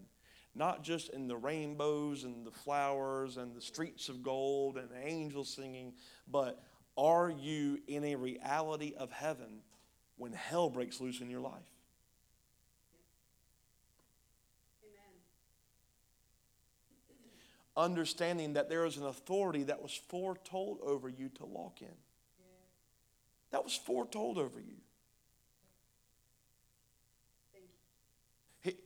not 0.55 0.83
just 0.83 1.11
in 1.11 1.29
the 1.29 1.37
rainbows 1.37 2.25
and 2.25 2.45
the 2.45 2.51
flowers 2.51 3.37
and 3.37 3.55
the 3.55 3.61
streets 3.61 4.09
of 4.09 4.23
gold 4.23 4.77
and 4.79 4.89
angels 5.03 5.49
singing, 5.49 5.93
but 6.27 6.63
are 6.97 7.31
you 7.31 7.79
in 7.87 8.05
a 8.05 8.17
reality 8.17 8.95
of 8.97 9.13
heaven 9.13 9.61
when 10.17 10.33
hell 10.33 10.71
breaks 10.71 11.01
loose 11.01 11.21
in 11.21 11.31
your 11.31 11.41
life? 11.41 11.80
Understanding 17.77 18.55
that 18.55 18.69
there 18.69 18.85
is 18.85 18.97
an 18.97 19.07
authority 19.07 19.65
that 19.65 19.83
was 19.83 19.93
foretold 20.09 20.79
over 20.83 21.09
you 21.09 21.29
to 21.37 21.47
walk 21.47 21.83
in. 21.83 21.95
That 23.53 23.65
was 23.65 23.75
foretold 23.75 24.39
over 24.39 24.61
you. 24.61 24.77
He, 28.61 28.77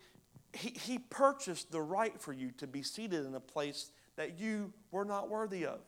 he, 0.53 0.70
he 0.70 0.99
purchased 0.99 1.72
the 1.72 1.82
right 1.82 2.18
for 2.20 2.32
you 2.32 2.51
to 2.59 2.66
be 2.66 2.82
seated 2.82 3.26
in 3.26 3.35
a 3.35 3.41
place 3.41 3.91
that 4.16 4.39
you 4.39 4.72
were 4.91 5.05
not 5.05 5.28
worthy 5.28 5.66
of. 5.66 5.80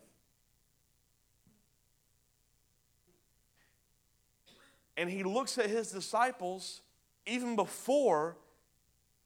And 4.97 5.09
he 5.09 5.23
looks 5.23 5.57
at 5.57 5.69
his 5.69 5.91
disciples 5.91 6.81
even 7.27 7.55
before 7.55 8.37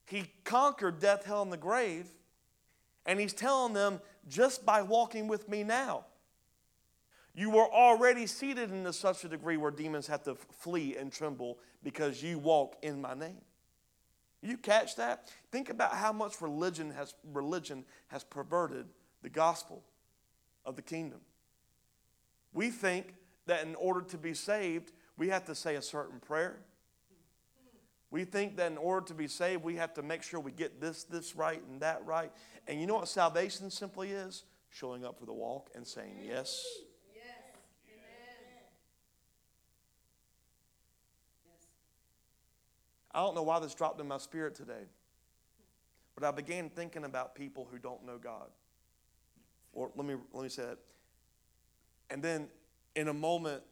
he 0.05 0.26
conquered 0.43 0.99
death, 0.99 1.24
hell, 1.24 1.41
and 1.41 1.53
the 1.53 1.57
grave. 1.57 2.07
And 3.05 3.19
he's 3.19 3.33
telling 3.33 3.73
them, 3.73 3.99
just 4.27 4.65
by 4.65 4.81
walking 4.81 5.27
with 5.27 5.49
me 5.49 5.63
now, 5.63 6.05
you 7.33 7.49
were 7.49 7.67
already 7.71 8.27
seated 8.27 8.71
in 8.71 8.91
such 8.93 9.23
a 9.23 9.29
degree 9.29 9.57
where 9.57 9.71
demons 9.71 10.07
have 10.07 10.23
to 10.23 10.35
flee 10.35 10.97
and 10.97 11.11
tremble 11.11 11.57
because 11.83 12.21
you 12.21 12.37
walk 12.37 12.75
in 12.81 13.01
my 13.01 13.13
name. 13.13 13.41
You 14.41 14.57
catch 14.57 14.95
that? 14.97 15.29
Think 15.51 15.69
about 15.69 15.93
how 15.93 16.11
much 16.11 16.41
religion 16.41 16.91
has, 16.91 17.13
religion 17.31 17.85
has 18.07 18.23
perverted 18.23 18.87
the 19.21 19.29
gospel 19.29 19.83
of 20.65 20.75
the 20.75 20.81
kingdom. 20.81 21.19
We 22.53 22.69
think 22.69 23.15
that 23.45 23.65
in 23.65 23.75
order 23.75 24.01
to 24.01 24.17
be 24.17 24.33
saved, 24.33 24.91
we 25.17 25.29
have 25.29 25.45
to 25.45 25.55
say 25.55 25.75
a 25.75 25.81
certain 25.81 26.19
prayer. 26.19 26.59
We 28.12 28.26
think 28.26 28.57
that 28.57 28.70
in 28.70 28.78
order 28.78 29.05
to 29.07 29.14
be 29.14 29.28
saved, 29.30 29.64
we 29.64 29.78
have 29.78 29.93
to 29.93 30.03
make 30.03 30.22
sure 30.22 30.41
we 30.41 30.51
get 30.51 30.82
this, 30.82 31.05
this 31.05 31.34
right, 31.34 31.64
and 31.70 31.80
that 31.82 32.05
right. 32.05 32.32
And 32.68 32.80
you 32.80 32.86
know 32.86 32.95
what 32.95 33.07
salvation 33.07 33.72
simply 33.72 34.12
is? 34.12 34.43
Showing 34.70 35.05
up 35.05 35.18
for 35.18 35.26
the 35.26 35.34
walk 35.34 35.70
and 35.76 35.88
saying 35.88 36.18
yes. 36.22 36.66
Yes. 37.16 37.26
Amen. 37.88 38.03
I 43.14 43.20
don't 43.20 43.34
know 43.34 43.43
why 43.43 43.59
this 43.59 43.74
dropped 43.74 43.99
in 44.01 44.07
my 44.07 44.18
spirit 44.18 44.55
today, 44.55 44.84
but 46.16 46.26
I 46.26 46.32
began 46.32 46.70
thinking 46.70 47.05
about 47.05 47.34
people 47.34 47.68
who 47.72 47.80
don't 47.80 48.05
know 48.05 48.18
God. 48.18 48.49
Or 49.74 49.89
let 49.95 50.05
me 50.05 50.16
let 50.34 50.43
me 50.43 50.49
say 50.49 50.64
that. 50.64 50.80
And 52.09 52.22
then 52.22 52.49
in 52.95 53.07
a 53.07 53.14
moment, 53.14 53.64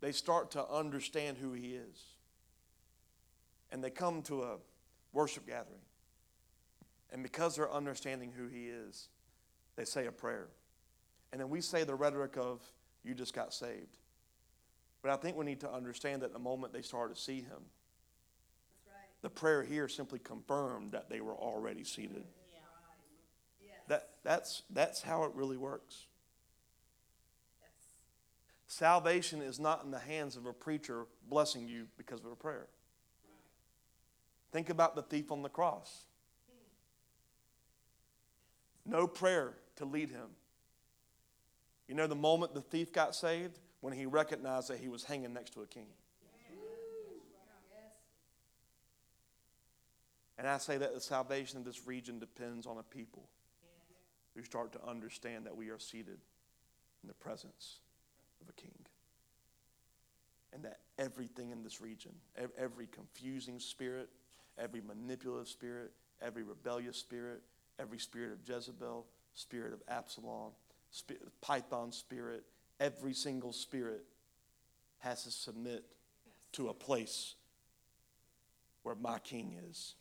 they 0.00 0.10
start 0.10 0.50
to 0.52 0.68
understand 0.68 1.38
who 1.38 1.52
He 1.52 1.74
is. 1.74 2.15
And 3.76 3.84
they 3.84 3.90
come 3.90 4.22
to 4.22 4.42
a 4.42 4.56
worship 5.12 5.46
gathering. 5.46 5.82
And 7.12 7.22
because 7.22 7.56
they're 7.56 7.70
understanding 7.70 8.32
who 8.34 8.48
He 8.48 8.68
is, 8.68 9.10
they 9.76 9.84
say 9.84 10.06
a 10.06 10.12
prayer. 10.12 10.48
And 11.30 11.38
then 11.38 11.50
we 11.50 11.60
say 11.60 11.84
the 11.84 11.94
rhetoric 11.94 12.38
of, 12.38 12.62
you 13.04 13.12
just 13.12 13.34
got 13.34 13.52
saved. 13.52 13.98
But 15.02 15.10
I 15.10 15.16
think 15.16 15.36
we 15.36 15.44
need 15.44 15.60
to 15.60 15.70
understand 15.70 16.22
that 16.22 16.32
the 16.32 16.38
moment 16.38 16.72
they 16.72 16.80
started 16.80 17.16
to 17.16 17.20
see 17.20 17.42
Him, 17.42 17.66
the 19.20 19.28
prayer 19.28 19.62
here 19.62 19.88
simply 19.88 20.20
confirmed 20.20 20.92
that 20.92 21.10
they 21.10 21.20
were 21.20 21.36
already 21.36 21.84
seated. 21.84 22.24
Yeah. 23.60 23.72
That, 23.88 24.08
that's, 24.24 24.62
that's 24.70 25.02
how 25.02 25.24
it 25.24 25.32
really 25.34 25.58
works. 25.58 26.06
Salvation 28.68 29.42
is 29.42 29.60
not 29.60 29.84
in 29.84 29.90
the 29.90 29.98
hands 29.98 30.34
of 30.34 30.46
a 30.46 30.54
preacher 30.54 31.04
blessing 31.28 31.68
you 31.68 31.88
because 31.98 32.20
of 32.20 32.32
a 32.32 32.36
prayer. 32.36 32.68
Think 34.56 34.70
about 34.70 34.96
the 34.96 35.02
thief 35.02 35.30
on 35.32 35.42
the 35.42 35.50
cross. 35.50 36.06
No 38.86 39.06
prayer 39.06 39.52
to 39.76 39.84
lead 39.84 40.08
him. 40.08 40.28
You 41.86 41.94
know, 41.94 42.06
the 42.06 42.14
moment 42.14 42.54
the 42.54 42.62
thief 42.62 42.90
got 42.90 43.14
saved, 43.14 43.58
when 43.82 43.92
he 43.92 44.06
recognized 44.06 44.68
that 44.68 44.78
he 44.78 44.88
was 44.88 45.04
hanging 45.04 45.34
next 45.34 45.52
to 45.52 45.60
a 45.60 45.66
king. 45.66 45.88
And 50.38 50.48
I 50.48 50.56
say 50.56 50.78
that 50.78 50.94
the 50.94 51.02
salvation 51.02 51.58
of 51.58 51.66
this 51.66 51.86
region 51.86 52.18
depends 52.18 52.66
on 52.66 52.78
a 52.78 52.82
people 52.82 53.28
who 54.34 54.42
start 54.42 54.72
to 54.72 54.82
understand 54.88 55.44
that 55.44 55.54
we 55.54 55.68
are 55.68 55.78
seated 55.78 56.16
in 57.02 57.08
the 57.08 57.12
presence 57.12 57.80
of 58.40 58.48
a 58.48 58.54
king. 58.54 58.86
And 60.54 60.64
that 60.64 60.78
everything 60.98 61.50
in 61.50 61.62
this 61.62 61.82
region, 61.82 62.12
every 62.58 62.86
confusing 62.86 63.60
spirit, 63.60 64.08
every 64.58 64.80
manipulative 64.80 65.48
spirit, 65.48 65.92
every 66.22 66.42
rebellious 66.42 66.96
spirit, 66.96 67.42
every 67.78 67.98
spirit 67.98 68.32
of 68.32 68.38
Jezebel, 68.48 69.06
spirit 69.34 69.72
of 69.72 69.82
Absalom, 69.88 70.52
spirit, 70.90 71.22
Python 71.40 71.92
spirit, 71.92 72.44
every 72.80 73.12
single 73.12 73.52
spirit 73.52 74.04
has 74.98 75.24
to 75.24 75.30
submit 75.30 75.84
to 76.52 76.68
a 76.68 76.74
place 76.74 77.34
where 78.82 78.94
my 78.94 79.18
king 79.18 79.58
is. 79.68 79.94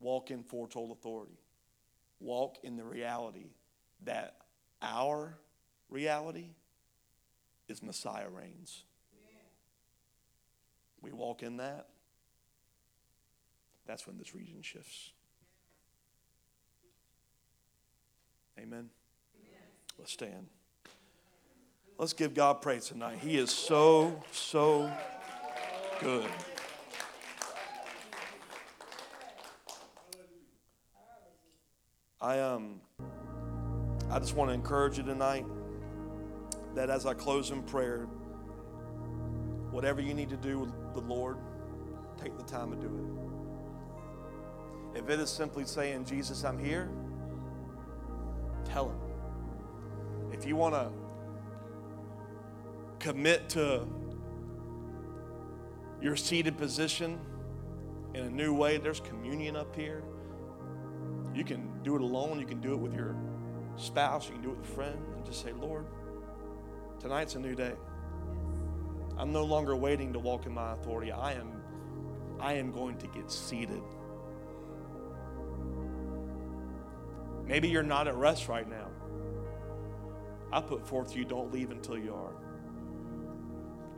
Walk 0.00 0.30
in 0.30 0.42
foretold 0.42 0.90
authority 0.90 1.38
walk 2.24 2.58
in 2.62 2.76
the 2.76 2.84
reality 2.84 3.50
that 4.04 4.36
our 4.82 5.36
reality 5.88 6.50
is 7.68 7.82
Messiah 7.82 8.28
reigns. 8.28 8.84
We 11.04 11.12
walk 11.12 11.42
in 11.42 11.58
that, 11.58 11.88
that's 13.86 14.06
when 14.06 14.16
this 14.16 14.34
region 14.34 14.62
shifts. 14.62 15.12
Amen. 18.58 18.88
Let's 19.98 20.12
stand. 20.12 20.46
Let's 21.98 22.14
give 22.14 22.32
God 22.32 22.62
praise 22.62 22.86
tonight. 22.86 23.18
He 23.20 23.36
is 23.36 23.50
so, 23.50 24.18
so 24.32 24.90
good. 26.00 26.26
I 32.18 32.40
um 32.40 32.80
I 34.10 34.18
just 34.18 34.34
want 34.34 34.48
to 34.48 34.54
encourage 34.54 34.96
you 34.96 35.04
tonight 35.04 35.44
that 36.74 36.88
as 36.88 37.04
I 37.04 37.12
close 37.12 37.50
in 37.50 37.62
prayer, 37.62 38.06
whatever 39.70 40.00
you 40.00 40.14
need 40.14 40.30
to 40.30 40.36
do 40.38 40.72
the 40.94 41.00
Lord, 41.00 41.36
take 42.16 42.36
the 42.36 42.44
time 42.44 42.70
to 42.70 42.76
do 42.76 42.86
it. 44.94 45.00
If 45.00 45.10
it 45.10 45.18
is 45.18 45.28
simply 45.28 45.64
saying, 45.64 46.04
Jesus, 46.04 46.44
I'm 46.44 46.58
here, 46.58 46.88
tell 48.64 48.88
him. 48.88 48.98
If 50.32 50.46
you 50.46 50.56
want 50.56 50.74
to 50.74 50.90
commit 53.00 53.48
to 53.50 53.86
your 56.00 56.16
seated 56.16 56.56
position 56.56 57.18
in 58.14 58.24
a 58.24 58.30
new 58.30 58.54
way, 58.54 58.76
there's 58.76 59.00
communion 59.00 59.56
up 59.56 59.74
here. 59.74 60.02
You 61.34 61.44
can 61.44 61.82
do 61.82 61.96
it 61.96 62.02
alone, 62.02 62.38
you 62.38 62.46
can 62.46 62.60
do 62.60 62.72
it 62.72 62.78
with 62.78 62.94
your 62.94 63.16
spouse, 63.76 64.26
you 64.26 64.34
can 64.34 64.42
do 64.42 64.50
it 64.50 64.58
with 64.58 64.70
a 64.70 64.72
friend, 64.74 64.98
and 65.16 65.24
just 65.24 65.42
say, 65.42 65.52
Lord, 65.52 65.86
tonight's 67.00 67.34
a 67.34 67.40
new 67.40 67.54
day. 67.54 67.72
I'm 69.16 69.32
no 69.32 69.44
longer 69.44 69.76
waiting 69.76 70.12
to 70.12 70.18
walk 70.18 70.46
in 70.46 70.52
my 70.52 70.72
authority. 70.72 71.12
I 71.12 71.32
am, 71.32 71.62
I 72.40 72.54
am 72.54 72.72
going 72.72 72.98
to 72.98 73.06
get 73.06 73.30
seated. 73.30 73.82
Maybe 77.46 77.68
you're 77.68 77.82
not 77.82 78.08
at 78.08 78.16
rest 78.16 78.48
right 78.48 78.68
now. 78.68 78.88
I 80.52 80.60
put 80.60 80.86
forth 80.86 81.14
you 81.14 81.24
don't 81.24 81.52
leave 81.52 81.70
until 81.70 81.98
you 81.98 82.14
are. 82.14 82.32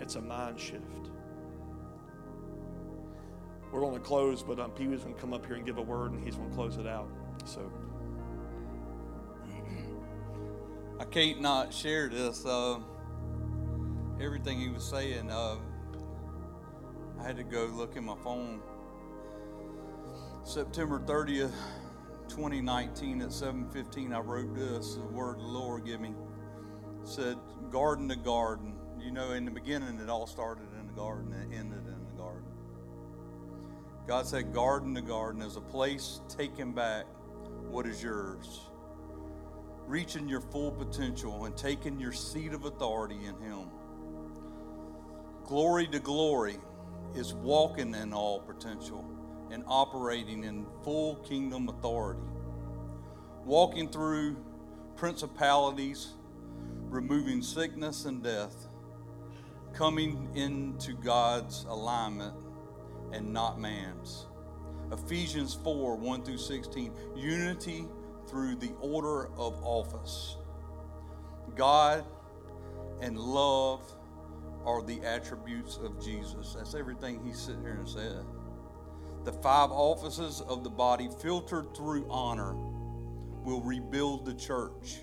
It's 0.00 0.16
a 0.16 0.20
mind 0.20 0.60
shift. 0.60 0.82
We're 3.72 3.80
going 3.80 3.94
to 3.94 4.00
close, 4.00 4.42
but 4.42 4.58
um, 4.58 4.70
Pee 4.70 4.86
Wee's 4.86 5.02
going 5.02 5.14
to 5.14 5.20
come 5.20 5.32
up 5.32 5.44
here 5.46 5.56
and 5.56 5.64
give 5.64 5.78
a 5.78 5.82
word, 5.82 6.12
and 6.12 6.24
he's 6.24 6.36
going 6.36 6.48
to 6.48 6.54
close 6.54 6.76
it 6.76 6.86
out. 6.86 7.08
So. 7.44 7.70
I 10.98 11.04
can't 11.04 11.40
not 11.40 11.74
share 11.74 12.08
this. 12.08 12.44
Uh, 12.46 12.78
everything 14.26 14.58
he 14.58 14.68
was 14.68 14.84
saying, 14.84 15.30
uh, 15.30 15.54
I 17.20 17.22
had 17.22 17.36
to 17.36 17.44
go 17.44 17.66
look 17.66 17.96
in 17.96 18.04
my 18.04 18.16
phone. 18.24 18.60
September 20.42 20.98
30th, 20.98 21.54
2019 22.28 23.22
at 23.22 23.32
7:15, 23.32 24.12
I 24.12 24.18
wrote 24.18 24.52
this. 24.54 24.96
The 24.96 25.02
word 25.02 25.38
the 25.38 25.44
Lord 25.44 25.84
gave 25.84 26.00
me 26.00 26.14
said, 27.04 27.38
"Garden 27.70 28.08
to 28.08 28.16
garden." 28.16 28.74
You 28.98 29.12
know, 29.12 29.30
in 29.30 29.44
the 29.44 29.50
beginning, 29.52 30.00
it 30.00 30.10
all 30.10 30.26
started 30.26 30.66
in 30.72 30.88
the 30.88 30.92
garden 30.94 31.32
and 31.32 31.52
it 31.52 31.56
ended 31.56 31.86
in 31.86 32.04
the 32.04 32.20
garden. 32.20 32.50
God 34.08 34.26
said, 34.26 34.52
"Garden 34.52 34.94
to 34.96 35.02
garden 35.02 35.40
is 35.40 35.56
a 35.56 35.60
place 35.60 36.20
taken 36.28 36.72
back 36.72 37.06
what 37.70 37.86
is 37.86 38.02
yours." 38.02 38.70
reaching 39.86 40.28
your 40.28 40.40
full 40.40 40.72
potential 40.72 41.44
and 41.44 41.56
taking 41.56 42.00
your 42.00 42.12
seat 42.12 42.52
of 42.52 42.64
authority 42.64 43.24
in 43.24 43.36
Him. 43.40 43.70
Glory 45.46 45.86
to 45.86 46.00
glory 46.00 46.56
is 47.14 47.32
walking 47.32 47.94
in 47.94 48.12
all 48.12 48.40
potential 48.40 49.04
and 49.52 49.62
operating 49.68 50.42
in 50.42 50.66
full 50.82 51.14
kingdom 51.18 51.68
authority. 51.68 52.20
Walking 53.44 53.88
through 53.88 54.36
principalities, 54.96 56.14
removing 56.88 57.42
sickness 57.42 58.06
and 58.06 58.24
death, 58.24 58.66
coming 59.72 60.28
into 60.34 60.94
God's 60.94 61.64
alignment 61.68 62.34
and 63.12 63.32
not 63.32 63.60
man's. 63.60 64.26
Ephesians 64.90 65.54
4 65.62 65.94
1 65.94 66.24
through 66.24 66.38
16, 66.38 66.92
unity 67.14 67.86
through 68.26 68.56
the 68.56 68.72
order 68.80 69.28
of 69.36 69.54
office. 69.62 70.38
God 71.54 72.04
and 73.00 73.16
love 73.16 73.80
are 74.66 74.82
the 74.82 75.00
attributes 75.02 75.78
of 75.78 76.02
Jesus. 76.04 76.54
That's 76.58 76.74
everything 76.74 77.24
he 77.24 77.32
sitting 77.32 77.62
here 77.62 77.78
and 77.78 77.88
said. 77.88 78.24
The 79.24 79.32
five 79.32 79.70
offices 79.70 80.42
of 80.42 80.64
the 80.64 80.70
body, 80.70 81.08
filtered 81.20 81.74
through 81.74 82.06
honor, 82.10 82.54
will 83.44 83.62
rebuild 83.62 84.26
the 84.26 84.34
church 84.34 84.98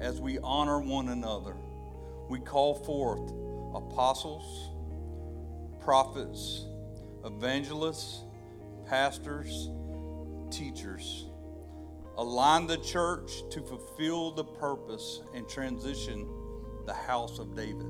as 0.00 0.20
we 0.20 0.38
honor 0.38 0.80
one 0.80 1.08
another. 1.08 1.56
We 2.28 2.38
call 2.38 2.74
forth 2.74 3.32
apostles, 3.74 4.70
prophets, 5.80 6.66
evangelists, 7.24 8.24
pastors, 8.86 9.70
teachers 10.50 11.26
align 12.20 12.66
the 12.66 12.76
church 12.76 13.42
to 13.50 13.62
fulfill 13.62 14.30
the 14.30 14.44
purpose 14.44 15.22
and 15.34 15.48
transition 15.48 16.28
the 16.84 16.92
house 16.92 17.38
of 17.38 17.54
David. 17.54 17.86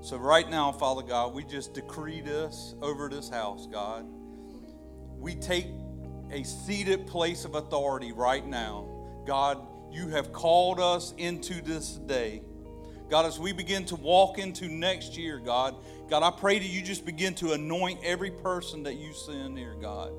So, 0.00 0.16
right 0.16 0.48
now, 0.48 0.72
Father 0.72 1.02
God, 1.02 1.34
we 1.34 1.44
just 1.44 1.74
decree 1.74 2.20
this 2.20 2.74
over 2.82 3.08
this 3.08 3.28
house, 3.28 3.66
God. 3.66 4.06
We 5.18 5.34
take 5.34 5.66
a 6.30 6.42
seated 6.44 7.06
place 7.06 7.44
of 7.44 7.54
authority 7.54 8.12
right 8.12 8.46
now. 8.46 8.88
God, 9.26 9.58
you 9.90 10.08
have 10.08 10.32
called 10.32 10.80
us 10.80 11.14
into 11.16 11.62
this 11.62 11.92
day. 11.94 12.42
God, 13.10 13.24
as 13.24 13.38
we 13.38 13.52
begin 13.52 13.84
to 13.86 13.96
walk 13.96 14.38
into 14.38 14.68
next 14.68 15.16
year, 15.16 15.38
God, 15.38 15.74
God, 16.10 16.22
I 16.22 16.30
pray 16.30 16.58
that 16.58 16.66
you 16.66 16.82
just 16.82 17.06
begin 17.06 17.34
to 17.36 17.52
anoint 17.52 18.00
every 18.04 18.30
person 18.30 18.82
that 18.82 18.96
you 18.96 19.12
send 19.12 19.56
here, 19.58 19.74
God. 19.80 20.12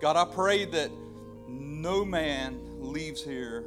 God, 0.00 0.16
I 0.16 0.24
pray 0.24 0.64
that 0.66 0.90
no 1.48 2.04
man 2.04 2.60
leaves 2.80 3.22
here 3.22 3.64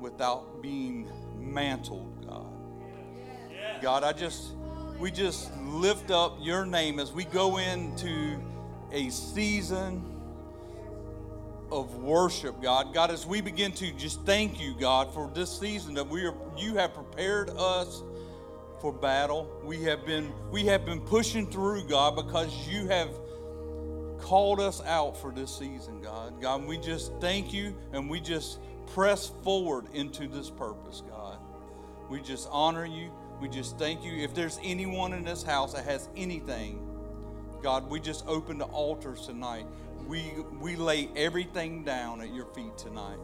without 0.00 0.62
being 0.62 1.10
mantled. 1.38 2.15
God, 3.82 4.04
I 4.04 4.12
just, 4.12 4.52
we 4.98 5.10
just 5.10 5.54
lift 5.62 6.10
up 6.10 6.38
your 6.40 6.64
name 6.64 6.98
as 6.98 7.12
we 7.12 7.24
go 7.24 7.58
into 7.58 8.38
a 8.92 9.10
season 9.10 10.04
of 11.70 11.96
worship, 11.96 12.62
God. 12.62 12.94
God, 12.94 13.10
as 13.10 13.26
we 13.26 13.40
begin 13.40 13.72
to 13.72 13.90
just 13.92 14.22
thank 14.22 14.60
you, 14.60 14.74
God, 14.78 15.12
for 15.12 15.30
this 15.34 15.50
season 15.58 15.94
that 15.94 16.08
we 16.08 16.24
are, 16.24 16.34
you 16.56 16.76
have 16.76 16.94
prepared 16.94 17.50
us 17.50 18.02
for 18.80 18.92
battle. 18.92 19.50
We 19.64 19.82
have 19.82 20.06
been, 20.06 20.32
we 20.50 20.64
have 20.66 20.84
been 20.84 21.00
pushing 21.00 21.50
through, 21.50 21.88
God, 21.88 22.16
because 22.16 22.68
you 22.68 22.86
have 22.86 23.10
called 24.20 24.60
us 24.60 24.80
out 24.82 25.16
for 25.20 25.32
this 25.32 25.54
season, 25.54 26.00
God. 26.00 26.40
God, 26.40 26.64
we 26.64 26.78
just 26.78 27.12
thank 27.20 27.52
you 27.52 27.74
and 27.92 28.08
we 28.08 28.20
just 28.20 28.58
press 28.94 29.30
forward 29.42 29.86
into 29.92 30.28
this 30.28 30.48
purpose, 30.48 31.02
God. 31.08 31.38
We 32.08 32.22
just 32.22 32.48
honor 32.50 32.86
you. 32.86 33.10
We 33.40 33.48
just 33.48 33.78
thank 33.78 34.04
you. 34.04 34.12
If 34.12 34.34
there's 34.34 34.58
anyone 34.62 35.12
in 35.12 35.24
this 35.24 35.42
house 35.42 35.74
that 35.74 35.84
has 35.84 36.08
anything, 36.16 36.80
God, 37.62 37.90
we 37.90 38.00
just 38.00 38.26
open 38.26 38.58
the 38.58 38.64
altars 38.66 39.26
tonight. 39.26 39.66
We, 40.06 40.32
we 40.60 40.76
lay 40.76 41.08
everything 41.16 41.84
down 41.84 42.20
at 42.20 42.32
your 42.32 42.46
feet 42.46 42.78
tonight. 42.78 43.18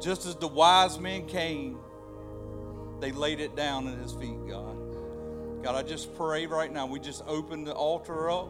Just 0.00 0.26
as 0.26 0.36
the 0.36 0.48
wise 0.48 0.98
men 0.98 1.26
came, 1.26 1.78
they 3.00 3.12
laid 3.12 3.40
it 3.40 3.56
down 3.56 3.88
at 3.88 3.98
his 3.98 4.12
feet, 4.12 4.46
God. 4.48 4.76
God, 5.62 5.74
I 5.74 5.82
just 5.82 6.14
pray 6.16 6.46
right 6.46 6.72
now. 6.72 6.86
We 6.86 7.00
just 7.00 7.22
open 7.26 7.64
the 7.64 7.72
altar 7.72 8.30
up. 8.30 8.48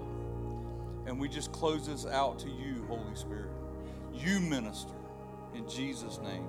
And 1.07 1.19
we 1.19 1.27
just 1.27 1.53
close 1.53 1.87
this 1.87 2.05
out 2.05 2.39
to 2.41 2.49
you, 2.49 2.85
Holy 2.87 3.15
Spirit. 3.15 3.51
You 4.13 4.41
minister 4.41 4.93
in 5.55 5.67
Jesus' 5.67 6.19
name. 6.19 6.47